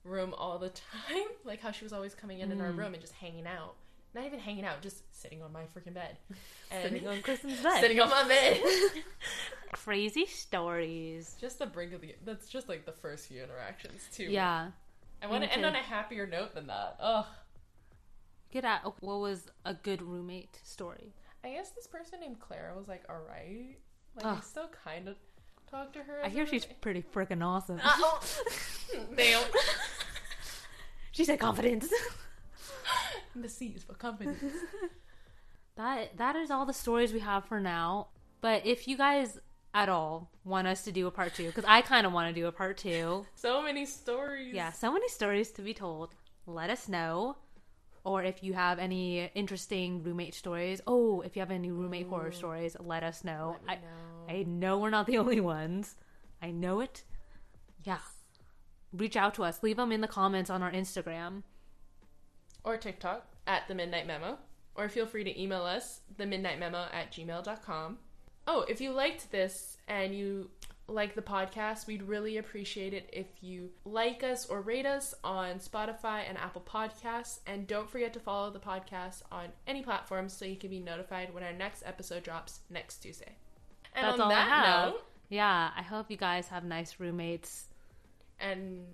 room 0.04 0.34
all 0.36 0.58
the 0.58 0.70
time." 1.08 1.28
Like 1.44 1.60
how 1.60 1.70
she 1.72 1.84
was 1.84 1.92
always 1.92 2.14
coming 2.14 2.40
in 2.40 2.50
in 2.52 2.60
our 2.60 2.70
Mm. 2.72 2.78
room 2.78 2.94
and 2.94 3.00
just 3.00 3.14
hanging 3.14 3.46
out. 3.46 3.74
Not 4.14 4.24
even 4.24 4.38
hanging 4.38 4.64
out, 4.64 4.80
just 4.80 5.02
sitting 5.14 5.42
on 5.42 5.52
my 5.52 5.64
freaking 5.64 5.92
bed. 5.94 6.16
And 6.70 6.82
Sitting 6.82 7.06
on 7.06 7.22
Kristen's 7.26 7.60
bed. 7.62 7.80
sitting 7.80 8.00
on 8.00 8.08
my 8.10 8.26
bed. 8.26 8.60
Crazy 9.72 10.26
stories. 10.26 11.36
just 11.40 11.58
the 11.58 11.66
brink 11.66 11.92
of 11.92 12.00
the 12.00 12.14
that's 12.24 12.48
just 12.48 12.68
like 12.68 12.84
the 12.86 12.92
first 12.92 13.26
few 13.28 13.42
interactions 13.42 14.02
too. 14.12 14.24
Yeah. 14.24 14.70
I 15.22 15.26
want 15.26 15.44
to 15.44 15.52
end 15.52 15.64
on 15.64 15.74
a 15.74 15.78
happier 15.78 16.26
note 16.26 16.54
than 16.54 16.66
that. 16.66 16.96
Ugh. 17.00 17.26
Get 18.52 18.64
at 18.64 18.82
oh, 18.84 18.94
what 19.00 19.20
was 19.20 19.46
a 19.64 19.74
good 19.74 20.02
roommate 20.02 20.60
story? 20.62 21.14
I 21.44 21.50
guess 21.50 21.70
this 21.70 21.86
person 21.86 22.20
named 22.20 22.40
Claire 22.40 22.74
was 22.76 22.88
like, 22.88 23.04
all 23.08 23.20
right. 23.28 23.76
Like, 24.16 24.38
I 24.38 24.40
still 24.40 24.70
kind 24.84 25.08
of 25.08 25.16
talk 25.70 25.92
to 25.94 26.00
her. 26.00 26.20
I 26.24 26.28
hear 26.28 26.46
she's 26.46 26.64
roommate. 26.64 26.80
pretty 26.80 27.02
freaking 27.02 27.44
awesome. 27.44 27.80
Uh-oh. 27.84 28.20
Damn. 29.16 29.42
she 31.12 31.24
said 31.24 31.38
confidence. 31.38 31.88
the 33.36 33.48
C's 33.48 33.84
for 33.84 33.94
confidence. 33.94 34.42
that 35.76 36.16
that 36.16 36.36
is 36.36 36.50
all 36.50 36.66
the 36.66 36.72
stories 36.72 37.12
we 37.12 37.20
have 37.20 37.44
for 37.44 37.60
now. 37.60 38.08
But 38.40 38.64
if 38.64 38.86
you 38.86 38.96
guys 38.96 39.38
at 39.76 39.90
all 39.90 40.30
want 40.42 40.66
us 40.66 40.82
to 40.84 40.90
do 40.90 41.06
a 41.06 41.10
part 41.10 41.34
two, 41.34 41.46
because 41.46 41.66
I 41.68 41.82
kind 41.82 42.06
of 42.06 42.12
want 42.12 42.34
to 42.34 42.40
do 42.40 42.46
a 42.46 42.52
part 42.52 42.78
two. 42.78 43.26
so 43.34 43.62
many 43.62 43.84
stories. 43.84 44.54
Yeah, 44.54 44.72
so 44.72 44.90
many 44.90 45.06
stories 45.08 45.50
to 45.52 45.62
be 45.62 45.74
told. 45.74 46.14
Let 46.46 46.70
us 46.70 46.88
know. 46.88 47.36
Or 48.02 48.22
if 48.22 48.42
you 48.42 48.54
have 48.54 48.78
any 48.78 49.30
interesting 49.34 50.02
roommate 50.02 50.34
stories. 50.34 50.80
Oh, 50.86 51.20
if 51.20 51.36
you 51.36 51.40
have 51.40 51.50
any 51.50 51.70
roommate 51.72 52.06
horror 52.06 52.32
stories, 52.32 52.76
let 52.80 53.02
us 53.02 53.22
know. 53.22 53.56
Let 53.66 53.78
I, 53.78 54.34
know. 54.34 54.40
I 54.40 54.42
know 54.44 54.78
we're 54.78 54.90
not 54.90 55.06
the 55.06 55.18
only 55.18 55.40
ones. 55.40 55.96
I 56.40 56.52
know 56.52 56.80
it. 56.80 57.02
Yeah. 57.82 57.98
Reach 58.92 59.16
out 59.16 59.34
to 59.34 59.44
us. 59.44 59.62
Leave 59.62 59.76
them 59.76 59.92
in 59.92 60.00
the 60.00 60.08
comments 60.08 60.50
on 60.50 60.62
our 60.62 60.70
Instagram. 60.70 61.42
Or 62.64 62.76
TikTok 62.76 63.26
at 63.46 63.66
the 63.68 63.74
Midnight 63.74 64.06
Memo. 64.06 64.38
Or 64.76 64.88
feel 64.88 65.06
free 65.06 65.24
to 65.24 65.40
email 65.40 65.64
us, 65.64 66.00
the 66.16 66.26
midnight 66.26 66.58
memo 66.60 66.86
at 66.92 67.10
gmail.com. 67.10 67.98
Oh, 68.46 68.64
if 68.68 68.80
you 68.80 68.92
liked 68.92 69.30
this 69.30 69.76
and 69.88 70.14
you 70.14 70.50
like 70.88 71.14
the 71.16 71.22
podcast, 71.22 71.86
we'd 71.88 72.02
really 72.02 72.36
appreciate 72.38 72.94
it 72.94 73.10
if 73.12 73.26
you 73.40 73.70
like 73.84 74.22
us 74.22 74.46
or 74.46 74.60
rate 74.60 74.86
us 74.86 75.14
on 75.24 75.56
Spotify 75.58 76.22
and 76.28 76.38
Apple 76.38 76.62
Podcasts. 76.64 77.40
And 77.46 77.66
don't 77.66 77.90
forget 77.90 78.12
to 78.12 78.20
follow 78.20 78.50
the 78.50 78.60
podcast 78.60 79.22
on 79.32 79.46
any 79.66 79.82
platform 79.82 80.28
so 80.28 80.44
you 80.44 80.56
can 80.56 80.70
be 80.70 80.78
notified 80.78 81.34
when 81.34 81.42
our 81.42 81.52
next 81.52 81.82
episode 81.84 82.22
drops 82.22 82.60
next 82.70 82.98
Tuesday. 82.98 83.34
And 83.94 84.04
That's 84.06 84.14
on 84.14 84.20
all 84.20 84.28
that 84.28 84.46
I 84.46 84.50
have. 84.50 84.88
note, 84.92 85.02
Yeah, 85.28 85.70
I 85.76 85.82
hope 85.82 86.08
you 86.10 86.16
guys 86.16 86.46
have 86.48 86.62
nice 86.64 87.00
roommates. 87.00 87.66
and 88.38 88.84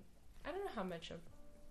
I 0.46 0.50
don't 0.50 0.64
know 0.64 0.70
how 0.74 0.82
much 0.84 1.10
of 1.10 1.18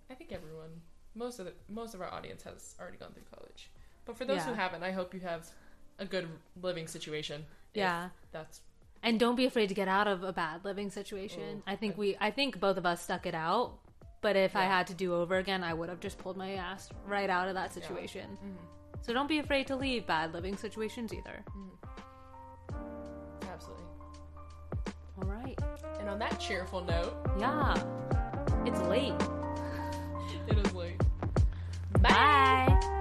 I 0.10 0.14
think 0.14 0.32
everyone 0.32 0.70
most 1.16 1.40
of 1.40 1.46
the 1.46 1.54
most 1.70 1.94
of 1.94 2.02
our 2.02 2.14
audience 2.14 2.44
has 2.44 2.76
already 2.80 2.98
gone 2.98 3.12
through 3.14 3.24
college. 3.36 3.70
But 4.06 4.18
for 4.18 4.26
those 4.26 4.44
who 4.44 4.54
haven't, 4.54 4.84
I 4.84 4.92
hope 4.92 5.14
you 5.14 5.20
have 5.22 5.48
a 6.02 6.06
good 6.06 6.28
living 6.62 6.88
situation. 6.88 7.46
Yeah. 7.74 8.10
That's 8.34 8.60
And 9.04 9.20
don't 9.20 9.36
be 9.36 9.46
afraid 9.46 9.70
to 9.70 9.76
get 9.76 9.88
out 9.88 10.08
of 10.08 10.24
a 10.24 10.34
bad 10.34 10.66
living 10.66 10.90
situation. 10.90 11.64
Oh, 11.66 11.72
I 11.72 11.76
think 11.76 11.98
we 11.98 12.18
I 12.20 12.32
think 12.32 12.60
both 12.60 12.78
of 12.78 12.86
us 12.86 13.02
stuck 13.02 13.26
it 13.26 13.36
out. 13.36 13.78
But 14.22 14.36
if 14.36 14.56
I 14.56 14.66
had 14.66 14.86
to 14.88 14.94
do 14.94 15.16
over 15.16 15.38
again, 15.38 15.64
I 15.64 15.74
would 15.74 15.90
have 15.90 16.00
just 16.00 16.20
pulled 16.20 16.38
my 16.38 16.54
ass 16.54 16.90
right 17.08 17.30
out 17.30 17.48
of 17.48 17.56
that 17.56 17.74
situation. 17.74 18.30
Mm-hmm. 18.38 18.66
So 19.02 19.14
don't 19.14 19.28
be 19.28 19.40
afraid 19.40 19.66
to 19.68 19.76
leave 19.76 20.06
bad 20.06 20.32
living 20.34 20.56
situations 20.58 21.12
either. 21.12 21.44
absolutely. 23.52 23.86
All 25.18 25.28
right. 25.28 25.60
And 26.00 26.08
on 26.08 26.20
that 26.20 26.40
cheerful 26.40 26.82
note, 26.84 27.16
Yeah. 27.40 27.74
It's 28.66 28.80
late. 28.82 29.14
it 30.48 30.58
is 30.58 30.74
late. 30.74 31.02
Bye. 32.00 33.01